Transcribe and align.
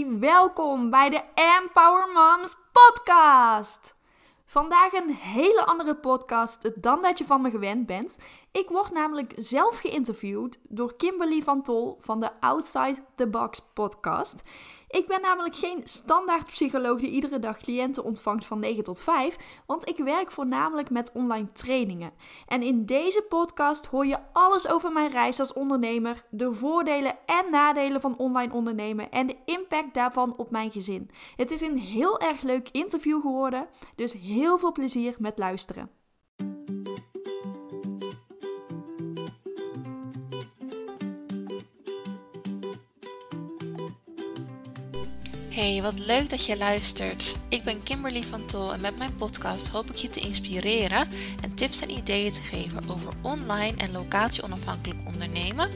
Welkom 0.00 0.90
bij 0.90 1.10
de 1.10 1.22
Empower 1.34 2.08
Moms 2.12 2.56
podcast. 2.72 3.94
Vandaag 4.44 4.92
een 4.92 5.10
hele 5.10 5.64
andere 5.64 5.96
podcast 5.96 6.82
dan 6.82 7.02
dat 7.02 7.18
je 7.18 7.24
van 7.24 7.40
me 7.40 7.50
gewend 7.50 7.86
bent. 7.86 8.18
Ik 8.52 8.68
word 8.68 8.90
namelijk 8.90 9.32
zelf 9.36 9.78
geïnterviewd 9.78 10.58
door 10.68 10.96
Kimberly 10.96 11.42
van 11.42 11.62
Tol 11.62 11.98
van 12.00 12.20
de 12.20 12.40
Outside 12.40 13.04
the 13.16 13.26
Box 13.26 13.60
podcast. 13.74 14.42
Ik 14.92 15.06
ben 15.06 15.20
namelijk 15.20 15.54
geen 15.56 15.80
standaard 15.84 16.46
psycholoog 16.46 17.00
die 17.00 17.10
iedere 17.10 17.38
dag 17.38 17.58
cliënten 17.58 18.04
ontvangt 18.04 18.44
van 18.44 18.58
9 18.58 18.84
tot 18.84 19.00
5, 19.00 19.62
want 19.66 19.88
ik 19.88 19.96
werk 19.96 20.30
voornamelijk 20.30 20.90
met 20.90 21.12
online 21.12 21.52
trainingen. 21.52 22.12
En 22.46 22.62
in 22.62 22.86
deze 22.86 23.24
podcast 23.28 23.86
hoor 23.86 24.06
je 24.06 24.18
alles 24.32 24.68
over 24.68 24.92
mijn 24.92 25.10
reis 25.10 25.40
als 25.40 25.52
ondernemer, 25.52 26.24
de 26.30 26.54
voordelen 26.54 27.16
en 27.26 27.50
nadelen 27.50 28.00
van 28.00 28.16
online 28.18 28.52
ondernemen 28.52 29.10
en 29.10 29.26
de 29.26 29.36
impact 29.44 29.94
daarvan 29.94 30.36
op 30.36 30.50
mijn 30.50 30.70
gezin. 30.70 31.10
Het 31.36 31.50
is 31.50 31.60
een 31.60 31.78
heel 31.78 32.20
erg 32.20 32.42
leuk 32.42 32.68
interview 32.68 33.20
geworden, 33.20 33.68
dus 33.96 34.12
heel 34.12 34.58
veel 34.58 34.72
plezier 34.72 35.14
met 35.18 35.38
luisteren. 35.38 35.90
Hey, 45.52 45.82
wat 45.82 45.98
leuk 45.98 46.30
dat 46.30 46.46
je 46.46 46.56
luistert. 46.56 47.36
Ik 47.48 47.62
ben 47.62 47.82
Kimberly 47.82 48.22
van 48.22 48.46
Tol 48.46 48.72
en 48.72 48.80
met 48.80 48.98
mijn 48.98 49.14
podcast 49.14 49.68
hoop 49.68 49.90
ik 49.90 49.96
je 49.96 50.08
te 50.08 50.20
inspireren 50.20 51.08
en 51.42 51.54
tips 51.54 51.80
en 51.80 51.90
ideeën 51.90 52.32
te 52.32 52.40
geven 52.40 52.90
over 52.90 53.12
online 53.22 53.76
en 53.76 53.92
locatie 53.92 54.42
onafhankelijk 54.42 55.00
ondernemen, 55.06 55.70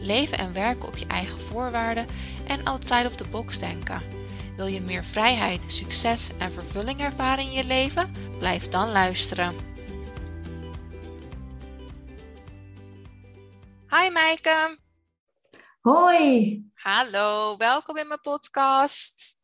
leven 0.00 0.38
en 0.38 0.52
werken 0.52 0.88
op 0.88 0.96
je 0.96 1.06
eigen 1.06 1.40
voorwaarden 1.40 2.06
en 2.46 2.64
outside 2.64 3.06
of 3.06 3.16
the 3.16 3.28
box 3.28 3.58
denken. 3.58 4.02
Wil 4.56 4.66
je 4.66 4.80
meer 4.80 5.04
vrijheid, 5.04 5.64
succes 5.66 6.36
en 6.36 6.52
vervulling 6.52 7.00
ervaren 7.00 7.44
in 7.44 7.52
je 7.52 7.64
leven? 7.64 8.12
Blijf 8.38 8.68
dan 8.68 8.92
luisteren. 8.92 9.54
Hi 13.88 14.10
Maaike. 14.10 14.78
Hoi. 15.80 16.69
Hallo, 16.82 17.56
welkom 17.56 17.96
in 17.96 18.06
mijn 18.08 18.20
podcast. 18.20 19.38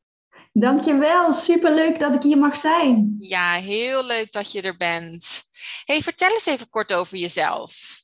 Dankjewel, 0.53 1.33
superleuk 1.33 1.99
dat 1.99 2.15
ik 2.15 2.23
hier 2.23 2.39
mag 2.39 2.57
zijn. 2.57 3.17
Ja, 3.21 3.53
heel 3.53 4.05
leuk 4.05 4.33
dat 4.33 4.53
je 4.53 4.63
er 4.63 4.77
bent. 4.77 5.43
Hey, 5.85 6.01
vertel 6.01 6.31
eens 6.31 6.47
even 6.47 6.69
kort 6.69 6.93
over 6.93 7.17
jezelf. 7.17 8.03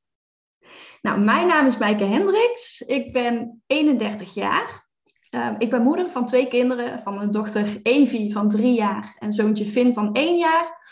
Nou, 1.02 1.20
mijn 1.20 1.46
naam 1.46 1.66
is 1.66 1.78
Maaike 1.78 2.04
Hendricks. 2.04 2.80
Ik 2.80 3.12
ben 3.12 3.62
31 3.66 4.34
jaar. 4.34 4.88
Uh, 5.30 5.54
ik 5.58 5.70
ben 5.70 5.82
moeder 5.82 6.10
van 6.10 6.26
twee 6.26 6.48
kinderen, 6.48 7.02
van 7.02 7.20
een 7.20 7.30
dochter 7.30 7.80
Evie 7.82 8.32
van 8.32 8.48
drie 8.48 8.74
jaar 8.74 9.16
en 9.18 9.32
zoontje 9.32 9.66
Finn 9.66 9.94
van 9.94 10.14
één 10.14 10.38
jaar. 10.38 10.86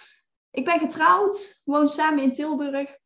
Ik 0.50 0.64
ben 0.64 0.78
getrouwd, 0.78 1.60
woon 1.64 1.88
samen 1.88 2.22
in 2.22 2.32
Tilburg. 2.32 2.98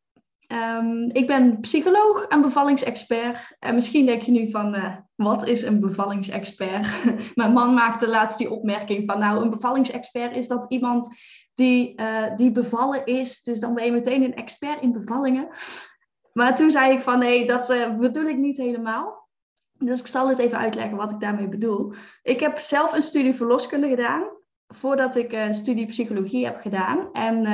Um, 0.47 1.09
ik 1.11 1.27
ben 1.27 1.59
psycholoog 1.59 2.25
en 2.27 2.41
bevallingsexpert. 2.41 3.55
En 3.59 3.75
misschien 3.75 4.05
denk 4.05 4.21
je 4.21 4.31
nu 4.31 4.51
van, 4.51 4.75
uh, 4.75 4.95
wat 5.15 5.47
is 5.47 5.61
een 5.61 5.79
bevallingsexpert? 5.79 6.87
Mijn 7.35 7.53
man 7.53 7.73
maakte 7.73 8.07
laatst 8.07 8.37
die 8.37 8.51
opmerking 8.51 9.03
van, 9.05 9.19
nou, 9.19 9.41
een 9.41 9.49
bevallingsexpert 9.49 10.35
is 10.35 10.47
dat 10.47 10.65
iemand 10.69 11.15
die, 11.55 12.01
uh, 12.01 12.35
die 12.35 12.51
bevallen 12.51 13.05
is. 13.05 13.41
Dus 13.41 13.59
dan 13.59 13.73
ben 13.73 13.85
je 13.85 13.91
meteen 13.91 14.23
een 14.23 14.35
expert 14.35 14.81
in 14.81 14.91
bevallingen. 14.91 15.47
Maar 16.33 16.55
toen 16.55 16.71
zei 16.71 16.93
ik 16.93 17.01
van, 17.01 17.19
nee, 17.19 17.47
dat 17.47 17.69
uh, 17.69 17.97
bedoel 17.97 18.25
ik 18.25 18.37
niet 18.37 18.57
helemaal. 18.57 19.27
Dus 19.77 19.99
ik 19.99 20.07
zal 20.07 20.29
het 20.29 20.37
even 20.37 20.57
uitleggen 20.57 20.97
wat 20.97 21.11
ik 21.11 21.19
daarmee 21.19 21.47
bedoel. 21.47 21.93
Ik 22.23 22.39
heb 22.39 22.59
zelf 22.59 22.93
een 22.93 23.01
studie 23.01 23.35
verloskunde 23.35 23.87
gedaan, 23.87 24.23
voordat 24.67 25.15
ik 25.15 25.31
een 25.31 25.53
studie 25.53 25.87
psychologie 25.87 26.45
heb 26.45 26.59
gedaan. 26.59 27.11
En 27.11 27.45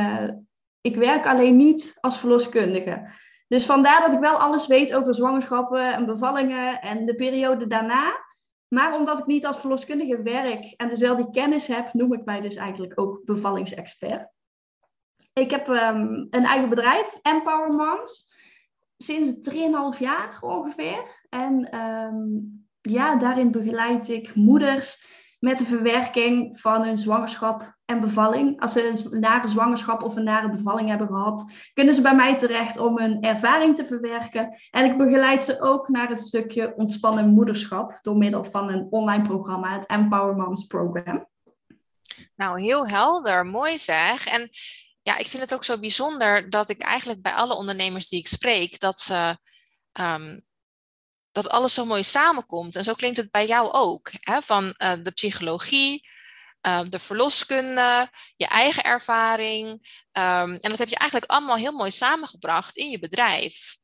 ik 0.82 0.96
werk 0.96 1.26
alleen 1.26 1.56
niet 1.56 1.98
als 2.00 2.20
verloskundige. 2.20 3.10
Dus 3.48 3.66
vandaar 3.66 4.02
dat 4.02 4.14
ik 4.14 4.20
wel 4.20 4.38
alles 4.38 4.68
weet 4.68 4.94
over 4.94 5.16
zwangerschappen 5.16 5.94
en 5.94 6.06
bevallingen 6.06 6.82
en 6.82 7.06
de 7.06 7.16
periode 7.16 7.68
daarna. 7.68 8.30
Maar 8.68 8.96
omdat 8.96 9.20
ik 9.20 9.26
niet 9.26 9.46
als 9.46 9.60
verloskundige 9.60 10.22
werk 10.22 10.74
en 10.78 10.90
dus 10.90 11.00
wel 11.00 11.16
die 11.16 11.32
kennis 11.32 11.68
heb, 11.68 11.94
noem 11.94 12.14
ik 12.14 12.26
mij 12.26 12.42
dus 12.42 12.56
eigenlijk 12.56 13.00
ook 13.00 13.22
bevallingsexpert. 13.26 14.30
Ik 15.34 15.52
heb 15.52 15.68
um, 15.68 16.28
een 16.30 16.46
eigen 16.46 16.70
bedrijf, 16.70 17.20
Empower 17.22 17.70
Moms, 17.70 18.34
sinds 18.98 19.50
3,5 19.96 20.00
jaar 20.00 20.38
ongeveer. 20.42 21.26
En 21.30 21.80
um, 21.80 22.68
ja, 22.82 23.16
daarin 23.16 23.52
begeleid 23.52 24.10
ik 24.10 24.36
moeders 24.36 25.06
met 25.42 25.58
de 25.58 25.66
verwerking 25.66 26.60
van 26.60 26.84
hun 26.84 26.98
zwangerschap 26.98 27.76
en 27.86 28.02
bevalling. 28.02 28.62
Als 28.62 28.72
ze 28.72 29.08
een 29.12 29.20
nare 29.20 29.48
zwangerschap 29.48 30.04
of 30.04 30.16
een 30.16 30.24
nare 30.24 30.50
bevalling 30.50 30.90
hebben 30.90 31.08
gehad, 31.08 31.52
kunnen 31.74 31.94
ze 31.94 32.02
bij 32.02 32.16
mij 32.16 32.38
terecht 32.38 32.78
om 32.78 33.00
hun 33.00 33.22
ervaring 33.22 33.76
te 33.76 33.86
verwerken. 33.86 34.58
En 34.72 34.86
ik 34.86 34.98
begeleid 34.98 35.44
ze 35.44 35.62
ook 35.62 35.88
naar 35.88 36.10
het 36.10 36.20
stukje 36.20 36.74
ontspannen 36.76 37.30
moederschap 37.30 38.00
door 38.02 38.18
middel 38.18 38.44
van 38.44 38.70
een 38.70 38.88
online 38.90 39.24
programma, 39.24 39.74
het 39.74 39.86
Empower 39.86 40.36
Moms 40.36 40.64
Program. 40.64 41.28
Nou, 42.36 42.62
heel 42.62 42.88
helder, 42.88 43.46
mooi 43.46 43.78
zeg. 43.78 44.28
En 44.28 44.50
ja, 45.02 45.18
ik 45.18 45.28
vind 45.28 45.44
het 45.44 45.54
ook 45.54 45.64
zo 45.64 45.80
bijzonder 45.80 46.50
dat 46.50 46.70
ik 46.70 46.82
eigenlijk 46.82 47.22
bij 47.22 47.34
alle 47.34 47.56
ondernemers 47.56 48.10
die 48.10 48.20
ik 48.20 48.28
spreek, 48.28 48.80
dat 48.80 49.00
ze 49.00 49.38
um, 50.00 50.44
dat 51.32 51.50
alles 51.50 51.74
zo 51.74 51.86
mooi 51.86 52.04
samenkomt. 52.04 52.76
En 52.76 52.84
zo 52.84 52.94
klinkt 52.94 53.18
het 53.18 53.32
bij 53.32 53.48
jou 53.48 53.72
ook. 53.72 54.10
Hè? 54.20 54.42
Van 54.42 54.64
uh, 54.64 54.92
de 55.04 55.12
psychologie, 55.12 56.08
uh, 56.68 56.82
de 56.90 57.00
verloskunde, 57.00 58.10
je 58.36 58.48
eigen 58.48 58.84
ervaring. 58.84 59.70
Um, 59.70 60.54
en 60.54 60.70
dat 60.70 60.78
heb 60.78 60.90
je 60.90 60.98
eigenlijk 60.98 61.32
allemaal 61.32 61.56
heel 61.56 61.72
mooi 61.72 61.92
samengebracht 61.92 62.78
in 62.78 62.90
je 62.90 63.00
bedrijf. 63.00 63.80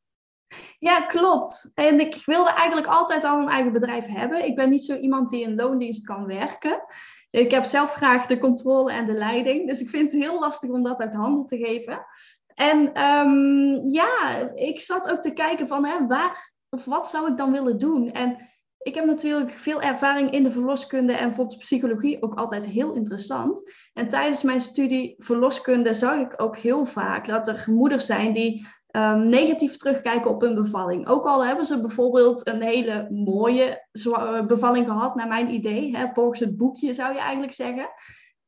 Ja, 0.80 1.02
klopt. 1.02 1.72
En 1.74 2.00
ik 2.00 2.26
wilde 2.26 2.50
eigenlijk 2.50 2.88
altijd 2.88 3.24
al 3.24 3.40
een 3.40 3.50
eigen 3.50 3.74
bedrijf 3.74 4.06
hebben. 4.06 4.46
Ik 4.46 4.56
ben 4.56 4.70
niet 4.70 4.86
zo 4.86 4.96
iemand 4.96 5.30
die 5.30 5.42
in 5.42 5.56
loondienst 5.56 6.06
kan 6.06 6.26
werken. 6.26 6.84
Ik 7.30 7.52
heb 7.52 7.66
zelf 7.66 7.94
graag 7.94 8.26
de 8.26 8.40
controle 8.40 8.92
en 8.92 9.06
de 9.06 9.14
leiding. 9.14 9.68
Dus 9.68 9.80
ik 9.80 9.90
vind 9.90 10.12
het 10.12 10.22
heel 10.22 10.40
lastig 10.40 10.70
om 10.70 10.84
dat 10.84 11.00
uit 11.00 11.14
handen 11.14 11.48
te 11.48 11.58
geven. 11.58 12.06
En 12.54 13.04
um, 13.04 13.88
ja, 13.90 14.38
ik 14.54 14.80
zat 14.80 15.10
ook 15.10 15.22
te 15.22 15.34
kijken 15.34 15.68
van 15.68 15.86
hè, 15.86 16.08
waar 16.08 16.54
of 16.70 16.86
wat 16.86 17.10
zou 17.10 17.32
ik 17.32 17.38
dan 17.38 17.52
willen 17.52 17.78
doen? 17.78 18.12
En 18.12 18.38
ik 18.78 18.96
heb 18.96 19.06
natuurlijk 19.06 19.52
veel 19.52 19.82
ervaring 19.82 20.32
in 20.32 20.44
de 20.44 20.52
verloskunde 20.52 21.14
en 21.14 21.34
vond 21.34 21.58
psychologie 21.58 22.24
ook 22.24 22.34
altijd 22.34 22.66
heel 22.66 22.94
interessant. 22.94 23.72
En 23.94 24.10
tijdens 24.10 24.42
mijn 24.42 24.62
studie 24.62 25.16
verloskunde 25.18 25.94
zag 25.94 26.20
ik 26.20 26.42
ook 26.42 26.58
heel 26.58 26.86
vaak 26.86 27.28
dat 27.28 27.48
er 27.48 27.66
moeders 27.68 28.06
zijn 28.06 28.34
die 28.34 28.68
um, 28.92 29.26
negatief 29.26 29.78
terugkijken 29.78 30.32
op 30.32 30.42
hun 30.42 30.56
bevalling. 30.56 31.08
Ook 31.08 31.26
al 31.26 31.46
hebben 31.46 31.66
ze 31.66 31.82
bijvoorbeeld 31.82 32.48
een 32.48 32.62
hele 32.62 33.08
mooie 33.10 33.88
bevalling 34.48 34.88
gehad, 34.88 35.16
naar 35.16 35.28
mijn 35.28 35.54
idee, 35.54 35.98
hè, 35.98 36.08
volgens 36.14 36.40
het 36.40 36.58
boekje 36.58 36.94
zou 36.94 37.14
je 37.14 37.20
eigenlijk 37.20 37.54
zeggen. 37.54 37.90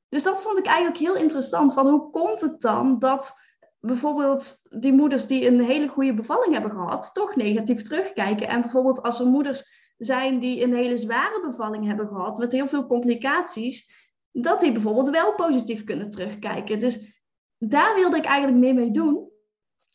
Dus 0.10 0.24
dat 0.24 0.42
vond 0.42 0.58
ik 0.58 0.66
eigenlijk 0.66 0.98
heel 0.98 1.16
interessant. 1.16 1.74
Van 1.74 1.88
hoe 1.88 2.10
komt 2.10 2.42
het 2.42 2.62
dan 2.62 3.00
dat 3.00 3.34
bijvoorbeeld 3.80 4.58
die 4.82 4.94
moeders 4.94 5.28
die 5.28 5.48
een 5.48 5.62
hele 5.62 5.88
goede 5.88 6.14
bevalling 6.14 6.54
hebben 6.54 6.72
gehad, 6.72 7.14
toch 7.14 7.36
negatief 7.36 7.82
terugkijken. 7.82 8.48
En 8.48 8.62
bijvoorbeeld 8.62 9.02
als 9.02 9.20
er 9.20 9.26
moeders 9.26 9.94
zijn 9.98 10.40
die 10.40 10.64
een 10.64 10.74
hele 10.74 10.98
zware 10.98 11.42
bevalling 11.42 11.86
hebben 11.86 12.08
gehad, 12.08 12.38
met 12.38 12.52
heel 12.52 12.68
veel 12.68 12.88
complicaties, 12.88 14.08
dat 14.32 14.60
die 14.60 14.72
bijvoorbeeld 14.72 15.10
wel 15.10 15.34
positief 15.34 15.84
kunnen 15.84 16.10
terugkijken. 16.10 16.80
Dus 16.80 17.24
daar 17.58 17.96
wilde 17.96 18.18
ik 18.18 18.26
eigenlijk 18.26 18.58
meer 18.58 18.74
mee 18.74 18.92
doen. 18.92 19.28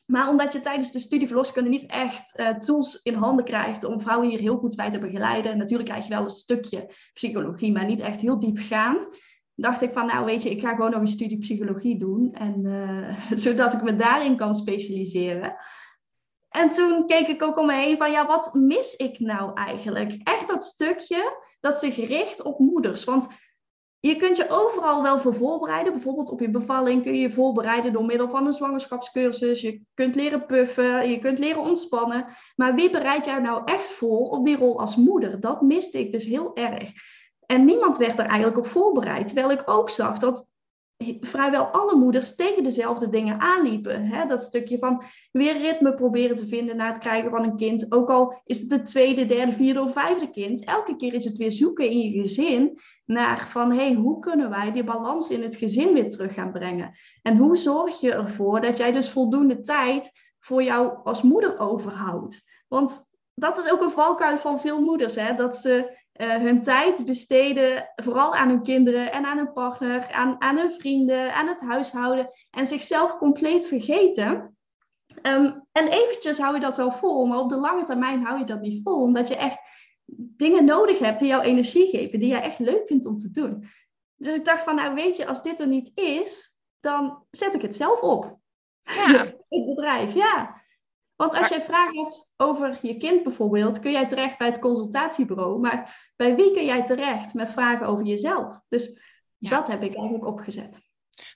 Maar 0.06 0.28
omdat 0.28 0.52
je 0.52 0.60
tijdens 0.60 0.92
de 0.92 1.00
studie 1.00 1.26
verloskunde 1.26 1.70
niet 1.70 1.86
echt 1.86 2.38
uh, 2.38 2.48
tools 2.48 3.00
in 3.02 3.14
handen 3.14 3.44
krijgt 3.44 3.84
om 3.84 4.00
vrouwen 4.00 4.28
hier 4.28 4.38
heel 4.38 4.56
goed 4.56 4.76
bij 4.76 4.90
te 4.90 4.98
begeleiden. 4.98 5.58
Natuurlijk 5.58 5.88
krijg 5.88 6.04
je 6.06 6.14
wel 6.14 6.24
een 6.24 6.30
stukje 6.30 6.90
psychologie, 7.14 7.72
maar 7.72 7.84
niet 7.84 8.00
echt 8.00 8.20
heel 8.20 8.38
diepgaand 8.38 9.08
dacht 9.54 9.82
ik 9.82 9.92
van, 9.92 10.06
nou 10.06 10.24
weet 10.24 10.42
je, 10.42 10.50
ik 10.50 10.60
ga 10.60 10.74
gewoon 10.74 10.90
nog 10.90 11.00
een 11.00 11.06
studie 11.06 11.38
psychologie 11.38 11.98
doen. 11.98 12.32
En, 12.32 12.64
uh, 12.64 13.16
zodat 13.44 13.72
ik 13.72 13.82
me 13.82 13.96
daarin 13.96 14.36
kan 14.36 14.54
specialiseren. 14.54 15.56
En 16.48 16.70
toen 16.70 17.06
keek 17.06 17.26
ik 17.26 17.42
ook 17.42 17.58
om 17.58 17.66
me 17.66 17.74
heen 17.74 17.96
van, 17.96 18.10
ja, 18.10 18.26
wat 18.26 18.54
mis 18.54 18.96
ik 18.96 19.18
nou 19.18 19.54
eigenlijk? 19.54 20.20
Echt 20.22 20.48
dat 20.48 20.64
stukje 20.64 21.42
dat 21.60 21.78
zich 21.78 21.96
richt 21.96 22.42
op 22.42 22.58
moeders. 22.58 23.04
Want 23.04 23.28
je 24.00 24.16
kunt 24.16 24.36
je 24.36 24.48
overal 24.48 25.02
wel 25.02 25.18
voor 25.18 25.34
voorbereiden. 25.34 25.92
Bijvoorbeeld 25.92 26.30
op 26.30 26.40
je 26.40 26.50
bevalling 26.50 27.02
kun 27.02 27.14
je 27.14 27.20
je 27.20 27.32
voorbereiden 27.32 27.92
door 27.92 28.04
middel 28.04 28.28
van 28.28 28.46
een 28.46 28.52
zwangerschapscursus. 28.52 29.60
Je 29.60 29.80
kunt 29.94 30.14
leren 30.14 30.46
puffen, 30.46 31.10
je 31.10 31.18
kunt 31.18 31.38
leren 31.38 31.62
ontspannen. 31.62 32.26
Maar 32.56 32.74
wie 32.74 32.90
bereidt 32.90 33.26
jou 33.26 33.42
nou 33.42 33.62
echt 33.64 33.90
voor 33.90 34.30
op 34.30 34.44
die 34.44 34.56
rol 34.56 34.80
als 34.80 34.96
moeder? 34.96 35.40
Dat 35.40 35.60
miste 35.60 35.98
ik 35.98 36.12
dus 36.12 36.24
heel 36.24 36.56
erg. 36.56 36.92
En 37.46 37.64
niemand 37.64 37.96
werd 37.96 38.18
er 38.18 38.26
eigenlijk 38.26 38.58
op 38.58 38.66
voorbereid. 38.66 39.26
Terwijl 39.26 39.50
ik 39.50 39.62
ook 39.64 39.90
zag 39.90 40.18
dat 40.18 40.46
vrijwel 41.20 41.64
alle 41.64 41.96
moeders 41.96 42.34
tegen 42.34 42.62
dezelfde 42.62 43.08
dingen 43.08 43.40
aanliepen. 43.40 44.06
Hè? 44.06 44.26
Dat 44.26 44.42
stukje 44.42 44.78
van 44.78 45.02
weer 45.32 45.56
ritme 45.56 45.94
proberen 45.94 46.36
te 46.36 46.46
vinden 46.46 46.76
na 46.76 46.86
het 46.86 46.98
krijgen 46.98 47.30
van 47.30 47.44
een 47.44 47.56
kind. 47.56 47.92
Ook 47.92 48.10
al 48.10 48.40
is 48.44 48.60
het 48.60 48.70
het 48.70 48.84
tweede, 48.84 49.26
derde, 49.26 49.52
vierde 49.52 49.82
of 49.82 49.92
vijfde 49.92 50.30
kind. 50.30 50.64
Elke 50.64 50.96
keer 50.96 51.14
is 51.14 51.24
het 51.24 51.36
weer 51.36 51.52
zoeken 51.52 51.90
in 51.90 51.98
je 51.98 52.20
gezin 52.20 52.78
naar 53.04 53.48
van 53.48 53.72
hey, 53.72 53.94
hoe 53.94 54.18
kunnen 54.18 54.50
wij 54.50 54.72
die 54.72 54.84
balans 54.84 55.30
in 55.30 55.42
het 55.42 55.56
gezin 55.56 55.92
weer 55.92 56.10
terug 56.10 56.34
gaan 56.34 56.52
brengen? 56.52 56.98
En 57.22 57.36
hoe 57.36 57.56
zorg 57.56 58.00
je 58.00 58.12
ervoor 58.12 58.60
dat 58.60 58.76
jij 58.76 58.92
dus 58.92 59.10
voldoende 59.10 59.60
tijd 59.60 60.10
voor 60.38 60.62
jou 60.62 60.98
als 61.04 61.22
moeder 61.22 61.58
overhoudt? 61.58 62.42
Want 62.68 63.06
dat 63.34 63.58
is 63.58 63.70
ook 63.70 63.82
een 63.82 63.90
valkuil 63.90 64.38
van 64.38 64.58
veel 64.58 64.80
moeders, 64.80 65.14
hè? 65.14 65.34
dat 65.34 65.56
ze 65.56 66.02
uh, 66.16 66.36
hun 66.36 66.62
tijd 66.62 67.04
besteden 67.04 67.92
vooral 67.96 68.34
aan 68.34 68.48
hun 68.48 68.62
kinderen 68.62 69.12
en 69.12 69.24
aan 69.24 69.36
hun 69.36 69.52
partner, 69.52 70.12
aan, 70.12 70.40
aan 70.40 70.58
hun 70.58 70.72
vrienden, 70.72 71.34
aan 71.34 71.48
het 71.48 71.60
huishouden 71.60 72.28
en 72.50 72.66
zichzelf 72.66 73.18
compleet 73.18 73.66
vergeten. 73.66 74.56
Um, 75.22 75.66
en 75.72 75.88
eventjes 75.88 76.38
hou 76.38 76.54
je 76.54 76.60
dat 76.60 76.76
wel 76.76 76.92
vol, 76.92 77.26
maar 77.26 77.38
op 77.38 77.48
de 77.48 77.56
lange 77.56 77.84
termijn 77.84 78.24
hou 78.24 78.38
je 78.38 78.44
dat 78.44 78.60
niet 78.60 78.82
vol, 78.82 79.02
omdat 79.02 79.28
je 79.28 79.36
echt 79.36 79.58
dingen 80.16 80.64
nodig 80.64 80.98
hebt 80.98 81.18
die 81.18 81.28
jou 81.28 81.42
energie 81.42 81.86
geven, 81.86 82.18
die 82.18 82.28
jij 82.28 82.42
echt 82.42 82.58
leuk 82.58 82.86
vindt 82.86 83.06
om 83.06 83.16
te 83.16 83.30
doen. 83.30 83.66
Dus 84.16 84.34
ik 84.34 84.44
dacht 84.44 84.62
van, 84.62 84.74
nou 84.74 84.94
weet 84.94 85.16
je, 85.16 85.26
als 85.26 85.42
dit 85.42 85.60
er 85.60 85.66
niet 85.66 85.90
is, 85.94 86.56
dan 86.80 87.26
zet 87.30 87.54
ik 87.54 87.62
het 87.62 87.76
zelf 87.76 88.00
op. 88.00 88.38
Ja. 88.82 89.24
het 89.48 89.66
bedrijf, 89.66 90.14
ja. 90.14 90.62
Want 91.24 91.36
als 91.36 91.48
jij 91.48 91.62
vragen 91.62 92.02
hebt 92.02 92.30
over 92.36 92.78
je 92.82 92.96
kind 92.96 93.22
bijvoorbeeld, 93.22 93.80
kun 93.80 93.92
jij 93.92 94.06
terecht 94.06 94.38
bij 94.38 94.46
het 94.46 94.58
consultatiebureau. 94.58 95.60
Maar 95.60 96.12
bij 96.16 96.34
wie 96.34 96.52
kun 96.52 96.64
jij 96.64 96.84
terecht 96.84 97.34
met 97.34 97.52
vragen 97.52 97.86
over 97.86 98.06
jezelf? 98.06 98.60
Dus 98.68 99.00
dat 99.38 99.66
heb 99.66 99.82
ik 99.82 99.94
eigenlijk 99.94 100.26
opgezet. 100.26 100.80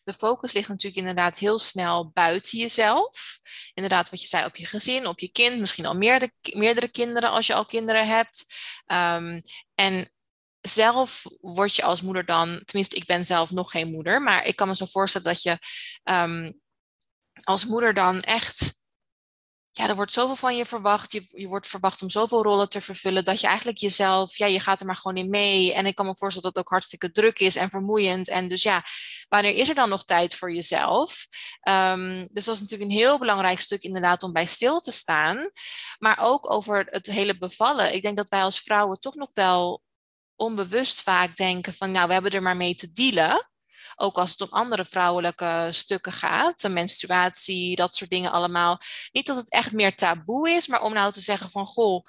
De 0.04 0.14
focus 0.14 0.52
ligt 0.52 0.68
natuurlijk 0.68 0.96
inderdaad 0.96 1.38
heel 1.38 1.58
snel 1.58 2.10
buiten 2.14 2.58
jezelf. 2.58 3.40
Inderdaad, 3.74 4.10
wat 4.10 4.20
je 4.20 4.26
zei, 4.26 4.44
op 4.44 4.56
je 4.56 4.66
gezin, 4.66 5.06
op 5.06 5.18
je 5.18 5.30
kind, 5.30 5.58
misschien 5.58 5.86
al 5.86 5.96
meerdere, 5.96 6.32
meerdere 6.52 6.88
kinderen 6.88 7.30
als 7.30 7.46
je 7.46 7.54
al 7.54 7.66
kinderen 7.66 8.06
hebt. 8.06 8.54
Um, 8.86 9.40
en 9.74 10.12
zelf 10.60 11.24
word 11.40 11.74
je 11.74 11.82
als 11.82 12.02
moeder 12.02 12.24
dan, 12.24 12.62
tenminste, 12.64 12.96
ik 12.96 13.06
ben 13.06 13.24
zelf 13.24 13.50
nog 13.50 13.70
geen 13.70 13.90
moeder, 13.90 14.22
maar 14.22 14.46
ik 14.46 14.56
kan 14.56 14.68
me 14.68 14.76
zo 14.76 14.86
voorstellen 14.86 15.26
dat 15.26 15.42
je 15.42 15.58
um, 16.12 16.60
als 17.42 17.66
moeder 17.66 17.94
dan 17.94 18.20
echt 18.20 18.77
ja, 19.78 19.88
er 19.88 19.96
wordt 19.96 20.12
zoveel 20.12 20.36
van 20.36 20.56
je 20.56 20.66
verwacht. 20.66 21.12
Je, 21.12 21.26
je 21.28 21.46
wordt 21.46 21.66
verwacht 21.66 22.02
om 22.02 22.10
zoveel 22.10 22.42
rollen 22.42 22.68
te 22.68 22.80
vervullen. 22.80 23.24
Dat 23.24 23.40
je 23.40 23.46
eigenlijk 23.46 23.78
jezelf, 23.78 24.36
ja, 24.36 24.46
je 24.46 24.60
gaat 24.60 24.80
er 24.80 24.86
maar 24.86 24.96
gewoon 24.96 25.16
in 25.16 25.30
mee. 25.30 25.72
En 25.72 25.86
ik 25.86 25.94
kan 25.94 26.06
me 26.06 26.16
voorstellen 26.16 26.48
dat 26.48 26.56
het 26.56 26.64
ook 26.64 26.70
hartstikke 26.70 27.10
druk 27.10 27.38
is 27.38 27.56
en 27.56 27.70
vermoeiend. 27.70 28.28
En 28.28 28.48
dus 28.48 28.62
ja, 28.62 28.84
wanneer 29.28 29.54
is 29.54 29.68
er 29.68 29.74
dan 29.74 29.88
nog 29.88 30.04
tijd 30.04 30.34
voor 30.34 30.52
jezelf? 30.52 31.26
Um, 31.68 32.26
dus 32.30 32.44
dat 32.44 32.54
is 32.54 32.60
natuurlijk 32.60 32.90
een 32.90 32.96
heel 32.96 33.18
belangrijk 33.18 33.60
stuk 33.60 33.82
inderdaad 33.82 34.22
om 34.22 34.32
bij 34.32 34.46
stil 34.46 34.80
te 34.80 34.92
staan. 34.92 35.50
Maar 35.98 36.18
ook 36.20 36.50
over 36.50 36.86
het 36.90 37.06
hele 37.06 37.38
bevallen. 37.38 37.94
Ik 37.94 38.02
denk 38.02 38.16
dat 38.16 38.28
wij 38.28 38.42
als 38.42 38.60
vrouwen 38.60 39.00
toch 39.00 39.14
nog 39.14 39.30
wel 39.34 39.82
onbewust 40.36 41.02
vaak 41.02 41.36
denken 41.36 41.74
van, 41.74 41.90
nou, 41.90 42.06
we 42.06 42.12
hebben 42.12 42.32
er 42.32 42.42
maar 42.42 42.56
mee 42.56 42.74
te 42.74 42.92
dealen. 42.92 43.47
Ook 44.00 44.18
als 44.18 44.30
het 44.30 44.40
om 44.40 44.48
andere 44.50 44.84
vrouwelijke 44.84 45.68
stukken 45.70 46.12
gaat, 46.12 46.60
de 46.60 46.68
menstruatie, 46.68 47.76
dat 47.76 47.94
soort 47.94 48.10
dingen 48.10 48.32
allemaal. 48.32 48.80
Niet 49.12 49.26
dat 49.26 49.36
het 49.36 49.50
echt 49.50 49.72
meer 49.72 49.96
taboe 49.96 50.50
is, 50.50 50.66
maar 50.66 50.82
om 50.82 50.92
nou 50.92 51.12
te 51.12 51.20
zeggen 51.20 51.50
van 51.50 51.66
goh, 51.66 52.04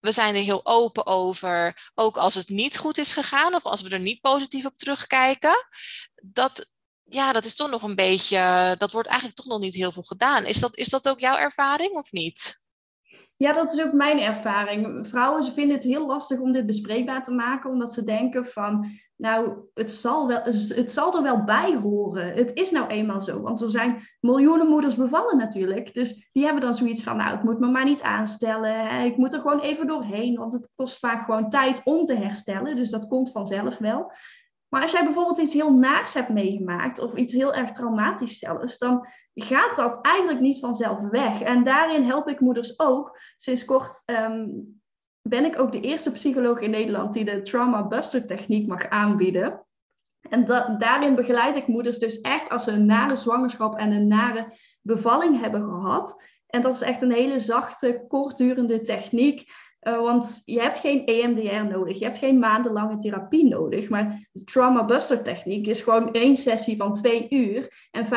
we 0.00 0.12
zijn 0.12 0.34
er 0.34 0.42
heel 0.42 0.66
open 0.66 1.06
over, 1.06 1.90
ook 1.94 2.16
als 2.16 2.34
het 2.34 2.48
niet 2.48 2.78
goed 2.78 2.98
is 2.98 3.12
gegaan 3.12 3.54
of 3.54 3.64
als 3.64 3.82
we 3.82 3.88
er 3.88 4.00
niet 4.00 4.20
positief 4.20 4.64
op 4.64 4.76
terugkijken. 4.76 5.68
Dat, 6.14 6.66
ja, 7.04 7.32
dat 7.32 7.44
is 7.44 7.54
toch 7.54 7.70
nog 7.70 7.82
een 7.82 7.94
beetje, 7.94 8.74
dat 8.78 8.92
wordt 8.92 9.08
eigenlijk 9.08 9.38
toch 9.38 9.48
nog 9.48 9.60
niet 9.60 9.74
heel 9.74 9.92
veel 9.92 10.02
gedaan. 10.02 10.44
Is 10.44 10.58
dat, 10.58 10.76
is 10.76 10.88
dat 10.88 11.08
ook 11.08 11.20
jouw 11.20 11.36
ervaring 11.36 11.90
of 11.90 12.12
niet? 12.12 12.66
Ja, 13.38 13.52
dat 13.52 13.72
is 13.72 13.84
ook 13.84 13.92
mijn 13.92 14.20
ervaring. 14.20 15.06
Vrouwen 15.06 15.44
ze 15.44 15.52
vinden 15.52 15.76
het 15.76 15.84
heel 15.84 16.06
lastig 16.06 16.40
om 16.40 16.52
dit 16.52 16.66
bespreekbaar 16.66 17.22
te 17.22 17.30
maken, 17.30 17.70
omdat 17.70 17.92
ze 17.92 18.04
denken 18.04 18.46
van, 18.46 18.86
nou, 19.16 19.56
het 19.74 19.92
zal, 19.92 20.28
wel, 20.28 20.42
het 20.42 20.90
zal 20.90 21.16
er 21.16 21.22
wel 21.22 21.44
bij 21.44 21.76
horen. 21.76 22.32
Het 22.32 22.52
is 22.54 22.70
nou 22.70 22.86
eenmaal 22.86 23.22
zo, 23.22 23.40
want 23.40 23.60
er 23.60 23.70
zijn 23.70 24.02
miljoenen 24.20 24.68
moeders 24.68 24.94
bevallen 24.94 25.36
natuurlijk. 25.36 25.94
Dus 25.94 26.28
die 26.32 26.44
hebben 26.44 26.62
dan 26.62 26.74
zoiets 26.74 27.02
van, 27.02 27.16
nou, 27.16 27.30
het 27.30 27.42
moet 27.42 27.58
me 27.58 27.68
maar 27.68 27.84
niet 27.84 28.02
aanstellen. 28.02 28.86
Hè? 28.86 29.04
Ik 29.04 29.16
moet 29.16 29.32
er 29.32 29.40
gewoon 29.40 29.60
even 29.60 29.86
doorheen, 29.86 30.36
want 30.36 30.52
het 30.52 30.70
kost 30.76 30.98
vaak 30.98 31.24
gewoon 31.24 31.50
tijd 31.50 31.80
om 31.84 32.04
te 32.04 32.16
herstellen. 32.16 32.76
Dus 32.76 32.90
dat 32.90 33.06
komt 33.06 33.30
vanzelf 33.30 33.78
wel. 33.78 34.12
Maar 34.68 34.82
als 34.82 34.92
jij 34.92 35.04
bijvoorbeeld 35.04 35.38
iets 35.38 35.54
heel 35.54 35.72
naars 35.72 36.14
hebt 36.14 36.28
meegemaakt, 36.28 36.98
of 36.98 37.14
iets 37.14 37.32
heel 37.32 37.54
erg 37.54 37.70
traumatisch 37.70 38.38
zelfs, 38.38 38.78
dan 38.78 39.06
gaat 39.34 39.76
dat 39.76 39.98
eigenlijk 40.02 40.40
niet 40.40 40.58
vanzelf 40.58 40.98
weg. 41.10 41.40
En 41.42 41.64
daarin 41.64 42.02
help 42.02 42.28
ik 42.28 42.40
moeders 42.40 42.78
ook. 42.78 43.18
Sinds 43.36 43.64
kort 43.64 44.02
ehm, 44.04 44.46
ben 45.22 45.44
ik 45.44 45.58
ook 45.58 45.72
de 45.72 45.80
eerste 45.80 46.12
psycholoog 46.12 46.60
in 46.60 46.70
Nederland 46.70 47.12
die 47.12 47.24
de 47.24 47.42
Trauma 47.42 47.86
Buster 47.86 48.26
techniek 48.26 48.66
mag 48.66 48.88
aanbieden. 48.88 49.66
En 50.20 50.46
daarin 50.78 51.14
begeleid 51.14 51.56
ik 51.56 51.66
moeders 51.66 51.98
dus 51.98 52.20
echt 52.20 52.48
als 52.48 52.64
ze 52.64 52.70
een 52.70 52.86
nare 52.86 53.16
zwangerschap 53.16 53.78
en 53.78 53.92
een 53.92 54.08
nare 54.08 54.52
bevalling 54.80 55.40
hebben 55.40 55.62
gehad. 55.62 56.22
En 56.46 56.60
dat 56.60 56.74
is 56.74 56.80
echt 56.80 57.02
een 57.02 57.12
hele 57.12 57.40
zachte, 57.40 58.04
kortdurende 58.08 58.82
techniek 58.82 59.52
uh, 59.80 60.00
want 60.00 60.42
je 60.44 60.60
hebt 60.60 60.78
geen 60.78 61.04
EMDR 61.04 61.74
nodig, 61.74 61.98
je 61.98 62.04
hebt 62.04 62.18
geen 62.18 62.38
maandenlange 62.38 62.98
therapie 62.98 63.48
nodig. 63.48 63.88
Maar 63.88 64.28
de 64.32 64.44
trauma 64.44 64.84
buster 64.84 65.22
techniek 65.22 65.66
is 65.66 65.80
gewoon 65.80 66.12
één 66.12 66.36
sessie 66.36 66.76
van 66.76 66.92
twee 66.92 67.26
uur. 67.30 67.88
En 67.90 68.04
95% 68.04 68.08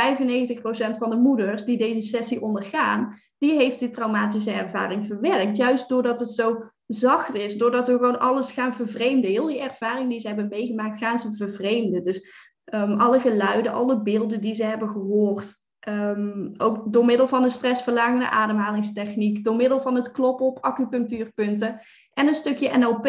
van 0.98 1.10
de 1.10 1.16
moeders 1.16 1.64
die 1.64 1.78
deze 1.78 2.02
sessie 2.02 2.42
ondergaan, 2.42 3.20
die 3.38 3.56
heeft 3.56 3.80
die 3.80 3.90
traumatische 3.90 4.52
ervaring 4.52 5.06
verwerkt. 5.06 5.58
Juist 5.58 5.90
doordat 5.90 6.20
het 6.20 6.30
zo 6.30 6.72
zacht 6.88 7.36
is, 7.36 7.58
doordat 7.58 7.88
we 7.88 7.94
gewoon 7.94 8.20
alles 8.20 8.52
gaan 8.52 8.74
vervreemden. 8.74 9.30
Heel 9.30 9.46
die 9.46 9.60
ervaring 9.60 10.10
die 10.10 10.20
ze 10.20 10.28
hebben 10.28 10.48
meegemaakt, 10.48 10.98
gaan 10.98 11.20
ze 11.20 11.36
vervreemden. 11.36 12.02
Dus 12.02 12.50
um, 12.74 13.00
alle 13.00 13.20
geluiden, 13.20 13.72
alle 13.72 14.02
beelden 14.02 14.42
die 14.42 14.54
ze 14.54 14.64
hebben 14.64 14.90
gehoord, 14.90 15.56
Um, 15.88 16.54
ook 16.58 16.94
door 16.94 17.06
middel 17.06 17.28
van 17.28 17.44
een 17.44 17.52
stressverlagende 17.52 18.30
ademhalingstechniek, 18.30 19.44
door 19.44 19.56
middel 19.56 19.82
van 19.82 19.96
het 19.96 20.12
kloppen 20.12 20.46
op 20.46 20.58
acupunctuurpunten 20.62 21.82
en 22.14 22.28
een 22.28 22.36
stukje 22.36 22.78
NLP, 22.78 23.06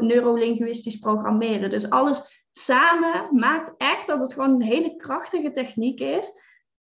neurolinguistisch 0.00 0.98
programmeren. 0.98 1.70
Dus 1.70 1.90
alles 1.90 2.46
samen 2.52 3.28
maakt 3.30 3.74
echt 3.76 4.06
dat 4.06 4.20
het 4.20 4.32
gewoon 4.32 4.50
een 4.50 4.62
hele 4.62 4.96
krachtige 4.96 5.50
techniek 5.50 6.00
is. 6.00 6.30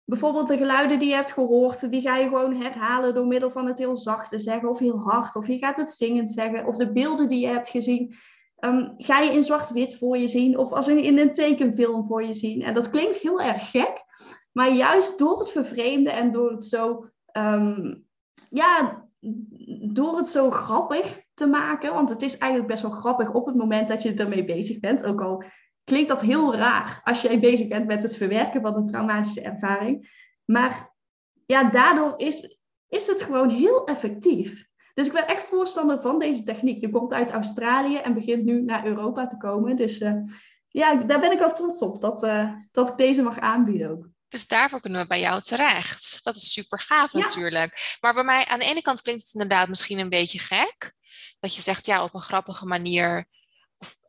Bijvoorbeeld 0.06 0.48
de 0.48 0.58
geluiden 0.58 1.00
die 1.00 1.10
je 1.10 1.16
hebt 1.16 1.32
gehoord, 1.32 1.92
die 1.92 2.02
ga 2.02 2.18
je 2.18 2.28
gewoon 2.28 2.62
herhalen 2.62 3.14
door 3.14 3.28
middel 3.28 3.52
van 3.52 3.66
het 3.68 3.78
heel 3.78 3.98
zacht 3.98 4.30
te 4.30 4.40
zeggen 4.40 4.70
of 4.70 4.80
heel 4.80 5.00
hard. 5.00 5.36
Of 5.36 5.48
je 5.48 5.58
gaat 5.58 5.78
het 5.78 5.90
zingend 5.90 6.32
zeggen. 6.32 6.66
Of 6.66 6.76
de 6.76 6.92
beelden 6.92 7.28
die 7.28 7.40
je 7.40 7.48
hebt 7.48 7.70
gezien, 7.70 8.14
um, 8.60 8.94
ga 8.98 9.20
je 9.20 9.32
in 9.32 9.44
zwart-wit 9.44 9.98
voor 9.98 10.18
je 10.18 10.28
zien. 10.28 10.58
Of 10.58 10.72
als 10.72 10.88
in 10.88 11.18
een 11.18 11.34
tekenfilm 11.34 12.06
voor 12.06 12.24
je 12.24 12.34
zien. 12.34 12.62
En 12.62 12.74
dat 12.74 12.90
klinkt 12.90 13.18
heel 13.18 13.42
erg 13.42 13.72
gek. 13.72 14.04
Maar 14.52 14.72
juist 14.72 15.18
door 15.18 15.40
het 15.40 15.52
vervreemden 15.52 16.14
en 16.14 16.32
door 16.32 16.52
het 16.52 16.66
zo, 16.66 17.10
ehm, 17.26 17.96
ja, 18.50 19.08
door 19.92 20.18
het 20.18 20.30
zo 20.30 20.52
grappig 20.52 21.22
te 21.34 21.48
maken, 21.48 21.94
want 21.94 22.10
het 22.10 22.22
is 22.22 22.38
eigenlijk 22.38 22.72
best 22.72 22.82
wel 22.82 22.92
grappig 22.92 23.34
op 23.34 23.46
het 23.46 23.56
moment 23.56 23.88
dat 23.88 24.02
je 24.02 24.14
ermee 24.14 24.46
bezig 24.46 24.80
bent, 24.80 25.04
ook 25.04 25.22
al 25.22 25.44
klinkt 25.84 26.10
dat 26.10 26.22
heel 26.22 26.56
raar 26.56 27.02
als 27.04 27.22
jij 27.22 27.40
bezig 27.40 27.68
bent 27.68 27.88
met 27.88 28.04
het 28.04 28.18
verwerken 28.18 28.62
van 28.62 28.76
een 28.76 28.86
traumatische 28.86 29.42
ervaring. 29.42 30.10
Maar 30.46 30.96
ja, 31.46 31.70
daardoor 31.70 32.14
is, 32.18 32.60
is 32.88 33.08
het 33.08 33.22
gewoon 33.22 33.50
heel 33.50 33.86
effectief. 33.86 34.68
Dus 34.94 35.08
ik 35.08 35.14
ben 35.14 35.28
echt 35.28 35.44
voorstander 35.44 36.02
van 36.02 36.20
deze 36.20 36.44
techniek. 36.44 36.80
Die 36.80 36.90
komt 36.90 37.14
uit 37.14 37.32
Australië 37.32 37.98
en 37.98 38.14
begint 38.14 38.44
nu 38.44 38.62
naar 38.62 38.86
Europa 38.86 39.26
te 39.26 39.38
komen. 39.38 39.76
Dus 39.76 40.00
uh, 40.00 40.14
ja, 40.68 40.96
daar 40.96 41.20
ben 41.20 41.32
ik 41.32 41.40
wel 41.40 41.52
trots 41.52 41.82
op 41.82 42.02
dat, 42.02 42.24
uh, 42.24 42.54
dat 42.72 42.90
ik 42.90 42.98
deze 42.98 43.22
mag 43.22 43.40
aanbieden 43.40 43.90
ook. 43.90 44.09
Dus 44.30 44.48
daarvoor 44.48 44.80
kunnen 44.80 45.02
we 45.02 45.08
bij 45.08 45.20
jou 45.20 45.42
terecht. 45.42 46.20
Dat 46.24 46.36
is 46.36 46.52
super 46.52 46.80
gaaf 46.80 47.14
natuurlijk. 47.14 47.98
Maar 48.00 48.14
bij 48.14 48.24
mij, 48.24 48.46
aan 48.46 48.60
de 48.60 48.66
ene 48.66 48.82
kant 48.82 49.02
klinkt 49.02 49.22
het 49.22 49.34
inderdaad 49.34 49.68
misschien 49.68 50.00
een 50.00 50.10
beetje 50.10 50.40
gek. 50.40 50.94
Dat 51.40 51.56
je 51.56 51.62
zegt, 51.62 51.86
ja, 51.86 52.04
op 52.04 52.14
een 52.14 52.22
grappige 52.22 52.66
manier 52.66 53.28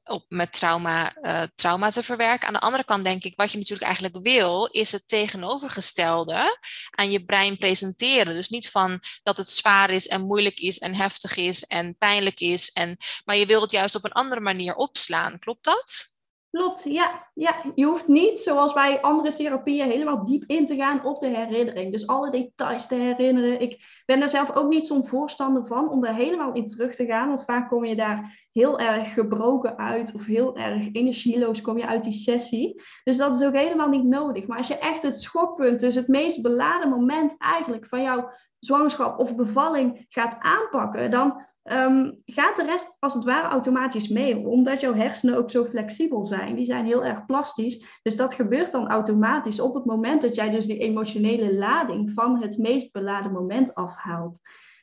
op, 0.04 0.24
met 0.28 0.52
trauma, 0.52 1.16
uh, 1.22 1.42
trauma 1.54 1.90
te 1.90 2.02
verwerken. 2.02 2.46
Aan 2.46 2.54
de 2.54 2.60
andere 2.60 2.84
kant 2.84 3.04
denk 3.04 3.24
ik, 3.24 3.36
wat 3.36 3.52
je 3.52 3.58
natuurlijk 3.58 3.86
eigenlijk 3.86 4.18
wil, 4.22 4.66
is 4.66 4.92
het 4.92 5.08
tegenovergestelde 5.08 6.58
aan 6.90 7.10
je 7.10 7.24
brein 7.24 7.56
presenteren. 7.56 8.34
Dus 8.34 8.48
niet 8.48 8.70
van 8.70 9.00
dat 9.22 9.36
het 9.36 9.48
zwaar 9.48 9.90
is 9.90 10.08
en 10.08 10.26
moeilijk 10.26 10.58
is 10.58 10.78
en 10.78 10.94
heftig 10.94 11.36
is 11.36 11.64
en 11.64 11.96
pijnlijk 11.96 12.40
is. 12.40 12.70
En, 12.70 12.96
maar 13.24 13.36
je 13.36 13.46
wilt 13.46 13.62
het 13.62 13.70
juist 13.70 13.94
op 13.94 14.04
een 14.04 14.12
andere 14.12 14.40
manier 14.40 14.74
opslaan. 14.74 15.38
Klopt 15.38 15.64
dat? 15.64 16.19
Klopt, 16.50 16.84
ja. 16.84 17.30
ja. 17.34 17.54
Je 17.74 17.84
hoeft 17.84 18.08
niet, 18.08 18.40
zoals 18.40 18.72
bij 18.72 19.00
andere 19.00 19.32
therapieën, 19.32 19.90
helemaal 19.90 20.24
diep 20.24 20.44
in 20.46 20.66
te 20.66 20.74
gaan 20.74 21.04
op 21.04 21.20
de 21.20 21.26
herinnering. 21.26 21.92
Dus 21.92 22.06
alle 22.06 22.30
details 22.30 22.86
te 22.86 22.94
herinneren. 22.94 23.60
Ik 23.60 24.02
ben 24.06 24.18
daar 24.20 24.28
zelf 24.28 24.56
ook 24.56 24.68
niet 24.68 24.86
zo'n 24.86 25.06
voorstander 25.06 25.66
van 25.66 25.90
om 25.90 26.00
daar 26.00 26.14
helemaal 26.14 26.52
in 26.52 26.66
terug 26.66 26.94
te 26.94 27.06
gaan. 27.06 27.28
Want 27.28 27.44
vaak 27.44 27.68
kom 27.68 27.84
je 27.84 27.96
daar 27.96 28.48
heel 28.52 28.78
erg 28.78 29.12
gebroken 29.12 29.78
uit 29.78 30.14
of 30.14 30.26
heel 30.26 30.56
erg 30.56 30.88
energieloos 30.92 31.60
kom 31.60 31.78
je 31.78 31.86
uit 31.86 32.02
die 32.02 32.12
sessie. 32.12 32.82
Dus 33.04 33.16
dat 33.16 33.34
is 33.34 33.46
ook 33.46 33.54
helemaal 33.54 33.88
niet 33.88 34.04
nodig. 34.04 34.46
Maar 34.46 34.58
als 34.58 34.68
je 34.68 34.78
echt 34.78 35.02
het 35.02 35.20
schokpunt, 35.20 35.80
dus 35.80 35.94
het 35.94 36.08
meest 36.08 36.42
beladen 36.42 36.88
moment 36.88 37.34
eigenlijk 37.38 37.86
van 37.86 38.02
jouw 38.02 38.30
zwangerschap 38.60 39.18
of 39.18 39.34
bevalling 39.34 40.06
gaat 40.08 40.36
aanpakken, 40.38 41.10
dan 41.10 41.46
um, 41.64 42.22
gaat 42.24 42.56
de 42.56 42.64
rest 42.64 42.96
als 42.98 43.14
het 43.14 43.24
ware 43.24 43.48
automatisch 43.48 44.08
mee. 44.08 44.46
Omdat 44.46 44.80
jouw 44.80 44.94
hersenen 44.94 45.36
ook 45.36 45.50
zo 45.50 45.64
flexibel 45.64 46.26
zijn. 46.26 46.56
Die 46.56 46.64
zijn 46.64 46.86
heel 46.86 47.04
erg 47.04 47.26
plastisch. 47.26 47.84
Dus 48.02 48.16
dat 48.16 48.34
gebeurt 48.34 48.72
dan 48.72 48.88
automatisch 48.88 49.60
op 49.60 49.74
het 49.74 49.84
moment 49.84 50.22
dat 50.22 50.34
jij 50.34 50.50
dus 50.50 50.66
die 50.66 50.78
emotionele 50.78 51.54
lading 51.54 52.10
van 52.14 52.42
het 52.42 52.58
meest 52.58 52.92
beladen 52.92 53.32
moment 53.32 53.74
afhaalt. 53.74 54.38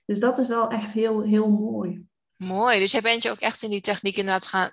Dus 0.05 0.19
dat 0.19 0.37
is 0.37 0.47
wel 0.47 0.69
echt 0.69 0.91
heel, 0.91 1.21
heel 1.21 1.49
mooi. 1.49 2.05
Mooi, 2.35 2.79
dus 2.79 2.91
jij 2.91 3.01
bent 3.01 3.23
je 3.23 3.31
ook 3.31 3.39
echt 3.39 3.61
in 3.61 3.69
die 3.69 3.81
techniek 3.81 4.17
inderdaad 4.17 4.47
gaan, 4.47 4.71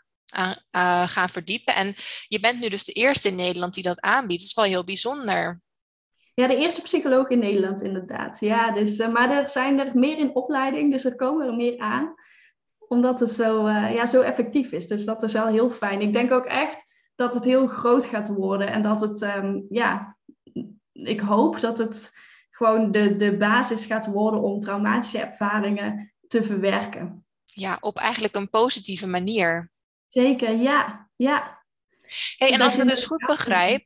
uh, 0.70 1.08
gaan 1.08 1.28
verdiepen. 1.28 1.75
En 1.75 1.94
je 2.28 2.40
bent 2.40 2.61
nu 2.61 2.68
dus 2.68 2.84
de 2.84 2.92
eerste 2.92 3.28
in 3.28 3.34
Nederland 3.34 3.75
die 3.75 3.82
dat 3.82 4.00
aanbiedt. 4.00 4.40
Dat 4.40 4.49
is 4.49 4.54
wel 4.54 4.64
heel 4.64 4.84
bijzonder. 4.84 5.62
Ja, 6.35 6.47
de 6.47 6.57
eerste 6.57 6.83
psycholoog 6.83 7.29
in 7.29 7.38
Nederland 7.38 7.83
inderdaad. 7.83 8.41
Ja, 8.41 8.73
dus, 8.73 8.99
uh, 8.99 9.09
maar 9.09 9.31
er 9.31 9.49
zijn 9.49 9.79
er 9.79 9.91
meer 9.95 10.19
in 10.19 10.35
opleiding, 10.35 10.93
dus 10.93 11.05
er 11.05 11.17
komen 11.17 11.47
er 11.47 11.55
meer 11.55 11.79
aan. 11.79 12.14
Omdat 12.79 13.21
het 13.21 13.31
zo, 13.31 13.67
uh, 13.67 13.95
ja, 13.95 14.07
zo 14.07 14.21
effectief 14.21 14.73
is. 14.73 14.87
Dus 14.87 15.05
dat 15.05 15.23
is 15.23 15.33
wel 15.33 15.47
heel 15.47 15.71
fijn. 15.71 16.00
Ik 16.00 16.12
denk 16.12 16.33
ook 16.33 16.45
echt 16.45 16.85
dat 17.14 17.35
het 17.35 17.45
heel 17.45 17.67
groot 17.67 18.07
gaat 18.07 18.29
worden. 18.29 18.71
En 18.71 18.83
dat 18.83 19.00
het, 19.00 19.23
um, 19.23 19.67
ja, 19.69 20.17
ik 20.93 21.21
hoop 21.21 21.61
dat 21.61 21.79
het 21.79 22.11
gewoon 22.50 22.91
de, 22.91 23.17
de 23.17 23.37
basis 23.37 23.85
gaat 23.85 24.07
worden 24.07 24.43
om 24.43 24.61
traumatische 24.61 25.19
ervaringen 25.19 26.12
te 26.26 26.43
verwerken. 26.43 27.26
Ja, 27.45 27.76
op 27.81 27.97
eigenlijk 27.97 28.35
een 28.35 28.50
positieve 28.50 29.07
manier. 29.07 29.71
Zeker, 30.09 30.50
ja. 30.50 31.09
ja. 31.17 31.64
Hey, 32.37 32.53
en 32.53 32.61
als 32.61 32.75
ik 32.75 32.81
het 32.81 32.88
dus 32.88 33.05
goed 33.05 33.26
begrijp, 33.26 33.85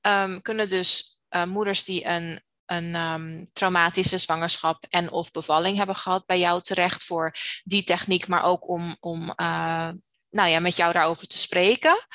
um, 0.00 0.42
kunnen 0.42 0.68
dus 0.68 1.11
uh, 1.36 1.44
moeders 1.44 1.84
die 1.84 2.06
een, 2.06 2.42
een 2.66 2.94
um, 2.94 3.52
traumatische 3.52 4.18
zwangerschap 4.18 4.86
en 4.88 5.10
of 5.10 5.30
bevalling 5.30 5.76
hebben 5.76 5.96
gehad 5.96 6.26
bij 6.26 6.38
jou 6.38 6.62
terecht 6.62 7.04
voor 7.04 7.34
die 7.64 7.84
techniek, 7.84 8.28
maar 8.28 8.42
ook 8.42 8.68
om, 8.68 8.96
om 9.00 9.32
uh, 9.36 9.88
nou 10.30 10.48
ja, 10.48 10.60
met 10.60 10.76
jou 10.76 10.92
daarover 10.92 11.26
te 11.26 11.38
spreken. 11.38 12.06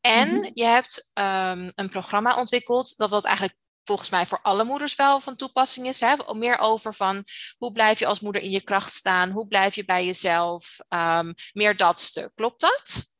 En 0.00 0.28
mm 0.28 0.42
-hmm. 0.42 0.50
je 0.54 0.64
hebt 0.64 1.10
um, 1.14 1.72
een 1.74 1.88
programma 1.88 2.36
ontwikkeld 2.36 2.96
dat 2.96 3.10
dat 3.10 3.24
eigenlijk 3.24 3.58
volgens 3.84 4.10
mij 4.10 4.26
voor 4.26 4.40
alle 4.42 4.64
moeders 4.64 4.94
wel 4.94 5.20
van 5.20 5.36
toepassing 5.36 5.86
is. 5.86 6.00
Hè? 6.00 6.14
Meer 6.34 6.58
over 6.58 6.94
van 6.94 7.24
hoe 7.58 7.72
blijf 7.72 7.98
je 7.98 8.06
als 8.06 8.20
moeder 8.20 8.42
in 8.42 8.50
je 8.50 8.62
kracht 8.62 8.94
staan? 8.94 9.30
Hoe 9.30 9.46
blijf 9.46 9.74
je 9.74 9.84
bij 9.84 10.06
jezelf? 10.06 10.78
Um, 10.88 11.34
meer 11.52 11.76
dat 11.76 12.00
stuk. 12.00 12.30
Klopt 12.34 12.60
dat? 12.60 13.15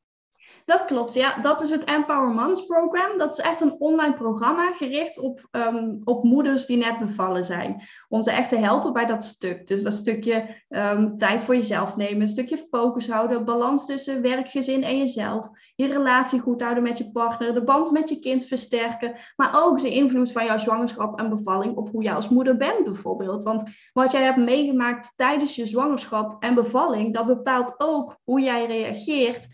Dat 0.67 0.85
klopt, 0.85 1.15
ja. 1.15 1.41
Dat 1.43 1.63
is 1.63 1.71
het 1.71 1.85
Empower 1.85 2.29
Moms 2.29 2.65
Program. 2.65 3.19
Dat 3.19 3.31
is 3.31 3.39
echt 3.39 3.61
een 3.61 3.77
online 3.79 4.15
programma 4.15 4.73
gericht 4.73 5.19
op, 5.19 5.49
um, 5.51 6.01
op 6.05 6.25
moeders 6.25 6.67
die 6.67 6.77
net 6.77 6.99
bevallen 6.99 7.45
zijn. 7.45 7.83
Om 8.09 8.23
ze 8.23 8.31
echt 8.31 8.49
te 8.49 8.57
helpen 8.57 8.93
bij 8.93 9.07
dat 9.07 9.25
stuk. 9.25 9.67
Dus 9.67 9.83
dat 9.83 9.93
stukje 9.93 10.63
um, 10.69 11.17
tijd 11.19 11.45
voor 11.45 11.57
jezelf 11.57 11.97
nemen, 11.97 12.21
een 12.21 12.29
stukje 12.29 12.67
focus 12.71 13.09
houden, 13.09 13.45
balans 13.45 13.87
tussen 13.87 14.23
werk, 14.23 14.49
gezin 14.49 14.83
en 14.83 14.99
jezelf. 14.99 15.49
Je 15.75 15.87
relatie 15.87 16.41
goed 16.41 16.63
houden 16.63 16.83
met 16.83 16.99
je 16.99 17.11
partner, 17.11 17.55
de 17.55 17.65
band 17.65 17.91
met 17.91 18.09
je 18.09 18.19
kind 18.19 18.45
versterken. 18.45 19.15
Maar 19.37 19.65
ook 19.65 19.81
de 19.81 19.91
invloed 19.91 20.33
van 20.33 20.45
jouw 20.45 20.59
zwangerschap 20.59 21.19
en 21.19 21.29
bevalling 21.29 21.77
op 21.77 21.91
hoe 21.91 22.03
jij 22.03 22.15
als 22.15 22.29
moeder 22.29 22.57
bent 22.57 22.85
bijvoorbeeld. 22.85 23.43
Want 23.43 23.63
wat 23.93 24.13
jij 24.13 24.23
hebt 24.23 24.37
meegemaakt 24.37 25.13
tijdens 25.17 25.57
je 25.57 25.67
zwangerschap 25.67 26.43
en 26.43 26.55
bevalling, 26.55 27.15
dat 27.15 27.27
bepaalt 27.27 27.75
ook 27.79 28.17
hoe 28.25 28.41
jij 28.41 28.67
reageert 28.67 29.47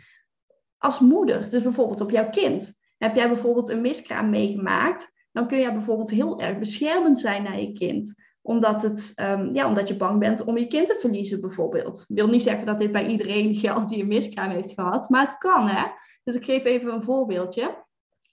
als 0.83 1.01
moeder, 1.01 1.51
dus 1.51 1.63
bijvoorbeeld 1.63 2.01
op 2.01 2.11
jouw 2.11 2.31
kind. 2.31 2.81
Heb 2.99 3.15
jij 3.15 3.29
bijvoorbeeld 3.29 3.69
een 3.69 3.81
miskraam 3.81 4.31
meegemaakt, 4.31 5.13
dan 5.33 5.47
kun 5.49 5.59
je 5.59 5.73
bijvoorbeeld 5.73 6.11
heel 6.11 6.41
erg 6.41 6.59
beschermend 6.59 7.19
zijn 7.19 7.43
naar 7.43 7.61
je 7.61 7.73
kind. 7.73 8.15
Omdat, 8.43 8.83
het, 8.83 9.13
um, 9.21 9.55
ja, 9.55 9.69
omdat 9.69 9.89
je 9.89 9.97
bang 9.97 10.19
bent 10.19 10.45
om 10.45 10.59
je 10.59 10.67
kind 10.67 10.87
te 10.87 10.97
verliezen, 11.01 11.41
bijvoorbeeld. 11.41 12.05
Ik 12.09 12.17
wil 12.17 12.29
niet 12.29 12.43
zeggen 12.43 12.67
dat 12.67 12.79
dit 12.79 12.93
bij 12.93 13.07
iedereen 13.07 13.55
geldt 13.65 13.89
die 13.89 14.01
een 14.01 14.09
miskraam 14.09 14.51
heeft 14.51 14.73
gehad, 14.73 15.09
maar 15.09 15.27
het 15.27 15.39
kan, 15.39 15.69
hè? 15.69 15.85
Dus 16.25 16.35
ik 16.35 16.45
geef 16.45 16.65
even 16.65 16.93
een 16.93 17.03
voorbeeldje. 17.03 17.85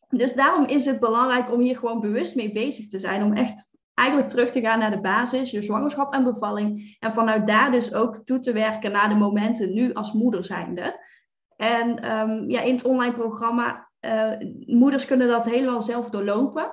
Dus 0.10 0.34
daarom 0.34 0.66
is 0.66 0.86
het 0.86 1.00
belangrijk 1.00 1.54
om 1.54 1.60
hier 1.60 1.78
gewoon 1.78 2.00
bewust 2.00 2.36
mee 2.36 2.52
bezig 2.52 2.88
te 2.88 3.00
zijn. 3.00 3.24
Om 3.24 3.34
echt 3.34 3.78
eigenlijk 3.94 4.30
terug 4.30 4.52
te 4.52 4.62
gaan 4.62 4.80
naar 4.80 4.92
de 4.92 5.02
basis, 5.02 5.52
je 5.52 5.62
zwangerschap 5.62 6.14
en 6.14 6.24
bevalling. 6.24 6.98
En 7.00 7.14
vanuit 7.14 7.48
daar 7.48 7.72
dus 7.72 7.94
ook 7.94 8.16
toe 8.26 8.40
te 8.40 8.54
werken 8.54 8.92
naar 8.92 9.10
de 9.10 9.16
momenten 9.16 9.74
nu 9.74 9.94
als 9.94 10.14
moeder 10.14 10.46
zijnde. 10.46 11.00
En 11.60 12.12
um, 12.12 12.50
ja, 12.50 12.62
in 12.62 12.76
het 12.76 12.86
online 12.86 13.14
programma, 13.14 13.90
uh, 14.02 14.32
moeders 14.66 15.06
kunnen 15.06 15.28
dat 15.28 15.46
helemaal 15.46 15.82
zelf 15.82 16.10
doorlopen. 16.10 16.72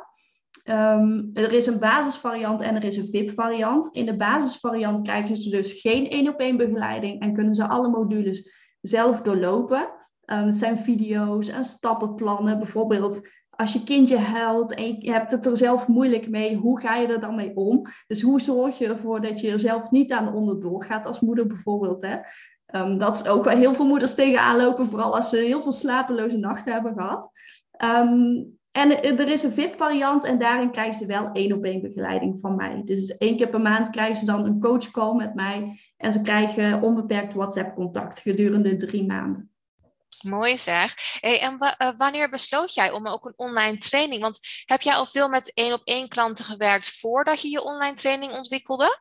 Um, 0.64 1.30
er 1.32 1.52
is 1.52 1.66
een 1.66 1.78
basisvariant 1.78 2.60
en 2.60 2.74
er 2.74 2.84
is 2.84 2.96
een 2.96 3.08
VIP-variant. 3.10 3.94
In 3.94 4.06
de 4.06 4.16
basisvariant 4.16 5.02
krijgen 5.02 5.36
ze 5.36 5.50
dus 5.50 5.80
geen 5.80 6.08
één 6.08 6.28
op 6.28 6.40
één 6.40 6.56
begeleiding 6.56 7.20
en 7.20 7.34
kunnen 7.34 7.54
ze 7.54 7.68
alle 7.68 7.88
modules 7.88 8.50
zelf 8.80 9.22
doorlopen. 9.22 9.80
Um, 10.26 10.46
het 10.46 10.56
zijn 10.56 10.76
video's 10.76 11.48
en 11.48 11.64
stappenplannen. 11.64 12.58
Bijvoorbeeld 12.58 13.28
als 13.50 13.72
je 13.72 13.84
kindje 13.84 14.18
huilt 14.18 14.74
en 14.74 15.00
je 15.00 15.12
hebt 15.12 15.30
het 15.30 15.46
er 15.46 15.56
zelf 15.56 15.88
moeilijk 15.88 16.28
mee, 16.28 16.56
hoe 16.56 16.80
ga 16.80 16.96
je 16.96 17.06
er 17.06 17.20
dan 17.20 17.34
mee 17.34 17.56
om? 17.56 17.82
Dus 18.06 18.22
hoe 18.22 18.40
zorg 18.40 18.78
je 18.78 18.86
ervoor 18.86 19.20
dat 19.20 19.40
je 19.40 19.50
er 19.50 19.60
zelf 19.60 19.90
niet 19.90 20.12
aan 20.12 20.34
onderdoor 20.34 20.84
gaat 20.84 21.06
als 21.06 21.20
moeder 21.20 21.46
bijvoorbeeld? 21.46 22.02
Hè? 22.02 22.16
Um, 22.74 22.98
dat 22.98 23.16
is 23.16 23.26
ook 23.26 23.44
waar 23.44 23.56
heel 23.56 23.74
veel 23.74 23.86
moeders 23.86 24.14
tegenaan 24.14 24.56
lopen, 24.56 24.90
vooral 24.90 25.16
als 25.16 25.28
ze 25.28 25.36
heel 25.36 25.62
veel 25.62 25.72
slapeloze 25.72 26.36
nachten 26.36 26.72
hebben 26.72 26.94
gehad. 26.94 27.30
Um, 27.84 28.58
en 28.76 29.02
er 29.02 29.28
is 29.28 29.42
een 29.42 29.52
VIP-variant 29.52 30.24
en 30.24 30.38
daarin 30.38 30.70
krijgen 30.70 30.98
ze 30.98 31.06
wel 31.06 31.30
één 31.32 31.52
op 31.52 31.64
één 31.64 31.82
begeleiding 31.82 32.40
van 32.40 32.56
mij. 32.56 32.82
Dus 32.84 33.16
één 33.16 33.36
keer 33.36 33.48
per 33.48 33.60
maand 33.60 33.90
krijgen 33.90 34.16
ze 34.16 34.24
dan 34.24 34.44
een 34.44 34.60
coachcall 34.60 35.14
met 35.14 35.34
mij 35.34 35.80
en 35.96 36.12
ze 36.12 36.20
krijgen 36.20 36.82
onbeperkt 36.82 37.34
WhatsApp-contact 37.34 38.18
gedurende 38.18 38.76
drie 38.76 39.06
maanden. 39.06 39.50
Mooi 40.22 40.58
zeg. 40.58 40.94
Hey, 41.20 41.40
en 41.40 41.56
uh, 41.78 41.96
wanneer 41.96 42.30
besloot 42.30 42.74
jij 42.74 42.90
om 42.90 43.06
ook 43.06 43.24
een 43.24 43.34
online 43.36 43.78
training? 43.78 44.20
Want 44.20 44.38
heb 44.64 44.82
jij 44.82 44.94
al 44.94 45.06
veel 45.06 45.28
met 45.28 45.54
één 45.54 45.72
op 45.72 45.82
één 45.84 46.08
klanten 46.08 46.44
gewerkt 46.44 46.98
voordat 46.98 47.40
je 47.40 47.48
je 47.48 47.64
online 47.64 47.94
training 47.94 48.32
ontwikkelde? 48.32 49.00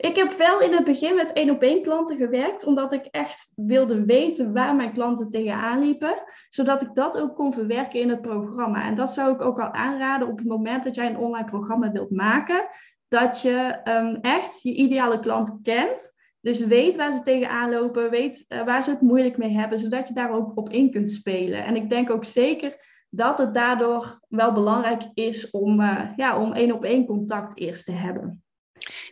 Ik 0.00 0.16
heb 0.16 0.38
wel 0.38 0.60
in 0.60 0.72
het 0.72 0.84
begin 0.84 1.14
met 1.14 1.32
één 1.32 1.50
op 1.50 1.62
één 1.62 1.82
klanten 1.82 2.16
gewerkt, 2.16 2.64
omdat 2.64 2.92
ik 2.92 3.04
echt 3.04 3.52
wilde 3.56 4.04
weten 4.04 4.52
waar 4.52 4.76
mijn 4.76 4.92
klanten 4.92 5.30
tegenaan 5.30 5.80
liepen, 5.80 6.22
zodat 6.48 6.82
ik 6.82 6.94
dat 6.94 7.20
ook 7.20 7.34
kon 7.34 7.52
verwerken 7.52 8.00
in 8.00 8.08
het 8.08 8.20
programma. 8.20 8.84
En 8.84 8.94
dat 8.94 9.12
zou 9.12 9.32
ik 9.34 9.40
ook 9.40 9.60
al 9.60 9.72
aanraden 9.72 10.28
op 10.28 10.38
het 10.38 10.46
moment 10.46 10.84
dat 10.84 10.94
jij 10.94 11.06
een 11.06 11.18
online 11.18 11.48
programma 11.48 11.90
wilt 11.90 12.10
maken, 12.10 12.66
dat 13.08 13.40
je 13.40 13.80
um, 13.84 14.18
echt 14.20 14.62
je 14.62 14.74
ideale 14.74 15.20
klant 15.20 15.58
kent. 15.62 16.12
Dus 16.40 16.66
weet 16.66 16.96
waar 16.96 17.12
ze 17.12 17.22
tegenaan 17.22 17.70
lopen, 17.70 18.10
weet 18.10 18.44
uh, 18.48 18.64
waar 18.64 18.82
ze 18.82 18.90
het 18.90 19.00
moeilijk 19.00 19.36
mee 19.36 19.52
hebben, 19.52 19.78
zodat 19.78 20.08
je 20.08 20.14
daar 20.14 20.32
ook 20.32 20.56
op 20.56 20.70
in 20.70 20.90
kunt 20.90 21.10
spelen. 21.10 21.64
En 21.64 21.76
ik 21.76 21.90
denk 21.90 22.10
ook 22.10 22.24
zeker 22.24 22.76
dat 23.10 23.38
het 23.38 23.54
daardoor 23.54 24.20
wel 24.28 24.52
belangrijk 24.52 25.02
is 25.14 25.50
om, 25.50 25.80
uh, 25.80 26.02
ja, 26.16 26.40
om 26.42 26.52
één 26.52 26.72
op 26.72 26.84
één 26.84 27.06
contact 27.06 27.58
eerst 27.58 27.84
te 27.84 27.92
hebben. 27.92 28.42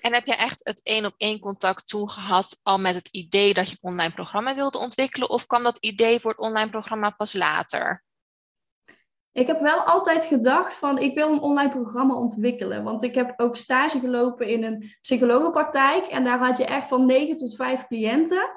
En 0.00 0.14
heb 0.14 0.26
je 0.26 0.34
echt 0.34 0.60
het 0.64 0.82
één 0.82 1.04
op 1.04 1.14
één 1.16 1.38
contact 1.38 1.88
toen 1.88 2.10
gehad 2.10 2.60
al 2.62 2.78
met 2.78 2.94
het 2.94 3.08
idee 3.08 3.54
dat 3.54 3.70
je 3.70 3.76
een 3.80 3.90
online 3.90 4.12
programma 4.12 4.54
wilde 4.54 4.78
ontwikkelen? 4.78 5.30
Of 5.30 5.46
kwam 5.46 5.62
dat 5.62 5.78
idee 5.78 6.20
voor 6.20 6.30
het 6.30 6.40
online 6.40 6.70
programma 6.70 7.10
pas 7.10 7.34
later? 7.34 8.04
Ik 9.32 9.46
heb 9.46 9.60
wel 9.60 9.80
altijd 9.80 10.24
gedacht 10.24 10.76
van 10.76 10.98
ik 10.98 11.14
wil 11.14 11.32
een 11.32 11.40
online 11.40 11.70
programma 11.70 12.14
ontwikkelen. 12.14 12.82
Want 12.82 13.02
ik 13.02 13.14
heb 13.14 13.34
ook 13.36 13.56
stage 13.56 14.00
gelopen 14.00 14.48
in 14.48 14.64
een 14.64 14.96
psychologenpraktijk. 15.00 16.06
En 16.06 16.24
daar 16.24 16.38
had 16.38 16.58
je 16.58 16.64
echt 16.64 16.88
van 16.88 17.06
9 17.06 17.36
tot 17.36 17.56
5 17.56 17.86
cliënten. 17.86 18.50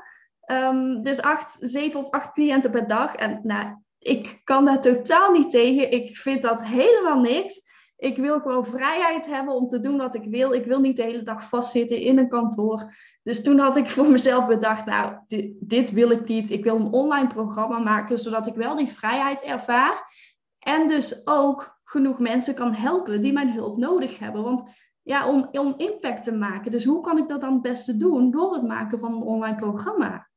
Um, 0.45 1.03
dus 1.03 1.21
8, 1.21 1.57
7 1.59 1.99
of 1.99 2.09
8 2.09 2.33
cliënten 2.33 2.71
per 2.71 2.87
dag. 2.87 3.15
En 3.15 3.39
nou, 3.43 3.75
ik 3.99 4.41
kan 4.43 4.65
daar 4.65 4.81
totaal 4.81 5.31
niet 5.31 5.51
tegen. 5.51 5.91
Ik 5.91 6.17
vind 6.17 6.41
dat 6.41 6.63
helemaal 6.63 7.19
niks. 7.19 7.61
Ik 8.01 8.17
wil 8.17 8.39
gewoon 8.39 8.65
vrijheid 8.65 9.25
hebben 9.25 9.53
om 9.53 9.67
te 9.67 9.79
doen 9.79 9.97
wat 9.97 10.15
ik 10.15 10.23
wil. 10.23 10.53
Ik 10.53 10.65
wil 10.65 10.79
niet 10.79 10.95
de 10.95 11.03
hele 11.03 11.23
dag 11.23 11.47
vastzitten 11.49 11.99
in 11.99 12.17
een 12.17 12.29
kantoor. 12.29 12.95
Dus 13.23 13.43
toen 13.43 13.59
had 13.59 13.75
ik 13.75 13.89
voor 13.89 14.09
mezelf 14.09 14.47
bedacht, 14.47 14.85
nou, 14.85 15.13
dit, 15.27 15.53
dit 15.59 15.91
wil 15.91 16.09
ik 16.09 16.27
niet. 16.27 16.49
Ik 16.49 16.63
wil 16.63 16.75
een 16.75 16.91
online 16.91 17.27
programma 17.27 17.79
maken, 17.79 18.19
zodat 18.19 18.47
ik 18.47 18.53
wel 18.53 18.75
die 18.75 18.87
vrijheid 18.87 19.41
ervaar. 19.41 20.13
En 20.59 20.87
dus 20.87 21.27
ook 21.27 21.79
genoeg 21.83 22.19
mensen 22.19 22.55
kan 22.55 22.73
helpen 22.73 23.21
die 23.21 23.33
mijn 23.33 23.53
hulp 23.53 23.77
nodig 23.77 24.19
hebben. 24.19 24.43
Want 24.43 24.63
ja, 25.01 25.27
om, 25.27 25.49
om 25.51 25.73
impact 25.77 26.23
te 26.23 26.33
maken. 26.33 26.71
Dus 26.71 26.83
hoe 26.83 27.01
kan 27.01 27.17
ik 27.17 27.27
dat 27.27 27.41
dan 27.41 27.53
het 27.53 27.61
beste 27.61 27.97
doen? 27.97 28.31
Door 28.31 28.53
het 28.53 28.63
maken 28.63 28.99
van 28.99 29.13
een 29.13 29.21
online 29.21 29.55
programma. 29.55 30.29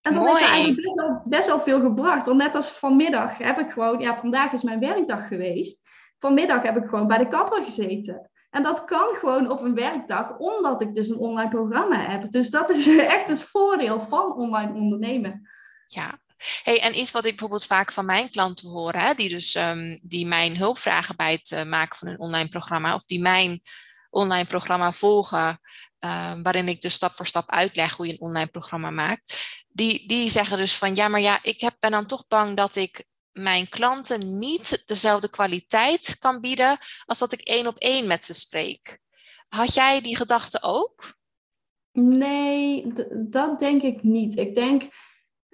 En 0.00 0.14
dat 0.14 0.26
heeft 0.26 0.48
eigenlijk 0.48 0.82
best 0.82 0.94
wel, 0.94 1.20
best 1.24 1.46
wel 1.46 1.60
veel 1.60 1.80
gebracht. 1.80 2.26
Want 2.26 2.38
net 2.38 2.54
als 2.54 2.70
vanmiddag 2.70 3.38
heb 3.38 3.58
ik 3.58 3.70
gewoon, 3.70 4.00
ja, 4.00 4.16
vandaag 4.16 4.52
is 4.52 4.62
mijn 4.62 4.80
werkdag 4.80 5.28
geweest. 5.28 5.83
Vanmiddag 6.24 6.62
heb 6.62 6.76
ik 6.76 6.88
gewoon 6.88 7.06
bij 7.06 7.18
de 7.18 7.28
kapper 7.28 7.62
gezeten. 7.62 8.30
En 8.50 8.62
dat 8.62 8.84
kan 8.84 9.14
gewoon 9.14 9.50
op 9.50 9.60
een 9.60 9.74
werkdag, 9.74 10.36
omdat 10.38 10.80
ik 10.80 10.94
dus 10.94 11.08
een 11.08 11.18
online 11.18 11.50
programma 11.50 12.10
heb. 12.10 12.30
Dus 12.30 12.50
dat 12.50 12.70
is 12.70 12.96
echt 13.16 13.28
het 13.28 13.42
voordeel 13.42 14.00
van 14.00 14.32
online 14.32 14.74
ondernemen. 14.74 15.48
Ja, 15.86 16.18
Hey, 16.62 16.80
en 16.80 16.98
iets 16.98 17.10
wat 17.10 17.24
ik 17.24 17.30
bijvoorbeeld 17.30 17.66
vaak 17.66 17.92
van 17.92 18.04
mijn 18.04 18.30
klanten 18.30 18.68
hoor, 18.68 18.92
hè, 18.92 19.14
die 19.14 19.28
dus 19.28 19.54
um, 19.54 19.98
die 20.02 20.26
mijn 20.26 20.56
hulp 20.56 20.78
vragen 20.78 21.16
bij 21.16 21.32
het 21.32 21.50
uh, 21.50 21.62
maken 21.62 21.98
van 21.98 22.08
een 22.08 22.18
online 22.18 22.48
programma, 22.48 22.94
of 22.94 23.04
die 23.04 23.20
mijn 23.20 23.62
online 24.10 24.46
programma 24.46 24.92
volgen, 24.92 25.60
uh, 26.04 26.32
waarin 26.42 26.68
ik 26.68 26.80
dus 26.80 26.94
stap 26.94 27.12
voor 27.12 27.26
stap 27.26 27.50
uitleg 27.50 27.96
hoe 27.96 28.06
je 28.06 28.12
een 28.12 28.20
online 28.20 28.50
programma 28.50 28.90
maakt, 28.90 29.64
die, 29.68 30.08
die 30.08 30.30
zeggen 30.30 30.58
dus 30.58 30.74
van 30.74 30.94
ja, 30.94 31.08
maar 31.08 31.20
ja, 31.20 31.38
ik 31.42 31.60
heb, 31.60 31.76
ben 31.78 31.90
dan 31.90 32.06
toch 32.06 32.26
bang 32.28 32.56
dat 32.56 32.76
ik 32.76 33.04
mijn 33.34 33.68
klanten 33.68 34.38
niet 34.38 34.82
dezelfde 34.86 35.30
kwaliteit 35.30 36.16
kan 36.18 36.40
bieden 36.40 36.78
als 37.06 37.18
dat 37.18 37.32
ik 37.32 37.40
één 37.40 37.66
op 37.66 37.78
één 37.78 38.06
met 38.06 38.24
ze 38.24 38.34
spreek. 38.34 38.98
Had 39.48 39.74
jij 39.74 40.00
die 40.00 40.16
gedachte 40.16 40.62
ook? 40.62 41.14
Nee, 41.92 42.92
dat 43.30 43.58
denk 43.58 43.82
ik 43.82 44.02
niet. 44.02 44.36
Ik 44.36 44.54
denk, 44.54 44.82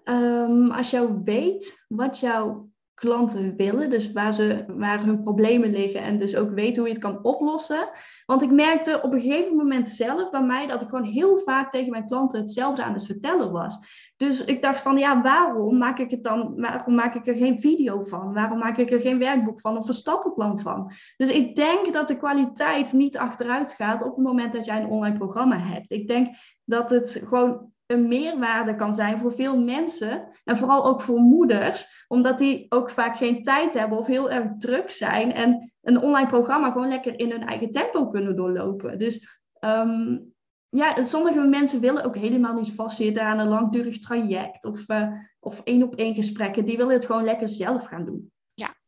um, 0.04 0.70
als 0.70 0.90
jou 0.90 1.20
weet 1.24 1.84
wat 1.88 2.18
jouw 2.18 2.69
klanten 3.00 3.56
willen, 3.56 3.90
dus 3.90 4.12
waar, 4.12 4.34
ze, 4.34 4.64
waar 4.76 5.04
hun 5.04 5.22
problemen 5.22 5.70
liggen 5.70 6.02
en 6.02 6.18
dus 6.18 6.36
ook 6.36 6.50
weet 6.50 6.76
hoe 6.76 6.86
je 6.86 6.92
het 6.92 7.02
kan 7.02 7.24
oplossen. 7.24 7.88
Want 8.26 8.42
ik 8.42 8.50
merkte 8.50 9.00
op 9.02 9.12
een 9.12 9.20
gegeven 9.20 9.56
moment 9.56 9.88
zelf 9.88 10.30
bij 10.30 10.42
mij 10.42 10.66
dat 10.66 10.82
ik 10.82 10.88
gewoon 10.88 11.04
heel 11.04 11.38
vaak 11.38 11.70
tegen 11.70 11.90
mijn 11.90 12.06
klanten 12.06 12.40
hetzelfde 12.40 12.82
aan 12.82 12.92
het 12.92 13.06
vertellen 13.06 13.52
was. 13.52 13.78
Dus 14.16 14.44
ik 14.44 14.62
dacht 14.62 14.80
van 14.80 14.98
ja, 14.98 15.22
waarom 15.22 15.78
maak 15.78 15.98
ik 15.98 16.10
het 16.10 16.22
dan, 16.22 16.60
waarom 16.60 16.94
maak 16.94 17.14
ik 17.14 17.26
er 17.26 17.36
geen 17.36 17.60
video 17.60 18.04
van? 18.04 18.32
Waarom 18.32 18.58
maak 18.58 18.76
ik 18.76 18.90
er 18.90 19.00
geen 19.00 19.18
werkboek 19.18 19.60
van 19.60 19.76
of 19.76 19.88
een 19.88 19.94
stappenplan 19.94 20.60
van? 20.60 20.92
Dus 21.16 21.28
ik 21.28 21.56
denk 21.56 21.92
dat 21.92 22.08
de 22.08 22.16
kwaliteit 22.16 22.92
niet 22.92 23.18
achteruit 23.18 23.72
gaat 23.72 24.02
op 24.02 24.16
het 24.16 24.24
moment 24.24 24.52
dat 24.52 24.64
jij 24.64 24.80
een 24.80 24.90
online 24.90 25.18
programma 25.18 25.58
hebt. 25.58 25.90
Ik 25.90 26.08
denk 26.08 26.36
dat 26.64 26.90
het 26.90 27.22
gewoon 27.24 27.69
een 27.90 28.08
meerwaarde 28.08 28.76
kan 28.76 28.94
zijn 28.94 29.18
voor 29.18 29.32
veel 29.32 29.58
mensen 29.58 30.28
en 30.44 30.56
vooral 30.56 30.84
ook 30.84 31.00
voor 31.00 31.18
moeders, 31.18 32.04
omdat 32.08 32.38
die 32.38 32.66
ook 32.68 32.90
vaak 32.90 33.16
geen 33.16 33.42
tijd 33.42 33.74
hebben 33.74 33.98
of 33.98 34.06
heel 34.06 34.30
erg 34.30 34.46
druk 34.58 34.90
zijn 34.90 35.32
en 35.32 35.72
een 35.82 36.02
online 36.02 36.28
programma 36.28 36.70
gewoon 36.70 36.88
lekker 36.88 37.18
in 37.18 37.30
hun 37.30 37.46
eigen 37.46 37.70
tempo 37.70 38.08
kunnen 38.08 38.36
doorlopen. 38.36 38.98
Dus 38.98 39.40
um, 39.60 40.32
ja, 40.68 41.04
sommige 41.04 41.40
mensen 41.40 41.80
willen 41.80 42.04
ook 42.04 42.16
helemaal 42.16 42.54
niet 42.54 42.72
vastzitten 42.72 43.22
aan 43.22 43.38
een 43.38 43.48
langdurig 43.48 43.98
traject 43.98 44.64
of, 44.64 44.88
uh, 44.88 45.12
of 45.40 45.60
één 45.64 45.82
op 45.82 45.94
één 45.94 46.14
gesprekken. 46.14 46.64
Die 46.64 46.76
willen 46.76 46.94
het 46.94 47.06
gewoon 47.06 47.24
lekker 47.24 47.48
zelf 47.48 47.84
gaan 47.84 48.04
doen. 48.04 48.32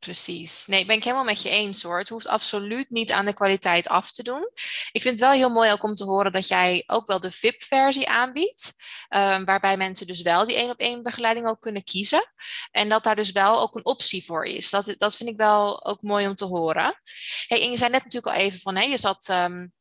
Precies. 0.02 0.66
Nee, 0.66 0.86
ben 0.86 0.96
ik 0.96 1.04
helemaal 1.04 1.24
met 1.24 1.42
je 1.42 1.48
eens 1.48 1.82
hoor. 1.82 1.98
Het 1.98 2.08
hoeft 2.08 2.26
absoluut 2.26 2.90
niet 2.90 3.12
aan 3.12 3.26
de 3.26 3.32
kwaliteit 3.32 3.88
af 3.88 4.12
te 4.12 4.22
doen. 4.22 4.50
Ik 4.92 5.02
vind 5.02 5.14
het 5.14 5.20
wel 5.20 5.30
heel 5.30 5.50
mooi 5.50 5.72
ook 5.72 5.82
om 5.82 5.94
te 5.94 6.04
horen 6.04 6.32
dat 6.32 6.48
jij 6.48 6.84
ook 6.86 7.06
wel 7.06 7.20
de 7.20 7.30
VIP-versie 7.30 8.08
aanbiedt. 8.08 8.72
Um, 9.08 9.44
waarbij 9.44 9.76
mensen 9.76 10.06
dus 10.06 10.22
wel 10.22 10.46
die 10.46 10.56
één 10.56 10.70
op 10.70 10.78
één 10.78 11.02
begeleiding 11.02 11.46
ook 11.46 11.60
kunnen 11.60 11.84
kiezen. 11.84 12.32
En 12.70 12.88
dat 12.88 13.04
daar 13.04 13.16
dus 13.16 13.32
wel 13.32 13.60
ook 13.60 13.74
een 13.74 13.84
optie 13.84 14.24
voor 14.24 14.44
is. 14.44 14.70
Dat, 14.70 14.94
dat 14.98 15.16
vind 15.16 15.28
ik 15.28 15.36
wel 15.36 15.84
ook 15.84 16.02
mooi 16.02 16.26
om 16.26 16.34
te 16.34 16.44
horen. 16.44 17.00
Hey, 17.46 17.62
en 17.62 17.70
je 17.70 17.76
zei 17.76 17.90
net 17.90 18.04
natuurlijk 18.04 18.36
al 18.36 18.42
even 18.42 18.60
van, 18.60 18.76
hé, 18.76 18.82
je 18.82 18.98
zat 18.98 19.28
um, 19.28 19.72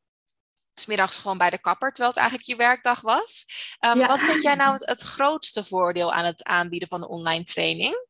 smiddags 0.76 1.18
gewoon 1.18 1.38
bij 1.38 1.50
de 1.50 1.60
kapper, 1.60 1.90
terwijl 1.90 2.10
het 2.10 2.20
eigenlijk 2.20 2.50
je 2.50 2.56
werkdag 2.56 3.02
was. 3.02 3.46
Um, 3.86 4.00
ja. 4.00 4.08
Wat 4.08 4.20
vind 4.20 4.42
jij 4.42 4.56
nou 4.62 4.74
het, 4.74 4.86
het 4.86 5.02
grootste 5.02 5.64
voordeel 5.64 6.14
aan 6.14 6.26
het 6.26 6.44
aanbieden 6.44 6.88
van 6.88 7.02
de 7.02 7.08
online 7.08 7.44
training? 7.44 8.10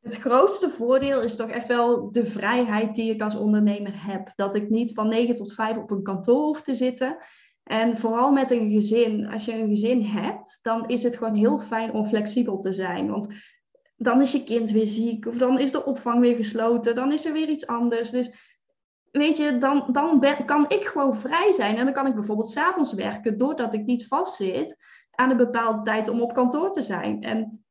Het 0.00 0.16
grootste 0.16 0.70
voordeel 0.70 1.22
is 1.22 1.36
toch 1.36 1.50
echt 1.50 1.68
wel 1.68 2.12
de 2.12 2.24
vrijheid 2.24 2.94
die 2.94 3.14
ik 3.14 3.22
als 3.22 3.34
ondernemer 3.34 4.06
heb. 4.06 4.32
Dat 4.34 4.54
ik 4.54 4.70
niet 4.70 4.94
van 4.94 5.08
9 5.08 5.34
tot 5.34 5.54
5 5.54 5.76
op 5.76 5.90
een 5.90 6.02
kantoor 6.02 6.44
hoef 6.44 6.62
te 6.62 6.74
zitten. 6.74 7.16
En 7.62 7.98
vooral 7.98 8.32
met 8.32 8.50
een 8.50 8.70
gezin, 8.70 9.26
als 9.26 9.44
je 9.44 9.52
een 9.52 9.68
gezin 9.68 10.02
hebt, 10.02 10.58
dan 10.62 10.88
is 10.88 11.02
het 11.02 11.16
gewoon 11.16 11.34
heel 11.34 11.58
fijn 11.58 11.92
om 11.92 12.06
flexibel 12.06 12.58
te 12.58 12.72
zijn. 12.72 13.10
Want 13.10 13.28
dan 13.96 14.20
is 14.20 14.32
je 14.32 14.44
kind 14.44 14.70
weer 14.70 14.86
ziek, 14.86 15.26
of 15.26 15.36
dan 15.36 15.58
is 15.58 15.72
de 15.72 15.84
opvang 15.84 16.20
weer 16.20 16.36
gesloten, 16.36 16.94
dan 16.94 17.12
is 17.12 17.24
er 17.24 17.32
weer 17.32 17.48
iets 17.48 17.66
anders. 17.66 18.10
Dus 18.10 18.56
weet 19.10 19.36
je, 19.36 19.58
dan, 19.58 19.88
dan 19.92 20.44
kan 20.46 20.64
ik 20.68 20.84
gewoon 20.84 21.16
vrij 21.16 21.52
zijn. 21.52 21.76
En 21.76 21.84
dan 21.84 21.94
kan 21.94 22.06
ik 22.06 22.14
bijvoorbeeld 22.14 22.50
s'avonds 22.50 22.92
werken, 22.92 23.38
doordat 23.38 23.74
ik 23.74 23.84
niet 23.84 24.06
vastzit 24.06 24.76
aan 25.10 25.30
een 25.30 25.36
bepaalde 25.36 25.82
tijd 25.82 26.08
om 26.08 26.20
op 26.20 26.32
kantoor 26.32 26.70
te 26.70 26.82
zijn. 26.82 27.22
En 27.22 27.64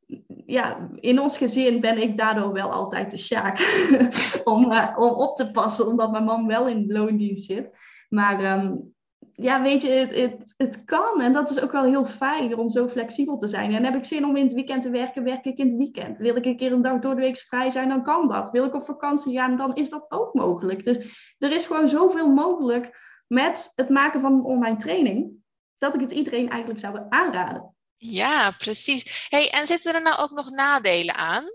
ja, 0.48 0.90
in 0.96 1.20
ons 1.20 1.38
gezin 1.38 1.82
ben 1.82 2.02
ik 2.02 2.18
daardoor 2.18 2.54
wel 2.54 2.72
altijd 2.72 3.12
de 3.12 3.18
sjaak 3.18 3.60
om, 4.44 4.72
uh, 4.72 4.96
om 4.98 5.10
op 5.10 5.36
te 5.36 5.52
passen, 5.52 5.88
omdat 5.88 6.12
mijn 6.12 6.24
man 6.24 6.48
wel 6.48 6.68
in 6.68 6.92
loondienst 6.92 7.46
zit. 7.46 7.72
Maar 8.10 8.60
um, 8.60 8.94
ja, 9.34 9.62
weet 9.62 9.82
je, 9.82 9.90
het, 9.90 10.16
het, 10.16 10.54
het 10.58 10.84
kan 10.86 11.22
en 11.22 11.34
dat 11.34 11.50
is 11.50 11.62
ook 11.62 11.72
wel 11.72 11.84
heel 11.84 12.06
fijn 12.06 12.58
om 12.58 12.70
zo 12.70 12.88
flexibel 12.88 13.38
te 13.38 13.48
zijn. 13.48 13.74
En 13.74 13.84
heb 13.84 13.96
ik 13.96 14.06
zin 14.06 14.26
om 14.26 14.36
in 14.36 14.44
het 14.44 14.54
weekend 14.54 14.82
te 14.82 14.90
werken, 14.90 15.24
werk 15.24 15.46
ik 15.46 15.58
in 15.58 15.68
het 15.68 15.78
weekend. 15.78 16.18
Wil 16.18 16.36
ik 16.36 16.46
een 16.46 16.58
keer 16.58 16.72
een 16.72 16.82
dag 16.82 17.00
door 17.00 17.16
de 17.16 17.22
week 17.22 17.38
vrij 17.38 17.70
zijn, 17.70 17.90
dan 17.90 18.04
kan 18.04 18.28
dat. 18.28 18.52
Wil 18.52 18.66
ik 18.66 18.76
op 18.76 18.86
vakantie 18.86 19.38
gaan, 19.38 19.58
dan 19.58 19.76
is 19.76 19.90
dat 19.90 20.06
ook 20.12 20.34
mogelijk. 20.34 20.84
Dus 20.84 20.98
er 21.38 21.52
is 21.52 21.66
gewoon 21.66 21.90
zoveel 21.90 22.30
mogelijk 22.30 22.98
met 23.28 23.72
het 23.76 23.90
maken 23.90 24.22
van 24.22 24.34
een 24.34 24.44
online 24.44 24.78
training, 24.78 25.32
dat 25.78 25.96
ik 25.96 26.02
het 26.02 26.12
iedereen 26.12 26.50
eigenlijk 26.50 26.80
zou 26.80 27.00
aanraden. 27.10 27.76
Ja, 27.98 28.52
precies. 28.52 29.28
Hey, 29.30 29.50
en 29.50 29.68
zitten 29.68 29.94
er 29.94 30.02
nou 30.02 30.20
ook 30.20 30.32
nog 30.32 30.50
nadelen 30.50 31.16
aan, 31.16 31.46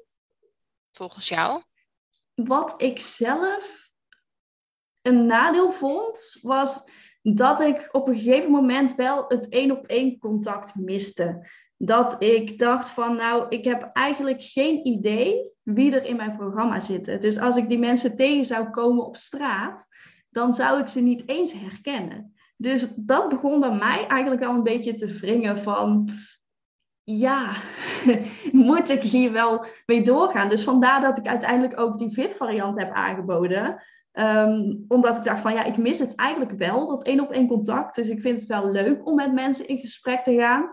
volgens 0.93 1.29
jou? 1.29 1.63
Wat 2.35 2.83
ik 2.83 3.01
zelf 3.01 3.91
een 5.03 5.27
nadeel 5.27 5.71
vond, 5.71 6.39
was 6.43 6.85
dat 7.23 7.61
ik 7.61 7.89
op 7.93 8.09
een 8.09 8.19
gegeven 8.19 8.51
moment 8.51 8.95
wel 8.95 9.25
het 9.29 9.49
één 9.49 9.71
op 9.71 9.87
één 9.87 10.19
contact 10.19 10.75
miste. 10.75 11.51
Dat 11.77 12.23
ik 12.23 12.59
dacht 12.59 12.91
van, 12.91 13.17
nou, 13.17 13.47
ik 13.49 13.65
heb 13.65 13.91
eigenlijk 13.93 14.43
geen 14.43 14.87
idee 14.87 15.53
wie 15.63 15.95
er 15.95 16.05
in 16.05 16.17
mijn 16.17 16.37
programma 16.37 16.81
zitten. 16.81 17.21
Dus 17.21 17.39
als 17.39 17.57
ik 17.57 17.69
die 17.69 17.79
mensen 17.79 18.17
tegen 18.17 18.45
zou 18.45 18.71
komen 18.71 19.05
op 19.05 19.17
straat, 19.17 19.87
dan 20.31 20.53
zou 20.53 20.81
ik 20.81 20.89
ze 20.89 21.01
niet 21.01 21.29
eens 21.29 21.53
herkennen. 21.53 22.35
Dus 22.63 22.87
dat 22.97 23.29
begon 23.29 23.61
bij 23.61 23.73
mij 23.73 24.07
eigenlijk 24.07 24.45
al 24.45 24.55
een 24.55 24.63
beetje 24.63 24.95
te 24.95 25.07
wringen 25.07 25.59
van, 25.59 26.09
ja, 27.03 27.53
moet 28.53 28.91
ik 28.91 29.03
hier 29.03 29.33
wel 29.33 29.65
mee 29.87 30.03
doorgaan? 30.03 30.49
Dus 30.49 30.65
vandaar 30.65 31.01
dat 31.01 31.19
ik 31.19 31.27
uiteindelijk 31.27 31.81
ook 31.81 31.99
die 31.99 32.13
VIP-variant 32.13 32.79
heb 32.79 32.93
aangeboden. 32.93 33.83
Um, 34.13 34.85
omdat 34.89 35.17
ik 35.17 35.23
dacht 35.23 35.41
van 35.41 35.53
ja, 35.53 35.65
ik 35.65 35.77
mis 35.77 35.99
het 35.99 36.15
eigenlijk 36.15 36.59
wel, 36.59 36.89
dat 36.89 37.05
één 37.05 37.21
op 37.21 37.31
één 37.31 37.49
contact. 37.49 37.95
Dus 37.95 38.09
ik 38.09 38.21
vind 38.21 38.41
het 38.41 38.49
wel 38.49 38.71
leuk 38.71 39.07
om 39.07 39.15
met 39.15 39.33
mensen 39.33 39.69
in 39.69 39.79
gesprek 39.79 40.23
te 40.23 40.35
gaan. 40.35 40.71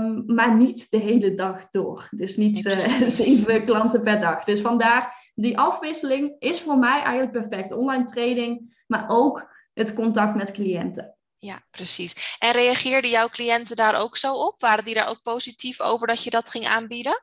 Um, 0.00 0.22
maar 0.26 0.56
niet 0.56 0.86
de 0.90 0.98
hele 0.98 1.34
dag 1.34 1.70
door. 1.70 2.08
Dus 2.10 2.36
niet 2.36 2.66
uh, 2.66 2.76
zeven 3.08 3.64
klanten 3.66 4.00
per 4.00 4.20
dag. 4.20 4.44
Dus 4.44 4.60
vandaar 4.60 5.30
die 5.34 5.58
afwisseling 5.58 6.36
is 6.38 6.60
voor 6.60 6.78
mij 6.78 7.02
eigenlijk 7.02 7.32
perfect. 7.32 7.72
Online 7.72 8.04
training, 8.04 8.82
maar 8.86 9.04
ook 9.08 9.56
het 9.78 9.94
contact 9.94 10.34
met 10.34 10.50
cliënten. 10.50 11.16
Ja, 11.38 11.62
precies. 11.70 12.36
En 12.38 12.52
reageerden 12.52 13.10
jouw 13.10 13.28
cliënten 13.28 13.76
daar 13.76 13.94
ook 13.94 14.16
zo 14.16 14.32
op? 14.32 14.60
Waren 14.60 14.84
die 14.84 14.94
daar 14.94 15.08
ook 15.08 15.22
positief 15.22 15.80
over 15.80 16.06
dat 16.06 16.24
je 16.24 16.30
dat 16.30 16.50
ging 16.50 16.66
aanbieden? 16.66 17.22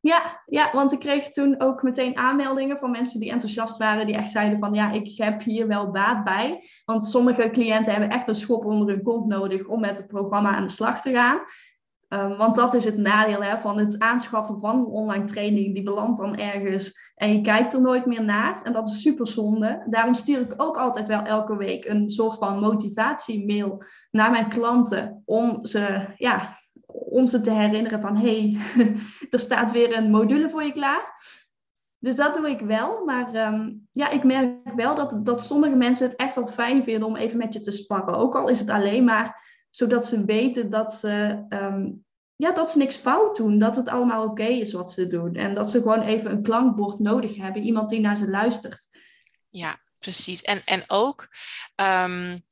Ja, 0.00 0.42
ja, 0.46 0.70
want 0.72 0.92
ik 0.92 0.98
kreeg 0.98 1.28
toen 1.28 1.60
ook 1.60 1.82
meteen 1.82 2.16
aanmeldingen 2.16 2.78
van 2.78 2.90
mensen 2.90 3.20
die 3.20 3.30
enthousiast 3.30 3.76
waren, 3.76 4.06
die 4.06 4.16
echt 4.16 4.30
zeiden 4.30 4.58
van 4.58 4.74
ja, 4.74 4.92
ik 4.92 5.16
heb 5.16 5.42
hier 5.42 5.66
wel 5.66 5.90
baat 5.90 6.24
bij. 6.24 6.68
Want 6.84 7.04
sommige 7.04 7.50
cliënten 7.50 7.92
hebben 7.92 8.10
echt 8.10 8.28
een 8.28 8.34
schop 8.34 8.64
onder 8.64 8.88
hun 8.88 9.02
kont 9.02 9.26
nodig 9.26 9.66
om 9.66 9.80
met 9.80 9.98
het 9.98 10.06
programma 10.06 10.54
aan 10.54 10.64
de 10.64 10.70
slag 10.70 11.00
te 11.00 11.12
gaan. 11.12 11.40
Um, 12.14 12.36
want 12.36 12.56
dat 12.56 12.74
is 12.74 12.84
het 12.84 12.96
nadeel 12.96 13.42
hè, 13.42 13.58
van 13.58 13.78
het 13.78 13.98
aanschaffen 13.98 14.60
van 14.60 14.78
een 14.78 14.84
online 14.84 15.24
training. 15.24 15.74
Die 15.74 15.82
belandt 15.82 16.20
dan 16.20 16.36
ergens 16.36 17.12
en 17.14 17.32
je 17.32 17.40
kijkt 17.40 17.72
er 17.72 17.80
nooit 17.80 18.06
meer 18.06 18.24
naar. 18.24 18.62
En 18.62 18.72
dat 18.72 18.88
is 18.88 19.00
super 19.00 19.28
zonde. 19.28 19.84
Daarom 19.86 20.14
stuur 20.14 20.40
ik 20.40 20.54
ook 20.56 20.76
altijd 20.76 21.08
wel 21.08 21.22
elke 21.22 21.56
week 21.56 21.84
een 21.84 22.10
soort 22.10 22.38
van 22.38 22.60
motivatiemail 22.60 23.82
naar 24.10 24.30
mijn 24.30 24.48
klanten. 24.48 25.22
Om 25.24 25.66
ze 25.66 26.06
ja, 26.16 26.58
om 26.86 27.26
ze 27.26 27.40
te 27.40 27.52
herinneren 27.52 28.00
van 28.00 28.16
hey, 28.16 28.58
er 29.30 29.40
staat 29.40 29.72
weer 29.72 29.96
een 29.96 30.10
module 30.10 30.50
voor 30.50 30.62
je 30.62 30.72
klaar. 30.72 31.22
Dus 31.98 32.16
dat 32.16 32.34
doe 32.34 32.50
ik 32.50 32.60
wel. 32.60 33.04
Maar 33.04 33.52
um, 33.52 33.88
ja, 33.92 34.10
ik 34.10 34.24
merk 34.24 34.74
wel 34.76 34.94
dat, 34.94 35.26
dat 35.26 35.40
sommige 35.40 35.76
mensen 35.76 36.08
het 36.08 36.16
echt 36.16 36.34
wel 36.34 36.46
fijn 36.46 36.84
vinden 36.84 37.08
om 37.08 37.16
even 37.16 37.38
met 37.38 37.52
je 37.52 37.60
te 37.60 37.70
sparren. 37.70 38.14
Ook 38.14 38.34
al 38.34 38.48
is 38.48 38.60
het 38.60 38.70
alleen 38.70 39.04
maar 39.04 39.52
zodat 39.70 40.06
ze 40.06 40.24
weten 40.24 40.70
dat 40.70 40.92
ze, 40.92 41.44
um, 41.48 42.03
ja, 42.36 42.52
dat 42.52 42.70
ze 42.70 42.78
niks 42.78 42.96
fout 42.96 43.36
doen. 43.36 43.58
Dat 43.58 43.76
het 43.76 43.88
allemaal 43.88 44.24
oké 44.24 44.46
is 44.46 44.72
wat 44.72 44.92
ze 44.92 45.06
doen. 45.06 45.34
En 45.34 45.54
dat 45.54 45.70
ze 45.70 45.82
gewoon 45.82 46.02
even 46.02 46.30
een 46.30 46.42
klankbord 46.42 46.98
nodig 46.98 47.36
hebben. 47.36 47.62
Iemand 47.62 47.90
die 47.90 48.00
naar 48.00 48.16
ze 48.16 48.28
luistert. 48.28 48.88
Ja, 49.50 49.80
precies. 49.98 50.42
En, 50.42 50.62
en 50.64 50.84
ook... 50.86 51.28
Um 51.82 52.44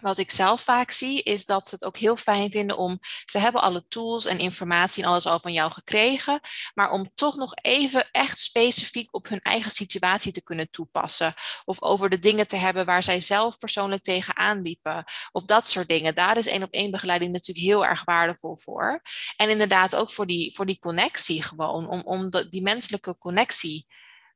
wat 0.00 0.18
ik 0.18 0.30
zelf 0.30 0.60
vaak 0.60 0.90
zie, 0.90 1.22
is 1.22 1.46
dat 1.46 1.66
ze 1.66 1.74
het 1.74 1.84
ook 1.84 1.96
heel 1.96 2.16
fijn 2.16 2.50
vinden 2.50 2.76
om. 2.76 2.98
Ze 3.24 3.38
hebben 3.38 3.62
alle 3.62 3.84
tools 3.88 4.26
en 4.26 4.38
informatie 4.38 5.02
en 5.02 5.08
alles 5.08 5.26
al 5.26 5.40
van 5.40 5.52
jou 5.52 5.72
gekregen. 5.72 6.40
Maar 6.74 6.90
om 6.90 7.10
toch 7.14 7.36
nog 7.36 7.54
even 7.54 8.08
echt 8.10 8.40
specifiek 8.40 9.14
op 9.14 9.28
hun 9.28 9.40
eigen 9.40 9.70
situatie 9.70 10.32
te 10.32 10.42
kunnen 10.42 10.70
toepassen. 10.70 11.34
Of 11.64 11.82
over 11.82 12.08
de 12.08 12.18
dingen 12.18 12.46
te 12.46 12.56
hebben 12.56 12.86
waar 12.86 13.02
zij 13.02 13.20
zelf 13.20 13.58
persoonlijk 13.58 14.02
tegenaan 14.02 14.62
liepen. 14.62 15.04
Of 15.32 15.44
dat 15.44 15.68
soort 15.68 15.88
dingen. 15.88 16.14
Daar 16.14 16.36
is 16.36 16.46
één 16.46 16.62
op 16.62 16.72
één 16.72 16.90
begeleiding 16.90 17.32
natuurlijk 17.32 17.66
heel 17.66 17.86
erg 17.86 18.04
waardevol 18.04 18.56
voor. 18.56 19.02
En 19.36 19.50
inderdaad 19.50 19.96
ook 19.96 20.10
voor 20.10 20.26
die, 20.26 20.54
voor 20.54 20.66
die 20.66 20.78
connectie 20.78 21.42
gewoon. 21.42 21.88
Om, 21.88 22.00
om 22.00 22.30
de, 22.30 22.48
die 22.48 22.62
menselijke 22.62 23.18
connectie 23.18 23.86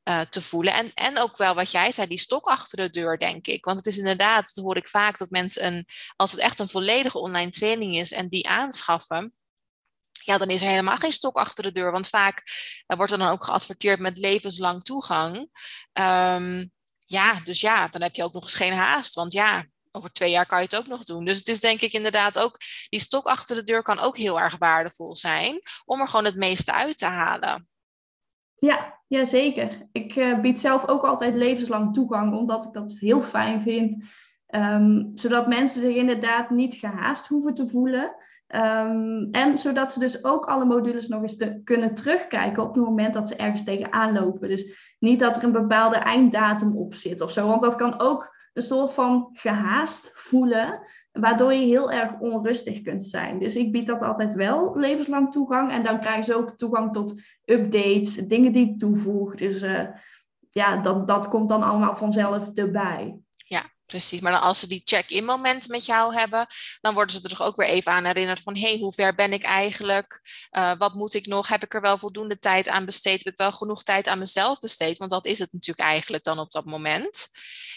uh, 0.08 0.20
te 0.20 0.42
voelen. 0.42 0.74
En, 0.74 0.90
en 0.94 1.18
ook 1.18 1.36
wel 1.36 1.54
wat 1.54 1.70
jij 1.70 1.92
zei, 1.92 2.06
die 2.06 2.18
stok 2.18 2.46
achter 2.46 2.76
de 2.76 2.90
deur, 2.90 3.18
denk 3.18 3.46
ik. 3.46 3.64
Want 3.64 3.76
het 3.76 3.86
is 3.86 3.98
inderdaad, 3.98 4.54
dat 4.54 4.64
hoor 4.64 4.76
ik 4.76 4.88
vaak, 4.88 5.18
dat 5.18 5.30
mensen 5.30 5.66
een, 5.66 5.86
als 6.16 6.30
het 6.32 6.40
echt 6.40 6.58
een 6.58 6.68
volledige 6.68 7.18
online 7.18 7.50
training 7.50 7.96
is 7.96 8.12
en 8.12 8.28
die 8.28 8.48
aanschaffen, 8.48 9.34
ja, 10.24 10.38
dan 10.38 10.48
is 10.48 10.62
er 10.62 10.68
helemaal 10.68 10.96
geen 10.96 11.12
stok 11.12 11.36
achter 11.36 11.62
de 11.62 11.72
deur. 11.72 11.92
Want 11.92 12.08
vaak 12.08 12.42
uh, 12.86 12.96
wordt 12.96 13.12
er 13.12 13.18
dan 13.18 13.28
ook 13.28 13.44
geadverteerd 13.44 13.98
met 13.98 14.18
levenslang 14.18 14.82
toegang. 14.82 15.36
Um, 15.92 16.72
ja, 17.06 17.40
dus 17.44 17.60
ja, 17.60 17.88
dan 17.88 18.02
heb 18.02 18.14
je 18.14 18.24
ook 18.24 18.32
nog 18.32 18.42
eens 18.42 18.54
geen 18.54 18.72
haast. 18.72 19.14
Want 19.14 19.32
ja, 19.32 19.66
over 19.90 20.12
twee 20.12 20.30
jaar 20.30 20.46
kan 20.46 20.58
je 20.58 20.64
het 20.64 20.76
ook 20.76 20.86
nog 20.86 21.04
doen. 21.04 21.24
Dus 21.24 21.38
het 21.38 21.48
is 21.48 21.60
denk 21.60 21.80
ik 21.80 21.92
inderdaad 21.92 22.38
ook, 22.38 22.58
die 22.88 23.00
stok 23.00 23.26
achter 23.26 23.56
de 23.56 23.64
deur 23.64 23.82
kan 23.82 23.98
ook 23.98 24.16
heel 24.16 24.40
erg 24.40 24.58
waardevol 24.58 25.16
zijn 25.16 25.60
om 25.84 26.00
er 26.00 26.08
gewoon 26.08 26.24
het 26.24 26.36
meeste 26.36 26.72
uit 26.72 26.98
te 26.98 27.06
halen. 27.06 27.68
Ja, 28.58 29.00
ja 29.06 29.24
zeker. 29.24 29.88
Ik 29.92 30.16
uh, 30.16 30.40
bied 30.40 30.60
zelf 30.60 30.88
ook 30.88 31.04
altijd 31.04 31.34
levenslang 31.34 31.94
toegang, 31.94 32.36
omdat 32.36 32.64
ik 32.64 32.72
dat 32.72 32.96
heel 32.98 33.22
fijn 33.22 33.60
vind. 33.60 34.04
Um, 34.48 35.10
zodat 35.14 35.48
mensen 35.48 35.80
zich 35.80 35.94
inderdaad 35.94 36.50
niet 36.50 36.74
gehaast 36.74 37.26
hoeven 37.26 37.54
te 37.54 37.68
voelen. 37.68 38.14
Um, 38.48 39.28
en 39.30 39.58
zodat 39.58 39.92
ze 39.92 39.98
dus 39.98 40.24
ook 40.24 40.44
alle 40.44 40.64
modules 40.64 41.08
nog 41.08 41.22
eens 41.22 41.44
kunnen 41.64 41.94
terugkijken 41.94 42.62
op 42.62 42.74
het 42.74 42.84
moment 42.84 43.14
dat 43.14 43.28
ze 43.28 43.36
ergens 43.36 43.64
tegenaan 43.64 44.12
lopen. 44.12 44.48
Dus 44.48 44.94
niet 44.98 45.20
dat 45.20 45.36
er 45.36 45.44
een 45.44 45.52
bepaalde 45.52 45.96
einddatum 45.96 46.76
op 46.76 46.94
zit 46.94 47.20
of 47.20 47.30
zo. 47.30 47.46
Want 47.46 47.62
dat 47.62 47.74
kan 47.74 48.00
ook 48.00 48.36
een 48.52 48.62
soort 48.62 48.94
van 48.94 49.28
gehaast 49.32 50.10
voelen, 50.14 50.80
waardoor 51.20 51.52
je 51.52 51.66
heel 51.66 51.90
erg 51.90 52.18
onrustig 52.18 52.82
kunt 52.82 53.04
zijn. 53.04 53.38
Dus 53.38 53.56
ik 53.56 53.72
bied 53.72 53.86
dat 53.86 54.02
altijd 54.02 54.34
wel 54.34 54.78
levenslang 54.78 55.32
toegang. 55.32 55.70
En 55.70 55.82
dan 55.82 56.00
krijgen 56.00 56.24
ze 56.24 56.34
ook 56.34 56.50
toegang 56.56 56.92
tot 56.92 57.20
updates, 57.44 58.14
dingen 58.14 58.52
die 58.52 58.70
ik 58.70 58.78
toevoeg. 58.78 59.34
Dus 59.34 59.62
uh, 59.62 59.88
ja, 60.50 60.76
dat, 60.76 61.08
dat 61.08 61.28
komt 61.28 61.48
dan 61.48 61.62
allemaal 61.62 61.96
vanzelf 61.96 62.48
erbij. 62.54 63.18
Ja, 63.46 63.72
precies. 63.82 64.20
Maar 64.20 64.32
dan 64.32 64.40
als 64.40 64.60
ze 64.60 64.68
die 64.68 64.82
check-in 64.84 65.24
momenten 65.24 65.70
met 65.70 65.86
jou 65.86 66.14
hebben, 66.14 66.46
dan 66.80 66.94
worden 66.94 67.14
ze 67.14 67.22
er 67.22 67.28
toch 67.28 67.42
ook 67.42 67.56
weer 67.56 67.68
even 67.68 67.92
aan 67.92 68.04
herinnerd 68.04 68.40
van, 68.40 68.56
hé, 68.56 68.68
hey, 68.68 68.78
hoe 68.78 68.92
ver 68.92 69.14
ben 69.14 69.32
ik 69.32 69.42
eigenlijk? 69.42 70.20
Uh, 70.50 70.72
wat 70.78 70.94
moet 70.94 71.14
ik 71.14 71.26
nog? 71.26 71.48
Heb 71.48 71.62
ik 71.62 71.74
er 71.74 71.80
wel 71.80 71.98
voldoende 71.98 72.38
tijd 72.38 72.68
aan 72.68 72.84
besteed? 72.84 73.24
Heb 73.24 73.32
ik 73.32 73.38
wel 73.38 73.52
genoeg 73.52 73.82
tijd 73.82 74.08
aan 74.08 74.18
mezelf 74.18 74.60
besteed? 74.60 74.98
Want 74.98 75.10
dat 75.10 75.26
is 75.26 75.38
het 75.38 75.52
natuurlijk 75.52 75.88
eigenlijk 75.88 76.24
dan 76.24 76.38
op 76.38 76.50
dat 76.50 76.64
moment. 76.64 77.28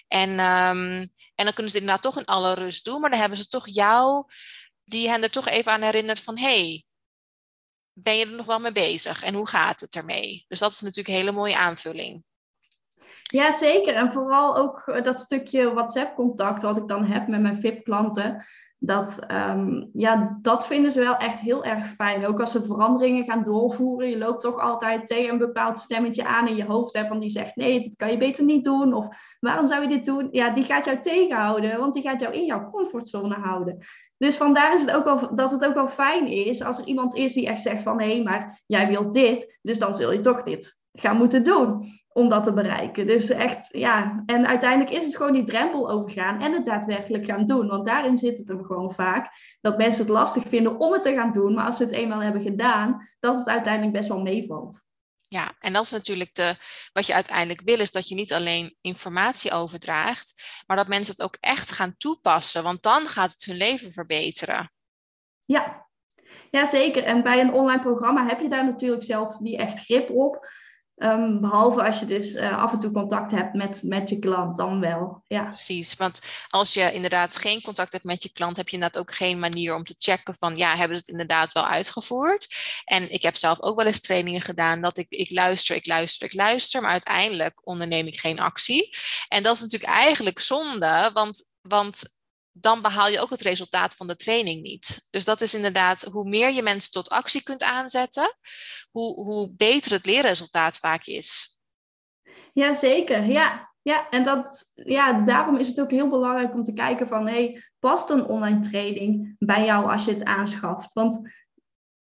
En, 0.08 0.39
um, 0.39 1.04
en 1.38 1.45
dan 1.45 1.54
kunnen 1.54 1.71
ze 1.71 1.80
inderdaad 1.80 2.04
toch 2.04 2.17
in 2.17 2.26
alle 2.26 2.54
rust 2.54 2.86
doen, 2.86 3.02
maar 3.02 3.10
dan 3.10 3.19
hebben 3.19 3.38
ze 3.38 3.47
toch 3.47 3.67
jou, 3.67 4.26
die 4.84 5.10
hen 5.10 5.23
er 5.23 5.32
toch 5.32 5.47
even 5.47 5.71
aan 5.71 5.82
herinnert 5.82 6.19
van, 6.19 6.38
hey, 6.38 6.86
ben 7.93 8.17
je 8.17 8.26
er 8.26 8.36
nog 8.36 8.45
wel 8.45 8.60
mee 8.60 8.71
bezig? 8.71 9.23
En 9.23 9.34
hoe 9.34 9.47
gaat 9.47 9.80
het 9.80 9.95
ermee? 9.95 10.45
Dus 10.47 10.60
dat 10.60 10.71
is 10.71 10.82
natuurlijk 10.82 11.08
een 11.08 11.13
hele 11.13 11.32
mooie 11.32 11.58
aanvulling. 11.58 12.23
Ja, 13.23 13.58
zeker. 13.58 13.95
En 13.95 14.13
vooral 14.13 14.58
ook 14.58 15.04
dat 15.04 15.19
stukje 15.19 15.73
WhatsApp-contact 15.73 16.62
wat 16.62 16.78
ik 16.78 16.88
dan 16.88 17.06
heb 17.06 17.28
met 17.28 17.41
mijn 17.41 17.62
VIP-klanten. 17.62 18.45
Dat, 18.79 19.25
um, 19.31 19.89
ja, 19.93 20.37
dat 20.41 20.67
vinden 20.67 20.91
ze 20.91 20.99
wel 20.99 21.15
echt 21.15 21.39
heel 21.39 21.63
erg 21.63 21.87
fijn. 21.87 22.25
Ook 22.25 22.39
als 22.39 22.51
ze 22.51 22.63
veranderingen 22.63 23.23
gaan 23.23 23.43
doorvoeren. 23.43 24.09
Je 24.09 24.17
loopt 24.17 24.41
toch 24.41 24.59
altijd 24.59 25.07
tegen 25.07 25.31
een 25.31 25.37
bepaald 25.37 25.79
stemmetje 25.79 26.25
aan 26.25 26.47
in 26.47 26.55
je 26.55 26.65
hoofd. 26.65 26.93
Hè, 26.93 27.05
van 27.05 27.19
die 27.19 27.29
zegt, 27.29 27.55
nee, 27.55 27.81
dit 27.81 27.93
kan 27.95 28.11
je 28.11 28.17
beter 28.17 28.43
niet 28.43 28.63
doen. 28.63 28.93
Of 28.93 29.07
waarom 29.39 29.67
zou 29.67 29.81
je 29.81 29.87
dit 29.87 30.05
doen? 30.05 30.27
Ja, 30.31 30.49
die 30.49 30.63
gaat 30.63 30.85
jou 30.85 30.99
tegenhouden. 30.99 31.79
Want 31.79 31.93
die 31.93 32.03
gaat 32.03 32.19
jou 32.19 32.33
in 32.33 32.45
jouw 32.45 32.69
comfortzone 32.69 33.35
houden. 33.35 33.77
Dus 34.17 34.38
vandaar 34.38 34.73
is 34.73 34.82
het 34.82 34.91
ook 34.91 35.03
wel, 35.03 35.36
dat 35.36 35.51
het 35.51 35.65
ook 35.65 35.73
wel 35.73 35.88
fijn 35.88 36.27
is 36.27 36.63
als 36.63 36.77
er 36.77 36.86
iemand 36.86 37.15
is 37.15 37.34
die 37.34 37.47
echt 37.47 37.62
zegt 37.62 37.84
van... 37.84 37.99
hé, 37.99 38.13
hey, 38.13 38.23
maar 38.23 38.62
jij 38.65 38.88
wilt 38.88 39.13
dit, 39.13 39.60
dus 39.62 39.80
dan 39.80 39.93
zul 39.93 40.12
je 40.12 40.19
toch 40.19 40.43
dit 40.43 40.77
gaan 40.93 41.17
moeten 41.17 41.43
doen 41.43 41.86
om 42.17 42.30
dat 42.30 42.43
te 42.43 42.53
bereiken. 42.53 43.08
Dus 43.08 43.30
echt, 43.30 43.69
ja, 43.71 44.23
en 44.25 44.47
uiteindelijk 44.47 44.91
is 44.91 45.06
het 45.06 45.15
gewoon 45.15 45.34
die 45.34 45.43
drempel 45.43 45.89
overgaan 45.89 46.41
en 46.41 46.51
het 46.53 46.65
daadwerkelijk 46.65 47.25
gaan 47.25 47.45
doen. 47.45 47.67
Want 47.67 47.86
daarin 47.86 48.17
zit 48.17 48.38
het 48.38 48.47
hem 48.47 48.63
gewoon 48.63 48.93
vaak, 48.93 49.30
dat 49.62 49.77
mensen 49.77 50.03
het 50.03 50.13
lastig 50.13 50.43
vinden 50.47 50.80
om 50.80 50.93
het 50.93 51.01
te 51.01 51.13
gaan 51.13 51.32
doen, 51.32 51.53
maar 51.53 51.65
als 51.65 51.77
ze 51.77 51.84
het 51.84 51.91
eenmaal 51.91 52.21
hebben 52.21 52.41
gedaan, 52.41 53.08
dat 53.19 53.36
het 53.36 53.47
uiteindelijk 53.47 53.93
best 53.93 54.10
wel 54.10 54.21
meevalt. 54.21 54.86
Ja, 55.27 55.55
en 55.59 55.73
dat 55.73 55.83
is 55.83 55.91
natuurlijk 55.91 56.33
de, 56.33 56.55
wat 56.93 57.07
je 57.07 57.13
uiteindelijk 57.13 57.61
wil, 57.61 57.79
is 57.79 57.91
dat 57.91 58.07
je 58.07 58.15
niet 58.15 58.33
alleen 58.33 58.77
informatie 58.81 59.51
overdraagt, 59.51 60.61
maar 60.65 60.77
dat 60.77 60.87
mensen 60.87 61.13
het 61.13 61.23
ook 61.23 61.37
echt 61.39 61.71
gaan 61.71 61.95
toepassen, 61.97 62.63
want 62.63 62.83
dan 62.83 63.07
gaat 63.07 63.31
het 63.31 63.45
hun 63.45 63.55
leven 63.55 63.91
verbeteren. 63.91 64.71
Ja, 65.45 65.87
ja 66.51 66.65
zeker. 66.65 67.03
En 67.03 67.23
bij 67.23 67.39
een 67.39 67.53
online 67.53 67.81
programma 67.81 68.27
heb 68.27 68.39
je 68.39 68.49
daar 68.49 68.65
natuurlijk 68.65 69.03
zelf 69.03 69.39
niet 69.39 69.59
echt 69.59 69.79
grip 69.79 70.09
op. 70.09 70.49
Um, 70.99 71.41
behalve 71.41 71.83
als 71.83 71.99
je 71.99 72.05
dus 72.05 72.33
uh, 72.33 72.57
af 72.57 72.71
en 72.71 72.79
toe 72.79 72.91
contact 72.91 73.31
hebt 73.31 73.53
met, 73.53 73.83
met 73.83 74.10
je 74.10 74.19
klant, 74.19 74.57
dan 74.57 74.79
wel. 74.79 75.23
Ja. 75.27 75.43
Precies, 75.43 75.95
want 75.95 76.19
als 76.49 76.73
je 76.73 76.93
inderdaad 76.93 77.38
geen 77.38 77.62
contact 77.62 77.91
hebt 77.91 78.03
met 78.03 78.23
je 78.23 78.31
klant, 78.33 78.57
heb 78.57 78.67
je 78.67 78.75
inderdaad 78.75 79.01
ook 79.01 79.15
geen 79.15 79.39
manier 79.39 79.75
om 79.75 79.83
te 79.83 79.95
checken 79.99 80.36
van 80.36 80.55
ja, 80.55 80.75
hebben 80.75 80.97
ze 80.97 81.03
het 81.03 81.12
inderdaad 81.12 81.53
wel 81.53 81.67
uitgevoerd? 81.67 82.47
En 82.86 83.12
ik 83.12 83.21
heb 83.21 83.36
zelf 83.36 83.62
ook 83.62 83.77
wel 83.77 83.86
eens 83.86 84.01
trainingen 84.01 84.41
gedaan 84.41 84.81
dat 84.81 84.97
ik, 84.97 85.10
ik 85.10 85.31
luister, 85.31 85.75
ik 85.75 85.86
luister, 85.86 86.27
ik 86.27 86.33
luister, 86.33 86.81
maar 86.81 86.91
uiteindelijk 86.91 87.67
onderneem 87.67 88.07
ik 88.07 88.19
geen 88.19 88.39
actie. 88.39 88.97
En 89.27 89.43
dat 89.43 89.55
is 89.55 89.62
natuurlijk 89.62 89.91
eigenlijk 89.91 90.39
zonde, 90.39 91.10
want, 91.13 91.51
want 91.62 92.16
dan 92.59 92.81
behaal 92.81 93.07
je 93.07 93.19
ook 93.19 93.29
het 93.29 93.41
resultaat 93.41 93.95
van 93.95 94.07
de 94.07 94.15
training 94.15 94.61
niet. 94.61 95.07
Dus 95.09 95.25
dat 95.25 95.41
is 95.41 95.53
inderdaad, 95.53 96.01
hoe 96.01 96.29
meer 96.29 96.51
je 96.51 96.61
mensen 96.61 96.91
tot 96.91 97.09
actie 97.09 97.43
kunt 97.43 97.63
aanzetten, 97.63 98.37
hoe, 98.91 99.13
hoe 99.23 99.53
beter 99.55 99.91
het 99.91 100.05
leerresultaat 100.05 100.77
vaak 100.77 101.05
is. 101.05 101.59
Jazeker, 102.53 103.25
ja. 103.25 103.75
Ja, 103.81 104.09
en 104.09 104.23
dat, 104.23 104.71
ja, 104.73 105.25
daarom 105.25 105.57
is 105.57 105.67
het 105.67 105.81
ook 105.81 105.91
heel 105.91 106.09
belangrijk 106.09 106.53
om 106.53 106.63
te 106.63 106.73
kijken 106.73 107.07
van, 107.07 107.27
hey, 107.27 107.63
past 107.79 108.09
een 108.09 108.25
online 108.25 108.59
training 108.59 109.35
bij 109.39 109.65
jou 109.65 109.91
als 109.91 110.05
je 110.05 110.13
het 110.13 110.23
aanschaft? 110.23 110.93
Want 110.93 111.29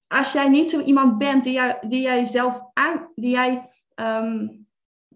als 0.08 0.32
jij 0.32 0.50
niet 0.50 0.70
zo 0.70 0.82
iemand 0.82 1.18
bent 1.18 1.44
die, 1.44 1.54
jij, 1.54 1.78
die 1.82 2.02
jij 2.02 2.26
zelf 2.26 2.62
aan, 2.74 3.12
die 3.16 3.30
jij, 3.30 3.70
um, 3.96 4.66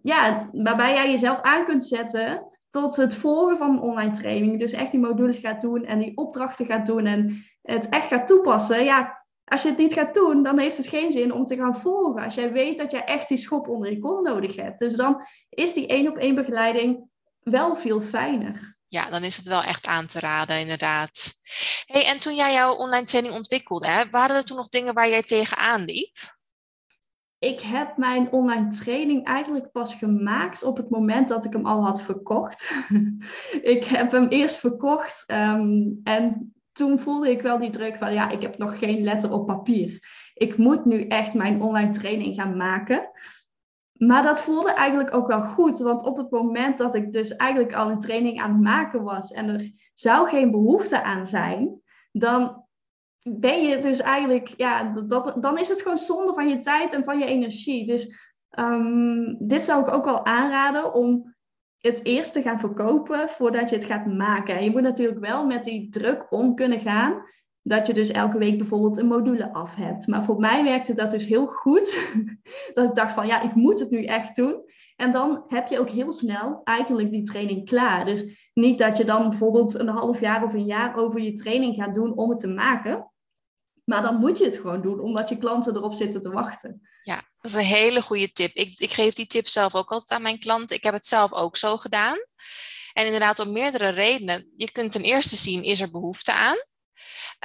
ja, 0.02 0.49
waarbij 0.52 0.93
jij 0.93 1.10
jezelf 1.10 1.41
aan 1.41 1.65
kunt 1.65 1.86
zetten, 1.86 2.49
tot 2.70 2.96
het 2.96 3.16
volgen 3.16 3.58
van 3.58 3.82
online 3.82 4.12
training. 4.12 4.60
Dus 4.60 4.72
echt 4.72 4.92
die 4.92 5.00
modules 5.00 5.38
gaat 5.38 5.62
doen 5.62 5.86
en 5.86 6.00
die 6.00 6.18
opdrachten 6.18 6.66
gaat 6.66 6.86
doen 6.86 7.06
en 7.06 7.46
het 7.62 7.90
echt 7.90 8.08
gaat 8.08 8.28
toepassen. 8.28 8.84
Ja, 8.84 9.26
als 9.46 9.62
je 9.62 9.68
het 9.68 9.78
niet 9.78 9.94
gaat 9.94 10.14
doen, 10.14 10.44
dan 10.44 10.60
heeft 10.60 10.78
het 10.78 10.88
geen 10.88 11.12
zin 11.12 11.34
om 11.34 11.46
te 11.46 11.56
gaan 11.56 11.82
volgen. 11.82 12.24
Als 12.24 12.36
jij 12.36 12.52
weet 12.52 12.78
dat 12.78 12.92
je 12.92 13.04
echt 13.04 13.28
die 13.28 13.38
schop 13.38 13.68
onder 13.68 13.92
je 13.92 14.00
kont 14.00 14.28
nodig 14.28 14.56
hebt. 14.56 14.80
Dus 14.80 14.94
dan 14.94 15.26
is 15.50 15.74
die 15.74 15.88
één 15.88 16.08
op 16.08 16.18
één 16.18 16.36
begeleiding 16.36 17.10
wel 17.40 17.76
veel 17.76 18.02
fijner. 18.02 18.78
Ja, 18.88 19.10
dan 19.10 19.24
is 19.24 19.38
het 19.38 19.48
wel 19.48 19.64
echt 19.64 19.88
aan 19.88 20.06
te 20.06 20.20
raden, 20.20 20.60
inderdaad. 20.60 21.34
Hey, 21.86 22.06
en 22.06 22.20
toen 22.20 22.36
jij 22.36 22.54
jouw 22.54 22.74
online 22.74 23.06
training 23.06 23.36
ontwikkelde, 23.36 23.88
hè, 23.88 24.10
waren 24.10 24.36
er 24.36 24.46
toen 24.46 24.58
nog 24.58 24.70
dingen 24.70 24.94
waar 24.94 25.10
jij 25.10 25.22
tegenaan 25.22 25.86
liep? 25.86 26.16
Ik 27.39 27.60
heb 27.60 27.97
mijn 27.97 28.32
online 28.32 28.67
training 28.67 29.25
eigenlijk 29.25 29.71
pas 29.71 29.95
gemaakt 29.95 30.63
op 30.63 30.78
het 30.78 30.89
moment 30.89 31.28
dat 31.28 31.45
ik 31.45 31.54
hem 31.54 31.65
al 31.65 31.84
had 31.84 32.02
verkocht. 32.02 32.71
ik 33.75 33.84
heb 33.84 34.12
hem 34.12 34.28
eerst 34.28 34.60
verkocht 34.60 35.23
ehm, 35.28 35.89
en 36.04 36.54
toen 36.71 36.99
voelde 36.99 37.32
ik 37.32 37.41
wel 37.41 37.60
die 37.60 37.69
druk 37.69 37.95
van 37.95 38.13
ja, 38.13 38.30
ik 38.30 38.41
heb 38.41 38.58
nog 38.58 38.80
geen 38.80 39.04
letter 39.04 39.32
op 39.32 39.47
papier. 39.47 39.99
Ik 40.34 40.58
moet 40.58 40.86
nu 40.86 41.08
echt 41.08 41.34
mijn 41.34 41.62
online 41.62 41.91
training 41.91 42.36
gaan 42.36 42.58
maken. 42.58 43.10
Maar 43.93 44.23
dat 44.23 44.41
voelde 44.41 44.71
eigenlijk 44.71 45.13
ook 45.13 45.28
wel 45.28 45.41
goed, 45.41 45.80
want 45.80 46.04
op 46.04 46.17
het 46.17 46.32
moment 46.32 46.78
dat 46.78 46.95
ik 46.95 47.13
dus 47.13 47.36
eigenlijk 47.36 47.73
al 47.73 47.89
een 47.89 47.99
training 47.99 48.41
aan 48.41 48.52
het 48.52 48.62
maken 48.62 49.04
was 49.04 49.32
en 49.32 49.49
er 49.49 49.71
zou 49.93 50.28
geen 50.28 50.52
behoefte 50.52 51.04
aan 51.04 51.28
zijn, 51.28 51.82
dan 52.12 52.65
ben 53.22 53.62
je 53.62 53.80
dus 53.80 54.00
eigenlijk, 54.00 54.48
ja, 54.58 54.94
dat, 55.08 55.36
dan 55.42 55.58
is 55.58 55.70
het 55.70 55.82
gewoon 55.82 55.98
zonde 55.98 56.34
van 56.34 56.50
je 56.50 56.60
tijd 56.60 56.94
en 56.94 57.04
van 57.04 57.20
je 57.20 57.26
energie. 57.26 57.86
Dus 57.86 58.32
um, 58.60 59.38
dit 59.48 59.62
zou 59.62 59.82
ik 59.82 59.94
ook 59.94 60.06
wel 60.06 60.26
aanraden 60.26 60.94
om 60.94 61.36
het 61.78 62.06
eerst 62.06 62.34
te 62.34 62.42
gaan 62.42 62.60
verkopen 62.60 63.30
voordat 63.30 63.70
je 63.70 63.76
het 63.76 63.86
gaat 63.86 64.06
maken. 64.06 64.58
En 64.58 64.64
je 64.64 64.72
moet 64.72 64.82
natuurlijk 64.82 65.20
wel 65.20 65.46
met 65.46 65.64
die 65.64 65.90
druk 65.90 66.26
om 66.30 66.56
kunnen 66.56 66.80
gaan 66.80 67.22
dat 67.62 67.88
je 67.88 67.94
dus 67.94 68.12
elke 68.12 68.38
week 68.38 68.58
bijvoorbeeld 68.58 68.98
een 68.98 69.08
module 69.08 69.54
af 69.54 69.76
hebt. 69.76 70.08
Maar 70.08 70.24
voor 70.24 70.40
mij 70.40 70.64
werkte 70.64 70.94
dat 70.94 71.12
dus 71.12 71.26
heel 71.26 71.48
goed. 71.48 72.14
dat 72.74 72.90
ik 72.90 72.96
dacht 72.96 73.14
van 73.14 73.28
ja, 73.28 73.42
ik 73.42 73.56
moet 73.56 73.80
het 73.80 73.90
nu 73.90 74.06
echt 74.06 74.36
doen. 74.36 74.64
En 74.96 75.12
dan 75.12 75.44
heb 75.48 75.68
je 75.68 75.80
ook 75.80 75.90
heel 75.90 76.14
snel 76.14 76.62
eigenlijk 76.64 77.12
die 77.12 77.24
training 77.24 77.66
klaar. 77.66 78.06
Dus 78.06 78.50
niet 78.54 78.78
dat 78.78 78.98
je 78.98 79.04
dan 79.04 79.30
bijvoorbeeld 79.30 79.80
een 79.80 79.88
half 79.88 80.20
jaar 80.20 80.44
of 80.44 80.54
een 80.54 80.66
jaar 80.66 80.96
over 80.98 81.22
je 81.22 81.34
training 81.34 81.76
gaat 81.76 81.94
doen 81.94 82.18
om 82.18 82.30
het 82.30 82.40
te 82.40 82.48
maken. 82.48 83.09
Maar 83.89 84.02
dan 84.02 84.15
moet 84.15 84.38
je 84.38 84.45
het 84.45 84.56
gewoon 84.56 84.82
doen, 84.82 84.99
omdat 84.99 85.30
je 85.30 85.38
klanten 85.38 85.75
erop 85.75 85.93
zitten 85.93 86.21
te 86.21 86.30
wachten. 86.30 86.89
Ja, 87.04 87.15
dat 87.15 87.52
is 87.52 87.54
een 87.54 87.63
hele 87.63 88.02
goede 88.02 88.32
tip. 88.32 88.54
Ik, 88.54 88.80
ik 88.80 88.91
geef 88.91 89.13
die 89.13 89.28
tip 89.28 89.47
zelf 89.47 89.75
ook 89.75 89.89
altijd 89.89 90.12
aan 90.12 90.21
mijn 90.21 90.39
klanten. 90.39 90.75
Ik 90.75 90.84
heb 90.84 90.93
het 90.93 91.06
zelf 91.06 91.34
ook 91.34 91.58
zo 91.58 91.78
gedaan. 91.78 92.17
En 92.93 93.06
inderdaad, 93.06 93.39
om 93.39 93.52
meerdere 93.52 93.89
redenen. 93.89 94.54
Je 94.58 94.71
kunt 94.71 94.91
ten 94.91 95.02
eerste 95.02 95.36
zien, 95.36 95.63
is 95.63 95.82
er 95.82 95.91
behoefte 95.91 96.34
aan? 96.34 96.58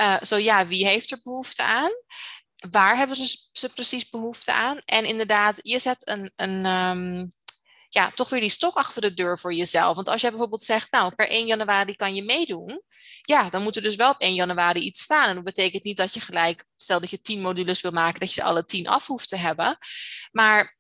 Uh, 0.01 0.21
zo 0.23 0.37
ja, 0.37 0.67
wie 0.67 0.87
heeft 0.87 1.11
er 1.11 1.21
behoefte 1.23 1.63
aan? 1.63 1.91
Waar 2.71 2.97
hebben 2.97 3.17
ze, 3.17 3.49
ze 3.53 3.73
precies 3.73 4.11
behoefte 4.11 4.53
aan? 4.53 4.79
En 4.85 5.05
inderdaad, 5.05 5.59
je 5.63 5.79
zet 5.79 6.09
een, 6.09 6.33
een, 6.37 6.67
um, 6.67 7.29
ja, 7.95 8.11
toch 8.11 8.29
weer 8.29 8.41
die 8.41 8.51
stok 8.51 8.77
achter 8.77 9.03
de 9.03 9.15
deur 9.15 9.39
voor 9.39 9.55
jezelf. 9.55 9.95
Want 9.97 10.09
als 10.09 10.21
jij 10.21 10.31
bijvoorbeeld 10.31 10.63
zegt, 10.63 10.93
nou, 10.93 11.15
per 11.15 11.29
1 11.29 11.47
januari 11.47 11.97
kan 11.97 12.15
je 12.15 12.25
meedoen. 12.25 12.83
Ja, 13.23 13.51
dan 13.51 13.63
moet 13.63 13.77
er 13.77 13.83
dus 13.83 13.97
wel 13.97 14.11
op 14.11 14.21
1 14.21 14.35
januari 14.35 14.81
iets 14.81 15.03
staan. 15.03 15.29
En 15.29 15.35
dat 15.35 15.45
betekent 15.45 15.85
niet 15.85 15.97
dat 15.97 16.15
je 16.15 16.21
gelijk, 16.21 16.65
stel 16.77 17.01
dat 17.01 17.11
je 17.11 17.21
10 17.21 17.41
modules 17.41 17.81
wil 17.81 17.91
maken, 17.91 18.21
dat 18.21 18.29
je 18.29 18.41
ze 18.41 18.47
alle 18.47 18.65
10 18.65 18.89
af 18.89 19.07
hoeft 19.07 19.29
te 19.29 19.37
hebben. 19.37 19.79
Maar 20.33 20.77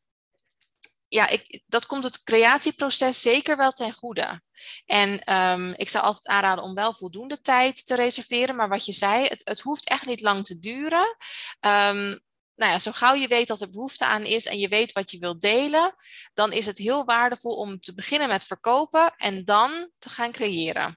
ja, 1.09 1.29
ik, 1.29 1.63
dat 1.67 1.87
komt 1.87 2.05
het 2.05 2.23
creatieproces 2.23 3.21
zeker 3.21 3.57
wel 3.57 3.71
ten 3.71 3.93
goede. 3.93 4.43
En 4.87 5.35
um, 5.35 5.75
ik 5.77 5.89
zou 5.89 6.05
altijd 6.05 6.27
aanraden 6.27 6.65
om 6.65 6.75
wel 6.75 6.95
voldoende 6.95 7.41
tijd 7.41 7.87
te 7.87 7.95
reserveren. 7.95 8.57
Maar 8.57 8.69
wat 8.69 8.87
je 8.87 8.93
zei, 8.93 9.27
het, 9.27 9.41
het 9.45 9.61
hoeft 9.61 9.89
echt 9.89 10.07
niet 10.07 10.21
lang 10.21 10.45
te 10.45 10.59
duren. 10.59 11.17
Um, 11.61 12.21
nou 12.57 12.73
ja, 12.73 12.79
zo 12.79 12.91
gauw 12.93 13.15
je 13.15 13.29
weet 13.29 13.47
dat 13.47 13.61
er 13.61 13.71
behoefte 13.71 14.07
aan 14.07 14.23
is 14.23 14.47
en 14.47 14.59
je 14.59 14.69
weet 14.69 14.93
wat 14.93 15.11
je 15.11 15.19
wilt 15.19 15.41
delen, 15.41 15.95
dan 16.35 16.53
is 16.53 16.67
het 16.67 16.79
heel 16.79 17.05
waardevol 17.05 17.55
om 17.55 17.81
te 17.81 17.95
beginnen 17.95 18.29
met 18.29 18.45
verkopen 18.47 19.15
en 19.17 19.45
dan 19.45 19.71
te 19.99 20.09
gaan 20.09 20.31
creëren. 20.31 20.97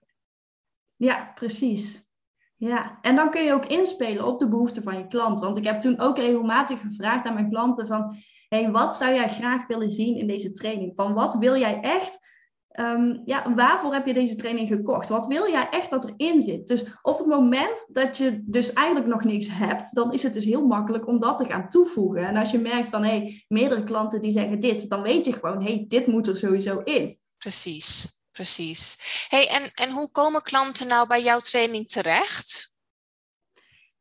Ja, 0.95 1.31
precies. 1.35 2.05
Ja, 2.55 2.97
en 3.01 3.15
dan 3.15 3.29
kun 3.29 3.43
je 3.43 3.53
ook 3.53 3.65
inspelen 3.65 4.25
op 4.25 4.39
de 4.39 4.47
behoeften 4.47 4.83
van 4.83 4.97
je 4.97 5.07
klant. 5.07 5.39
Want 5.39 5.57
ik 5.57 5.63
heb 5.63 5.81
toen 5.81 5.99
ook 5.99 6.17
regelmatig 6.17 6.79
gevraagd 6.79 7.25
aan 7.25 7.33
mijn 7.33 7.49
klanten 7.49 7.87
van, 7.87 8.15
hey, 8.49 8.71
wat 8.71 8.95
zou 8.95 9.13
jij 9.13 9.29
graag 9.29 9.67
willen 9.67 9.91
zien 9.91 10.17
in 10.17 10.27
deze 10.27 10.51
training? 10.51 10.93
Van 10.95 11.13
wat 11.13 11.35
wil 11.35 11.57
jij 11.57 11.79
echt 11.81 12.19
Um, 12.79 13.21
ja, 13.25 13.53
waarvoor 13.55 13.93
heb 13.93 14.05
je 14.05 14.13
deze 14.13 14.35
training 14.35 14.67
gekocht? 14.67 15.09
Wat 15.09 15.27
wil 15.27 15.49
jij 15.49 15.69
echt 15.69 15.89
dat 15.89 16.13
erin 16.15 16.41
zit? 16.41 16.67
Dus 16.67 16.83
op 17.01 17.17
het 17.17 17.27
moment 17.27 17.87
dat 17.93 18.17
je 18.17 18.41
dus 18.43 18.73
eigenlijk 18.73 19.07
nog 19.07 19.23
niks 19.23 19.47
hebt, 19.49 19.95
dan 19.95 20.13
is 20.13 20.23
het 20.23 20.33
dus 20.33 20.45
heel 20.45 20.65
makkelijk 20.65 21.07
om 21.07 21.19
dat 21.19 21.37
te 21.37 21.45
gaan 21.45 21.69
toevoegen. 21.69 22.27
En 22.27 22.35
als 22.35 22.51
je 22.51 22.59
merkt 22.59 22.89
van, 22.89 23.03
hé, 23.03 23.09
hey, 23.09 23.45
meerdere 23.47 23.83
klanten 23.83 24.21
die 24.21 24.31
zeggen 24.31 24.59
dit, 24.59 24.89
dan 24.89 25.01
weet 25.01 25.25
je 25.25 25.33
gewoon, 25.33 25.63
hé, 25.63 25.73
hey, 25.73 25.85
dit 25.87 26.07
moet 26.07 26.27
er 26.27 26.37
sowieso 26.37 26.77
in. 26.77 27.19
Precies, 27.37 28.21
precies. 28.31 28.97
hey, 29.29 29.47
en, 29.47 29.71
en 29.73 29.91
hoe 29.91 30.11
komen 30.11 30.41
klanten 30.41 30.87
nou 30.87 31.07
bij 31.07 31.23
jouw 31.23 31.39
training 31.39 31.87
terecht? 31.87 32.71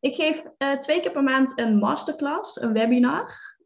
Ik 0.01 0.15
geef 0.15 0.45
uh, 0.59 0.73
twee 0.73 1.01
keer 1.01 1.13
per 1.13 1.23
maand 1.23 1.59
een 1.59 1.77
masterclass, 1.77 2.61
een 2.61 2.73
webinar, 2.73 3.57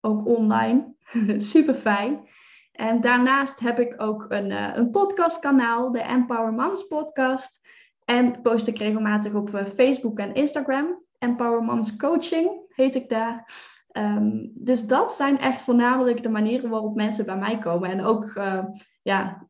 ook 0.00 0.26
online. 0.26 0.94
Super 1.36 1.74
fijn. 1.74 2.28
En 2.76 3.00
daarnaast 3.00 3.60
heb 3.60 3.78
ik 3.78 4.02
ook 4.02 4.26
een, 4.28 4.50
uh, 4.50 4.70
een 4.74 4.90
podcastkanaal, 4.90 5.92
de 5.92 6.00
Empower 6.00 6.52
Moms 6.52 6.82
podcast. 6.82 7.68
En 8.04 8.40
post 8.42 8.66
ik 8.66 8.78
regelmatig 8.78 9.32
op 9.32 9.54
uh, 9.54 9.66
Facebook 9.74 10.18
en 10.18 10.34
Instagram. 10.34 11.04
Empower 11.18 11.62
Moms 11.62 11.96
Coaching 11.96 12.50
heet 12.68 12.94
ik 12.94 13.08
daar. 13.08 13.52
Um, 13.92 14.52
dus 14.54 14.86
dat 14.86 15.12
zijn 15.12 15.38
echt 15.38 15.60
voornamelijk 15.60 16.22
de 16.22 16.28
manieren 16.28 16.70
waarop 16.70 16.94
mensen 16.94 17.26
bij 17.26 17.36
mij 17.36 17.58
komen. 17.58 17.90
En 17.90 18.04
ook 18.04 18.24
uh, 18.24 18.64
ja, 19.02 19.48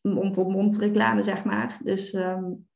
mond-tot-mond 0.00 0.78
reclame, 0.78 1.22
zeg 1.22 1.44
maar. 1.44 1.78
Dus 1.82 2.12
um, 2.12 2.68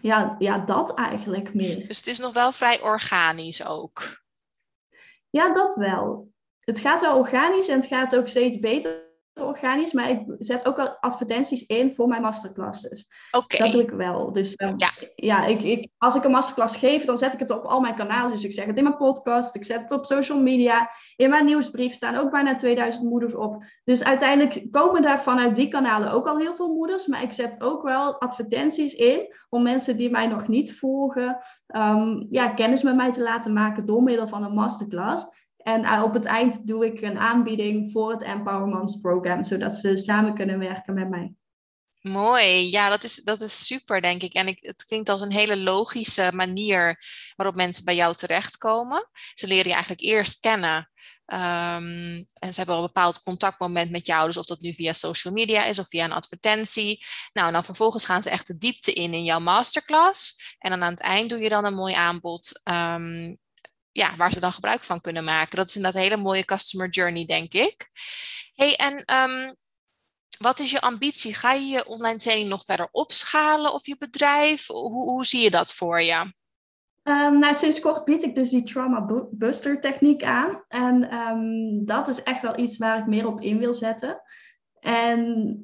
ja, 0.00 0.36
ja, 0.38 0.58
dat 0.58 0.94
eigenlijk 0.94 1.54
meer. 1.54 1.88
Dus 1.88 1.96
het 1.96 2.06
is 2.06 2.18
nog 2.18 2.32
wel 2.32 2.52
vrij 2.52 2.82
organisch 2.82 3.66
ook? 3.66 4.22
Ja, 5.30 5.52
dat 5.52 5.74
wel. 5.74 6.32
Het 6.60 6.78
gaat 6.78 7.00
wel 7.00 7.18
organisch 7.18 7.68
en 7.68 7.80
het 7.80 7.88
gaat 7.88 8.16
ook 8.16 8.28
steeds 8.28 8.58
beter 8.58 9.07
organisch, 9.46 9.92
maar 9.92 10.10
ik 10.10 10.20
zet 10.38 10.66
ook 10.66 10.76
wel 10.76 10.88
advertenties 10.88 11.66
in 11.66 11.94
voor 11.94 12.08
mijn 12.08 12.22
masterclasses. 12.22 13.06
Oké. 13.30 13.58
Dat 13.58 13.72
doe 13.72 13.82
ik 13.82 13.90
wel. 13.90 14.32
Dus 14.32 14.54
um, 14.56 14.74
ja, 14.76 14.90
ja 15.14 15.46
ik, 15.46 15.62
ik, 15.62 15.88
als 15.98 16.14
ik 16.14 16.24
een 16.24 16.30
masterclass 16.30 16.76
geef, 16.76 17.04
dan 17.04 17.18
zet 17.18 17.32
ik 17.32 17.38
het 17.38 17.50
op 17.50 17.64
al 17.64 17.80
mijn 17.80 17.94
kanalen. 17.94 18.30
Dus 18.30 18.44
ik 18.44 18.52
zeg 18.52 18.66
het 18.66 18.76
in 18.76 18.82
mijn 18.82 18.96
podcast, 18.96 19.54
ik 19.54 19.64
zet 19.64 19.80
het 19.80 19.92
op 19.92 20.04
social 20.04 20.40
media. 20.40 20.90
In 21.16 21.30
mijn 21.30 21.44
nieuwsbrief 21.44 21.92
staan 21.92 22.16
ook 22.16 22.30
bijna 22.30 22.54
2000 22.54 23.04
moeders 23.04 23.34
op. 23.34 23.64
Dus 23.84 24.04
uiteindelijk 24.04 24.66
komen 24.70 25.02
daar 25.02 25.22
vanuit 25.22 25.56
die 25.56 25.68
kanalen 25.68 26.12
ook 26.12 26.26
al 26.26 26.38
heel 26.38 26.56
veel 26.56 26.74
moeders. 26.74 27.06
Maar 27.06 27.22
ik 27.22 27.32
zet 27.32 27.62
ook 27.62 27.82
wel 27.82 28.20
advertenties 28.20 28.94
in 28.94 29.34
om 29.48 29.62
mensen 29.62 29.96
die 29.96 30.10
mij 30.10 30.26
nog 30.26 30.48
niet 30.48 30.78
volgen, 30.78 31.38
um, 31.76 32.26
ja, 32.30 32.48
kennis 32.48 32.82
met 32.82 32.96
mij 32.96 33.12
te 33.12 33.22
laten 33.22 33.52
maken 33.52 33.86
door 33.86 34.02
middel 34.02 34.28
van 34.28 34.44
een 34.44 34.54
masterclass. 34.54 35.26
En 35.68 35.84
uh, 35.84 36.02
op 36.04 36.14
het 36.14 36.24
eind 36.24 36.66
doe 36.66 36.86
ik 36.86 37.00
een 37.00 37.18
aanbieding 37.18 37.92
voor 37.92 38.10
het 38.10 38.22
Empower 38.22 38.98
Program, 39.00 39.44
zodat 39.44 39.76
ze 39.76 39.96
samen 39.96 40.34
kunnen 40.34 40.58
werken 40.58 40.94
met 40.94 41.08
mij. 41.08 41.32
Mooi, 42.00 42.70
ja, 42.70 42.88
dat 42.88 43.04
is, 43.04 43.22
dat 43.22 43.40
is 43.40 43.66
super, 43.66 44.00
denk 44.00 44.22
ik. 44.22 44.32
En 44.32 44.48
ik, 44.48 44.58
het 44.60 44.84
klinkt 44.84 45.08
als 45.08 45.22
een 45.22 45.32
hele 45.32 45.56
logische 45.56 46.30
manier 46.34 47.04
waarop 47.36 47.56
mensen 47.56 47.84
bij 47.84 47.94
jou 47.94 48.14
terechtkomen. 48.14 49.08
Ze 49.34 49.46
leren 49.46 49.66
je 49.66 49.72
eigenlijk 49.72 50.02
eerst 50.02 50.40
kennen. 50.40 50.90
Um, 51.26 52.26
en 52.32 52.52
ze 52.52 52.56
hebben 52.56 52.74
al 52.74 52.80
een 52.80 52.86
bepaald 52.86 53.22
contactmoment 53.22 53.90
met 53.90 54.06
jou, 54.06 54.26
dus 54.26 54.36
of 54.36 54.46
dat 54.46 54.60
nu 54.60 54.74
via 54.74 54.92
social 54.92 55.34
media 55.34 55.64
is 55.64 55.78
of 55.78 55.88
via 55.88 56.04
een 56.04 56.12
advertentie. 56.12 57.04
Nou, 57.32 57.46
en 57.46 57.52
dan 57.52 57.64
vervolgens 57.64 58.04
gaan 58.04 58.22
ze 58.22 58.30
echt 58.30 58.46
de 58.46 58.56
diepte 58.56 58.92
in 58.92 59.14
in 59.14 59.24
jouw 59.24 59.40
masterclass. 59.40 60.54
En 60.58 60.70
dan 60.70 60.82
aan 60.82 60.92
het 60.92 61.02
eind 61.02 61.30
doe 61.30 61.38
je 61.38 61.48
dan 61.48 61.64
een 61.64 61.74
mooi 61.74 61.94
aanbod 61.94 62.60
um, 62.64 63.38
ja, 63.92 64.16
waar 64.16 64.32
ze 64.32 64.40
dan 64.40 64.52
gebruik 64.52 64.84
van 64.84 65.00
kunnen 65.00 65.24
maken. 65.24 65.56
Dat 65.56 65.68
is 65.68 65.76
inderdaad 65.76 66.02
een 66.02 66.08
hele 66.08 66.22
mooie 66.22 66.44
customer 66.44 66.88
journey, 66.88 67.24
denk 67.24 67.52
ik. 67.52 67.90
hey, 68.54 68.76
en 68.76 69.14
um, 69.14 69.56
wat 70.38 70.60
is 70.60 70.70
je 70.70 70.80
ambitie? 70.80 71.34
Ga 71.34 71.52
je 71.52 71.66
je 71.66 71.86
online 71.86 72.18
training 72.18 72.48
nog 72.48 72.64
verder 72.64 72.88
opschalen 72.90 73.72
of 73.72 73.86
je 73.86 73.96
bedrijf? 73.98 74.66
Hoe, 74.66 75.02
hoe 75.10 75.24
zie 75.24 75.42
je 75.42 75.50
dat 75.50 75.74
voor 75.74 76.02
je? 76.02 76.32
Um, 77.02 77.38
nou, 77.38 77.54
sinds 77.54 77.80
kort 77.80 78.04
bied 78.04 78.22
ik 78.22 78.34
dus 78.34 78.50
die 78.50 78.62
trauma 78.62 79.26
buster 79.30 79.80
techniek 79.80 80.22
aan. 80.22 80.64
En 80.68 81.14
um, 81.14 81.84
dat 81.86 82.08
is 82.08 82.22
echt 82.22 82.42
wel 82.42 82.58
iets 82.58 82.76
waar 82.76 82.98
ik 82.98 83.06
meer 83.06 83.26
op 83.26 83.40
in 83.40 83.58
wil 83.58 83.74
zetten. 83.74 84.22
En 84.80 85.62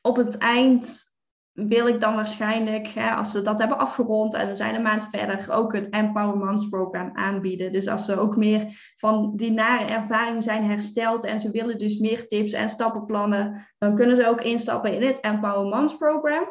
op 0.00 0.16
het 0.16 0.38
eind 0.38 1.09
wil 1.68 1.86
ik 1.86 2.00
dan 2.00 2.14
waarschijnlijk, 2.14 2.86
hè, 2.86 3.10
als 3.10 3.30
ze 3.30 3.42
dat 3.42 3.58
hebben 3.58 3.78
afgerond 3.78 4.34
en 4.34 4.46
we 4.46 4.54
zijn 4.54 4.74
een 4.74 4.82
maand 4.82 5.08
verder, 5.10 5.46
ook 5.50 5.72
het 5.72 5.88
Empower 5.88 6.36
Moms 6.36 6.68
program 6.68 7.10
aanbieden. 7.14 7.72
Dus 7.72 7.88
als 7.88 8.04
ze 8.04 8.18
ook 8.18 8.36
meer 8.36 8.92
van 8.96 9.32
die 9.36 9.52
nare 9.52 9.84
ervaring 9.84 10.42
zijn 10.42 10.64
hersteld 10.64 11.24
en 11.24 11.40
ze 11.40 11.50
willen 11.50 11.78
dus 11.78 11.98
meer 11.98 12.26
tips 12.26 12.52
en 12.52 12.68
stappenplannen, 12.68 13.68
dan 13.78 13.94
kunnen 13.94 14.16
ze 14.16 14.26
ook 14.26 14.42
instappen 14.42 14.94
in 14.94 15.06
het 15.06 15.20
Empower 15.20 15.64
Moms 15.64 15.96
program. 15.96 16.44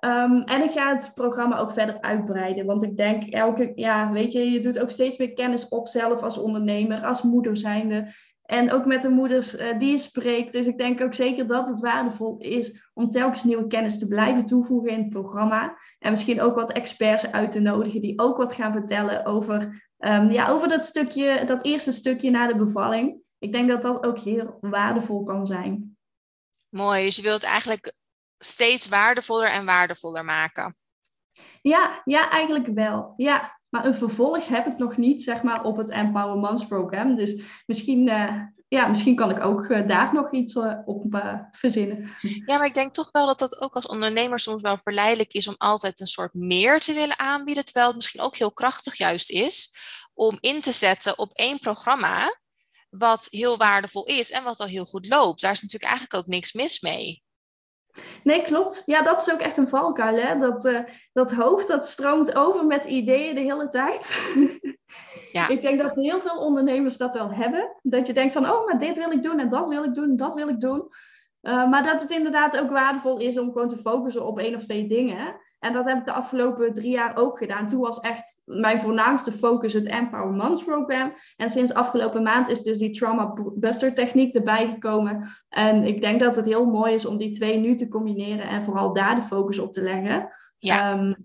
Um, 0.00 0.42
en 0.42 0.62
ik 0.62 0.70
ga 0.70 0.94
het 0.94 1.10
programma 1.14 1.58
ook 1.58 1.72
verder 1.72 2.00
uitbreiden. 2.00 2.66
Want 2.66 2.82
ik 2.82 2.96
denk 2.96 3.22
elke, 3.24 3.72
ja, 3.74 4.12
weet 4.12 4.32
je, 4.32 4.50
je 4.50 4.60
doet 4.60 4.78
ook 4.78 4.90
steeds 4.90 5.16
meer 5.16 5.32
kennis 5.32 5.68
op 5.68 5.88
zelf 5.88 6.22
als 6.22 6.38
ondernemer, 6.38 7.04
als 7.04 7.22
moeder 7.22 7.56
zijnde. 7.56 8.12
En 8.48 8.72
ook 8.72 8.86
met 8.86 9.02
de 9.02 9.08
moeders 9.08 9.58
uh, 9.58 9.78
die 9.78 9.90
je 9.90 9.98
spreekt. 9.98 10.52
Dus 10.52 10.66
ik 10.66 10.78
denk 10.78 11.00
ook 11.00 11.14
zeker 11.14 11.46
dat 11.46 11.68
het 11.68 11.80
waardevol 11.80 12.38
is 12.38 12.90
om 12.94 13.10
telkens 13.10 13.44
nieuwe 13.44 13.66
kennis 13.66 13.98
te 13.98 14.08
blijven 14.08 14.46
toevoegen 14.46 14.90
in 14.90 14.98
het 14.98 15.10
programma. 15.10 15.78
En 15.98 16.10
misschien 16.10 16.40
ook 16.40 16.54
wat 16.54 16.72
experts 16.72 17.32
uit 17.32 17.50
te 17.50 17.60
nodigen 17.60 18.00
die 18.00 18.18
ook 18.18 18.36
wat 18.36 18.52
gaan 18.52 18.72
vertellen 18.72 19.24
over, 19.24 19.90
um, 19.98 20.30
ja, 20.30 20.48
over 20.48 20.68
dat, 20.68 20.84
stukje, 20.84 21.44
dat 21.44 21.64
eerste 21.64 21.92
stukje 21.92 22.30
na 22.30 22.46
de 22.46 22.56
bevalling. 22.56 23.20
Ik 23.38 23.52
denk 23.52 23.68
dat 23.68 23.82
dat 23.82 24.04
ook 24.04 24.18
heel 24.18 24.58
waardevol 24.60 25.22
kan 25.22 25.46
zijn. 25.46 25.96
Mooi, 26.70 27.04
dus 27.04 27.16
je 27.16 27.22
wilt 27.22 27.40
het 27.40 27.50
eigenlijk 27.50 27.94
steeds 28.38 28.88
waardevoller 28.88 29.50
en 29.50 29.64
waardevoller 29.64 30.24
maken. 30.24 30.76
Ja, 31.62 32.02
ja, 32.04 32.30
eigenlijk 32.30 32.66
wel. 32.66 33.14
Ja, 33.16 33.57
maar 33.68 33.84
een 33.84 33.94
vervolg 33.94 34.46
heb 34.46 34.66
ik 34.66 34.78
nog 34.78 34.96
niet, 34.96 35.22
zeg 35.22 35.42
maar, 35.42 35.64
op 35.64 35.76
het 35.76 35.90
Empower 35.90 36.66
program. 36.68 37.16
Dus 37.16 37.42
misschien, 37.66 38.08
uh, 38.08 38.42
ja, 38.68 38.88
misschien 38.88 39.16
kan 39.16 39.30
ik 39.30 39.44
ook 39.44 39.64
uh, 39.64 39.88
daar 39.88 40.14
nog 40.14 40.32
iets 40.32 40.54
uh, 40.54 40.74
op 40.84 41.04
verzinnen. 41.52 42.10
Ja, 42.46 42.58
maar 42.58 42.66
ik 42.66 42.74
denk 42.74 42.94
toch 42.94 43.10
wel 43.10 43.26
dat 43.26 43.38
dat 43.38 43.60
ook 43.60 43.74
als 43.74 43.86
ondernemer 43.86 44.38
soms 44.38 44.62
wel 44.62 44.78
verleidelijk 44.78 45.32
is 45.32 45.48
om 45.48 45.54
altijd 45.58 46.00
een 46.00 46.06
soort 46.06 46.34
meer 46.34 46.80
te 46.80 46.92
willen 46.92 47.18
aanbieden. 47.18 47.64
Terwijl 47.64 47.86
het 47.86 47.96
misschien 47.96 48.20
ook 48.20 48.36
heel 48.36 48.52
krachtig 48.52 48.96
juist 48.96 49.30
is 49.30 49.76
om 50.14 50.36
in 50.40 50.60
te 50.60 50.72
zetten 50.72 51.18
op 51.18 51.32
één 51.32 51.58
programma. 51.58 52.36
Wat 52.90 53.26
heel 53.30 53.56
waardevol 53.56 54.04
is 54.04 54.30
en 54.30 54.42
wat 54.44 54.60
al 54.60 54.66
heel 54.66 54.84
goed 54.84 55.08
loopt. 55.08 55.40
Daar 55.40 55.52
is 55.52 55.62
natuurlijk 55.62 55.90
eigenlijk 55.90 56.22
ook 56.22 56.32
niks 56.32 56.52
mis 56.52 56.80
mee. 56.80 57.22
Nee, 58.24 58.42
klopt. 58.42 58.82
Ja, 58.86 59.02
dat 59.02 59.20
is 59.20 59.32
ook 59.32 59.40
echt 59.40 59.56
een 59.56 59.68
valkuil. 59.68 60.16
Hè? 60.16 60.38
Dat, 60.38 60.64
uh, 60.64 60.78
dat 61.12 61.32
hoofd 61.32 61.68
dat 61.68 61.88
stroomt 61.88 62.34
over 62.34 62.66
met 62.66 62.84
ideeën 62.84 63.34
de 63.34 63.40
hele 63.40 63.68
tijd. 63.68 64.08
Ja. 65.32 65.48
Ik 65.48 65.62
denk 65.62 65.78
dat 65.78 65.94
heel 65.94 66.20
veel 66.20 66.38
ondernemers 66.38 66.96
dat 66.96 67.14
wel 67.14 67.30
hebben. 67.30 67.76
Dat 67.82 68.06
je 68.06 68.12
denkt 68.12 68.32
van, 68.32 68.50
oh, 68.50 68.66
maar 68.66 68.78
dit 68.78 68.98
wil 68.98 69.10
ik 69.10 69.22
doen 69.22 69.38
en 69.38 69.48
dat 69.48 69.68
wil 69.68 69.84
ik 69.84 69.94
doen 69.94 70.10
en 70.10 70.16
dat 70.16 70.34
wil 70.34 70.48
ik 70.48 70.60
doen. 70.60 70.88
Uh, 71.42 71.70
maar 71.70 71.82
dat 71.82 72.02
het 72.02 72.10
inderdaad 72.10 72.58
ook 72.58 72.70
waardevol 72.70 73.18
is 73.18 73.38
om 73.38 73.52
gewoon 73.52 73.68
te 73.68 73.76
focussen 73.76 74.26
op 74.26 74.38
één 74.38 74.54
of 74.54 74.64
twee 74.64 74.88
dingen. 74.88 75.36
En 75.58 75.72
dat 75.72 75.84
heb 75.84 75.98
ik 75.98 76.04
de 76.04 76.12
afgelopen 76.12 76.72
drie 76.72 76.90
jaar 76.90 77.16
ook 77.16 77.38
gedaan. 77.38 77.66
Toen 77.66 77.80
was 77.80 78.00
echt 78.00 78.40
mijn 78.44 78.80
voornaamste 78.80 79.32
focus 79.32 79.72
het 79.72 79.86
Empower 79.86 80.32
Moms 80.32 80.64
Program. 80.64 81.12
En 81.36 81.50
sinds 81.50 81.74
afgelopen 81.74 82.22
maand 82.22 82.48
is 82.48 82.62
dus 82.62 82.78
die 82.78 82.90
Trauma 82.90 83.34
Buster 83.54 83.94
techniek 83.94 84.34
erbij 84.34 84.68
gekomen. 84.68 85.28
En 85.48 85.84
ik 85.84 86.00
denk 86.00 86.20
dat 86.20 86.36
het 86.36 86.44
heel 86.44 86.66
mooi 86.66 86.94
is 86.94 87.06
om 87.06 87.16
die 87.16 87.30
twee 87.30 87.58
nu 87.58 87.74
te 87.74 87.88
combineren 87.88 88.48
en 88.48 88.62
vooral 88.62 88.92
daar 88.92 89.14
de 89.14 89.22
focus 89.22 89.58
op 89.58 89.72
te 89.72 89.82
leggen. 89.82 90.28
Ja. 90.58 90.98
Um, 90.98 91.16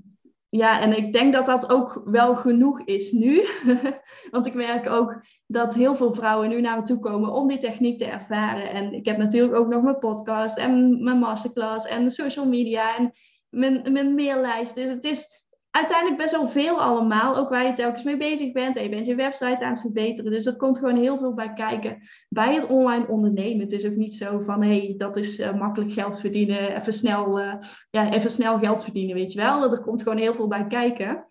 ja, 0.55 0.81
en 0.81 0.97
ik 0.97 1.13
denk 1.13 1.33
dat 1.33 1.45
dat 1.45 1.69
ook 1.69 2.01
wel 2.05 2.35
genoeg 2.35 2.81
is 2.81 3.11
nu. 3.11 3.45
Want 4.31 4.45
ik 4.45 4.53
merk 4.53 4.89
ook 4.89 5.21
dat 5.45 5.73
heel 5.73 5.95
veel 5.95 6.13
vrouwen 6.13 6.49
nu 6.49 6.61
naar 6.61 6.77
me 6.77 6.83
toe 6.83 6.99
komen 6.99 7.33
om 7.33 7.47
die 7.47 7.57
techniek 7.57 7.97
te 7.97 8.05
ervaren. 8.05 8.69
En 8.69 8.93
ik 8.93 9.05
heb 9.05 9.17
natuurlijk 9.17 9.55
ook 9.55 9.67
nog 9.67 9.83
mijn 9.83 9.99
podcast 9.99 10.57
en 10.57 11.03
mijn 11.03 11.19
masterclass 11.19 11.87
en 11.87 12.11
social 12.11 12.47
media. 12.47 12.97
En 12.97 13.11
mijn, 13.53 13.91
mijn 13.91 14.15
maillijst. 14.15 14.75
Dus 14.75 14.89
het 14.89 15.03
is 15.03 15.43
uiteindelijk 15.69 16.17
best 16.17 16.35
wel 16.35 16.47
veel 16.47 16.81
allemaal. 16.81 17.37
Ook 17.37 17.49
waar 17.49 17.65
je 17.65 17.73
telkens 17.73 18.03
mee 18.03 18.17
bezig 18.17 18.51
bent. 18.51 18.75
En 18.75 18.83
je 18.83 18.89
bent 18.89 19.05
je 19.05 19.15
website 19.15 19.65
aan 19.65 19.71
het 19.71 19.81
verbeteren. 19.81 20.31
Dus 20.31 20.45
er 20.45 20.55
komt 20.55 20.77
gewoon 20.77 20.97
heel 20.97 21.17
veel 21.17 21.33
bij 21.33 21.53
kijken 21.53 22.09
bij 22.29 22.55
het 22.55 22.65
online 22.65 23.07
ondernemen. 23.07 23.59
Het 23.59 23.71
is 23.71 23.85
ook 23.85 23.95
niet 23.95 24.15
zo 24.15 24.39
van, 24.39 24.61
hé, 24.61 24.77
hey, 24.77 24.95
dat 24.97 25.17
is 25.17 25.39
uh, 25.39 25.53
makkelijk 25.53 25.93
geld 25.93 26.19
verdienen. 26.19 26.75
Even 26.75 26.93
snel, 26.93 27.39
uh, 27.39 27.53
ja, 27.89 28.11
even 28.11 28.29
snel 28.29 28.59
geld 28.59 28.83
verdienen, 28.83 29.15
weet 29.15 29.33
je 29.33 29.39
wel. 29.39 29.71
Er 29.71 29.81
komt 29.81 30.01
gewoon 30.01 30.17
heel 30.17 30.33
veel 30.33 30.47
bij 30.47 30.67
kijken. 30.67 31.27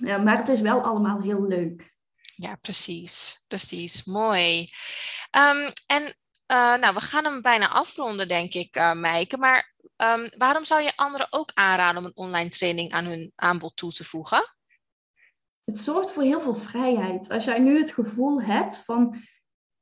Maar 0.00 0.36
het 0.36 0.48
is 0.48 0.60
wel 0.60 0.80
allemaal 0.80 1.20
heel 1.20 1.46
leuk. 1.46 1.94
Ja, 2.36 2.56
precies. 2.60 3.44
Precies. 3.48 4.04
Mooi. 4.04 4.68
Um, 5.38 5.72
en 5.86 6.14
nou, 6.80 6.94
we 6.94 7.00
gaan 7.00 7.24
hem 7.24 7.42
bijna 7.42 7.68
afronden, 7.68 8.28
denk 8.28 8.54
ik, 8.54 8.76
uh, 8.76 8.92
Meike. 8.92 9.36
Maar 9.36 9.69
Ehm, 9.96 10.28
waarom 10.36 10.64
zou 10.64 10.82
je 10.82 10.96
anderen 10.96 11.26
ook 11.30 11.50
aanraden 11.54 12.00
om 12.00 12.04
een 12.04 12.16
online 12.16 12.48
training 12.48 12.90
aan 12.90 13.04
hun 13.04 13.32
aanbod 13.36 13.76
toe 13.76 13.92
te 13.92 14.04
voegen? 14.04 14.54
Het 15.64 15.78
zorgt 15.78 16.12
voor 16.12 16.22
heel 16.22 16.40
veel 16.40 16.54
vrijheid. 16.54 17.30
Als 17.30 17.44
jij 17.44 17.58
nu 17.58 17.78
het 17.78 17.90
gevoel 17.90 18.42
hebt 18.42 18.76
van 18.76 19.16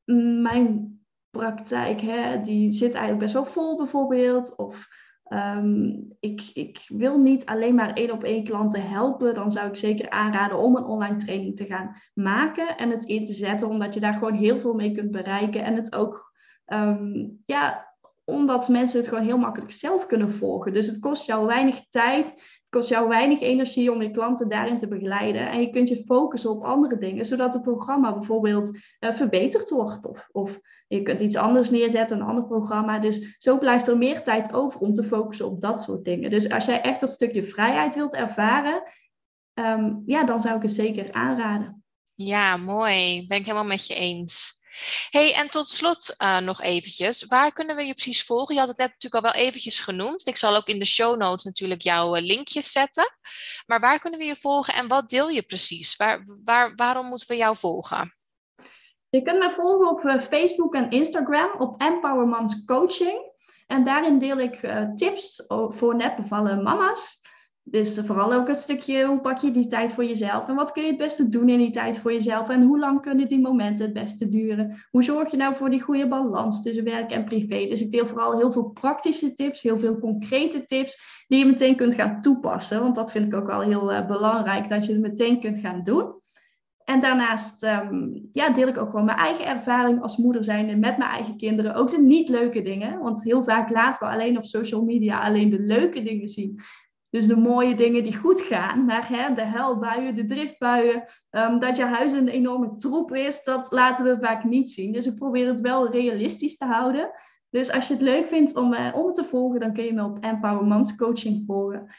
mm, 0.04 0.42
mijn 0.42 0.98
praktijk, 1.30 2.00
hè, 2.00 2.40
die 2.40 2.72
zit 2.72 2.94
eigenlijk 2.94 3.22
best 3.22 3.32
wel 3.34 3.46
vol 3.46 3.76
bijvoorbeeld. 3.76 4.56
Of 4.56 4.88
ehm, 5.24 5.92
ik, 6.20 6.50
ik 6.54 6.84
wil 6.88 7.18
niet 7.18 7.46
alleen 7.46 7.74
maar 7.74 7.92
één 7.92 8.10
op 8.10 8.24
één 8.24 8.44
klanten 8.44 8.88
helpen. 8.88 9.34
Dan 9.34 9.50
zou 9.50 9.68
ik 9.68 9.76
zeker 9.76 10.10
aanraden 10.10 10.58
om 10.58 10.76
een 10.76 10.84
online 10.84 11.16
training 11.16 11.56
te 11.56 11.66
gaan 11.66 11.96
maken 12.14 12.76
en 12.76 12.90
het 12.90 13.04
in 13.04 13.26
te 13.26 13.32
zetten. 13.32 13.68
Omdat 13.68 13.94
je 13.94 14.00
daar 14.00 14.14
gewoon 14.14 14.34
heel 14.34 14.58
veel 14.58 14.74
mee 14.74 14.92
kunt 14.92 15.10
bereiken. 15.10 15.64
En 15.64 15.74
het 15.74 15.94
ook 15.94 16.32
um, 16.66 17.42
ja, 17.46 17.87
omdat 18.28 18.68
mensen 18.68 18.98
het 18.98 19.08
gewoon 19.08 19.24
heel 19.24 19.38
makkelijk 19.38 19.72
zelf 19.72 20.06
kunnen 20.06 20.34
volgen. 20.34 20.72
Dus 20.72 20.86
het 20.86 20.98
kost 20.98 21.26
jou 21.26 21.46
weinig 21.46 21.88
tijd, 21.90 22.30
het 22.30 22.66
kost 22.68 22.88
jou 22.88 23.08
weinig 23.08 23.40
energie 23.40 23.92
om 23.92 24.02
je 24.02 24.10
klanten 24.10 24.48
daarin 24.48 24.78
te 24.78 24.88
begeleiden. 24.88 25.50
En 25.50 25.60
je 25.60 25.70
kunt 25.70 25.88
je 25.88 26.04
focussen 26.06 26.50
op 26.50 26.64
andere 26.64 26.98
dingen, 26.98 27.26
zodat 27.26 27.54
het 27.54 27.62
programma 27.62 28.12
bijvoorbeeld 28.12 28.68
uh, 29.00 29.12
verbeterd 29.12 29.70
wordt. 29.70 30.06
Of, 30.06 30.28
of 30.32 30.60
je 30.88 31.02
kunt 31.02 31.20
iets 31.20 31.36
anders 31.36 31.70
neerzetten, 31.70 32.20
een 32.20 32.26
ander 32.26 32.46
programma. 32.46 32.98
Dus 32.98 33.36
zo 33.38 33.58
blijft 33.58 33.88
er 33.88 33.98
meer 33.98 34.22
tijd 34.22 34.52
over 34.52 34.80
om 34.80 34.94
te 34.94 35.04
focussen 35.04 35.46
op 35.46 35.60
dat 35.60 35.80
soort 35.80 36.04
dingen. 36.04 36.30
Dus 36.30 36.50
als 36.50 36.64
jij 36.64 36.80
echt 36.80 37.00
dat 37.00 37.10
stukje 37.10 37.44
vrijheid 37.44 37.94
wilt 37.94 38.14
ervaren, 38.14 38.82
ehm, 39.54 39.92
ja, 40.06 40.24
dan 40.24 40.40
zou 40.40 40.56
ik 40.56 40.62
het 40.62 40.72
zeker 40.72 41.12
aanraden. 41.12 41.84
Ja, 42.14 42.56
mooi. 42.56 43.26
Ben 43.26 43.38
ik 43.38 43.44
helemaal 43.44 43.66
met 43.66 43.86
je 43.86 43.94
eens 43.94 44.57
hey, 45.10 45.34
en 45.34 45.50
tot 45.50 45.68
slot 45.68 46.14
uh, 46.18 46.38
nog 46.38 46.62
eventjes. 46.62 47.24
Waar 47.24 47.52
kunnen 47.52 47.76
we 47.76 47.82
je 47.82 47.94
precies 47.94 48.24
volgen? 48.24 48.54
Je 48.54 48.60
had 48.60 48.68
het 48.68 48.78
net 48.78 48.88
natuurlijk 48.88 49.24
al 49.24 49.32
wel 49.32 49.42
eventjes 49.42 49.80
genoemd. 49.80 50.26
Ik 50.26 50.36
zal 50.36 50.56
ook 50.56 50.66
in 50.66 50.78
de 50.78 50.84
show 50.84 51.18
notes 51.18 51.44
natuurlijk 51.44 51.82
jouw 51.82 52.16
uh, 52.16 52.22
linkjes 52.22 52.72
zetten. 52.72 53.16
Maar 53.66 53.80
waar 53.80 53.98
kunnen 53.98 54.18
we 54.18 54.24
je 54.24 54.36
volgen 54.36 54.74
en 54.74 54.88
wat 54.88 55.08
deel 55.08 55.28
je 55.28 55.42
precies? 55.42 55.96
Waar, 55.96 56.22
waar, 56.44 56.74
waarom 56.74 57.06
moeten 57.06 57.28
we 57.28 57.36
jou 57.36 57.56
volgen? 57.56 58.16
Je 59.08 59.22
kunt 59.22 59.38
me 59.38 59.50
volgen 59.50 59.88
op 59.88 60.04
uh, 60.04 60.20
Facebook 60.20 60.74
en 60.74 60.90
Instagram 60.90 61.50
op 61.58 61.80
Empower 61.80 62.26
Moms 62.26 62.64
Coaching. 62.64 63.36
En 63.66 63.84
daarin 63.84 64.18
deel 64.18 64.38
ik 64.38 64.60
tips 64.96 65.44
voor 65.68 65.96
net 65.96 66.16
bevallen 66.16 66.62
mama's. 66.62 67.17
Dus 67.70 67.98
vooral 67.98 68.32
ook 68.32 68.48
het 68.48 68.60
stukje, 68.60 69.04
hoe 69.04 69.20
pak 69.20 69.38
je 69.38 69.50
die 69.50 69.66
tijd 69.66 69.92
voor 69.92 70.04
jezelf? 70.04 70.48
En 70.48 70.54
wat 70.54 70.72
kun 70.72 70.82
je 70.82 70.88
het 70.88 70.96
beste 70.96 71.28
doen 71.28 71.48
in 71.48 71.58
die 71.58 71.70
tijd 71.70 71.98
voor 71.98 72.12
jezelf? 72.12 72.48
En 72.48 72.62
hoe 72.62 72.78
lang 72.78 73.00
kunnen 73.00 73.28
die 73.28 73.40
momenten 73.40 73.84
het 73.84 73.94
beste 73.94 74.28
duren? 74.28 74.86
Hoe 74.90 75.02
zorg 75.02 75.30
je 75.30 75.36
nou 75.36 75.54
voor 75.54 75.70
die 75.70 75.82
goede 75.82 76.08
balans 76.08 76.62
tussen 76.62 76.84
werk 76.84 77.10
en 77.10 77.24
privé? 77.24 77.66
Dus 77.68 77.82
ik 77.82 77.90
deel 77.90 78.06
vooral 78.06 78.38
heel 78.38 78.52
veel 78.52 78.68
praktische 78.68 79.34
tips, 79.34 79.62
heel 79.62 79.78
veel 79.78 79.98
concrete 79.98 80.64
tips, 80.64 81.24
die 81.26 81.38
je 81.38 81.46
meteen 81.46 81.76
kunt 81.76 81.94
gaan 81.94 82.20
toepassen. 82.20 82.82
Want 82.82 82.94
dat 82.94 83.12
vind 83.12 83.26
ik 83.26 83.34
ook 83.34 83.46
wel 83.46 83.60
heel 83.60 83.92
uh, 83.92 84.06
belangrijk, 84.06 84.68
dat 84.68 84.86
je 84.86 84.92
het 84.92 85.00
meteen 85.00 85.40
kunt 85.40 85.58
gaan 85.58 85.82
doen. 85.84 86.16
En 86.84 87.00
daarnaast 87.00 87.62
um, 87.62 88.28
ja, 88.32 88.50
deel 88.50 88.68
ik 88.68 88.78
ook 88.78 88.90
gewoon 88.90 89.04
mijn 89.04 89.18
eigen 89.18 89.46
ervaring 89.46 90.02
als 90.02 90.16
moeder 90.16 90.44
zijnde 90.44 90.76
met 90.76 90.98
mijn 90.98 91.10
eigen 91.10 91.36
kinderen. 91.36 91.74
Ook 91.74 91.90
de 91.90 92.00
niet 92.00 92.28
leuke 92.28 92.62
dingen. 92.62 92.98
Want 92.98 93.22
heel 93.22 93.42
vaak 93.42 93.70
laten 93.70 94.06
we 94.06 94.12
alleen 94.12 94.38
op 94.38 94.44
social 94.44 94.84
media 94.84 95.20
alleen 95.20 95.50
de 95.50 95.60
leuke 95.60 96.02
dingen 96.02 96.28
zien. 96.28 96.60
Dus 97.10 97.26
de 97.26 97.36
mooie 97.36 97.74
dingen 97.74 98.02
die 98.02 98.16
goed 98.16 98.40
gaan, 98.40 98.84
maar 98.84 99.08
hè, 99.08 99.34
de 99.34 99.44
huilbuien, 99.44 100.14
de 100.14 100.24
driftbuien, 100.24 101.04
um, 101.30 101.60
dat 101.60 101.76
je 101.76 101.84
huis 101.84 102.12
een 102.12 102.28
enorme 102.28 102.76
troep 102.76 103.14
is, 103.14 103.42
dat 103.42 103.72
laten 103.72 104.04
we 104.04 104.26
vaak 104.26 104.44
niet 104.44 104.72
zien. 104.72 104.92
Dus 104.92 105.06
ik 105.06 105.14
probeer 105.14 105.46
het 105.46 105.60
wel 105.60 105.90
realistisch 105.90 106.56
te 106.56 106.64
houden. 106.64 107.10
Dus 107.50 107.70
als 107.70 107.86
je 107.86 107.92
het 107.92 108.02
leuk 108.02 108.26
vindt 108.26 108.56
om, 108.56 108.72
uh, 108.74 108.94
om 108.94 109.12
te 109.12 109.24
volgen, 109.24 109.60
dan 109.60 109.72
kun 109.72 109.84
je 109.84 109.92
me 109.92 110.04
op 110.04 110.24
Empower 110.24 110.66
Moms 110.66 110.96
Coaching 110.96 111.44
volgen. 111.46 111.94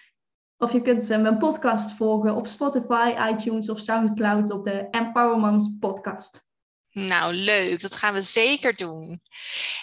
Of 0.57 0.71
je 0.71 0.81
kunt 0.81 1.09
uh, 1.09 1.21
mijn 1.21 1.37
podcast 1.37 1.93
volgen 1.93 2.35
op 2.35 2.47
Spotify, 2.47 3.15
iTunes 3.31 3.69
of 3.69 3.79
Soundcloud 3.79 4.51
op 4.51 4.63
de 4.63 4.87
Empower 4.91 5.39
Moms 5.39 5.77
podcast. 5.79 6.47
Nou, 6.91 7.33
leuk. 7.33 7.81
Dat 7.81 7.93
gaan 7.93 8.13
we 8.13 8.21
zeker 8.21 8.75
doen. 8.75 9.21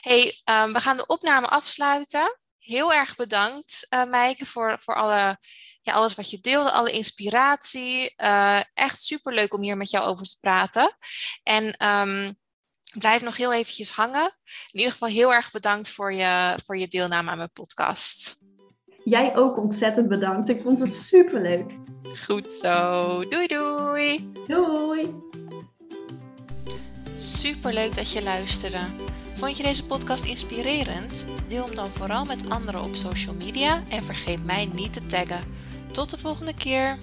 Hey, 0.00 0.42
um, 0.64 0.72
we 0.72 0.80
gaan 0.80 0.96
de 0.96 1.06
opname 1.06 1.46
afsluiten 1.46 2.38
heel 2.66 2.92
erg 2.92 3.16
bedankt, 3.16 3.86
uh, 3.90 4.04
Meike, 4.04 4.46
voor, 4.46 4.78
voor 4.78 4.94
alle, 4.94 5.38
ja, 5.82 5.92
alles 5.92 6.14
wat 6.14 6.30
je 6.30 6.40
deelde, 6.40 6.70
alle 6.70 6.90
inspiratie. 6.90 8.14
Uh, 8.16 8.60
echt 8.74 9.02
superleuk 9.02 9.54
om 9.54 9.62
hier 9.62 9.76
met 9.76 9.90
jou 9.90 10.06
over 10.06 10.26
te 10.26 10.36
praten. 10.40 10.96
En 11.42 11.86
um, 11.86 12.38
blijf 12.98 13.22
nog 13.22 13.36
heel 13.36 13.52
eventjes 13.52 13.90
hangen. 13.90 14.24
In 14.72 14.78
ieder 14.78 14.92
geval 14.92 15.08
heel 15.08 15.32
erg 15.32 15.50
bedankt 15.50 15.90
voor 15.90 16.12
je, 16.12 16.58
voor 16.64 16.78
je 16.78 16.88
deelname 16.88 17.30
aan 17.30 17.36
mijn 17.36 17.52
podcast. 17.52 18.38
Jij 19.04 19.36
ook 19.36 19.56
ontzettend 19.56 20.08
bedankt. 20.08 20.48
Ik 20.48 20.60
vond 20.60 20.80
het 20.80 20.94
superleuk. 20.94 21.70
Goed 22.26 22.54
zo. 22.54 23.28
Doei 23.28 23.46
doei. 23.46 24.32
Doei. 24.46 25.14
Superleuk 27.16 27.94
dat 27.94 28.10
je 28.10 28.22
luisterde. 28.22 28.80
Vond 29.36 29.56
je 29.56 29.62
deze 29.62 29.86
podcast 29.86 30.24
inspirerend? 30.24 31.26
Deel 31.48 31.64
hem 31.64 31.74
dan 31.74 31.90
vooral 31.90 32.24
met 32.24 32.50
anderen 32.50 32.82
op 32.82 32.94
social 32.94 33.34
media 33.34 33.82
en 33.88 34.02
vergeet 34.02 34.44
mij 34.44 34.70
niet 34.74 34.92
te 34.92 35.06
taggen. 35.06 35.40
Tot 35.92 36.10
de 36.10 36.18
volgende 36.18 36.54
keer! 36.54 36.98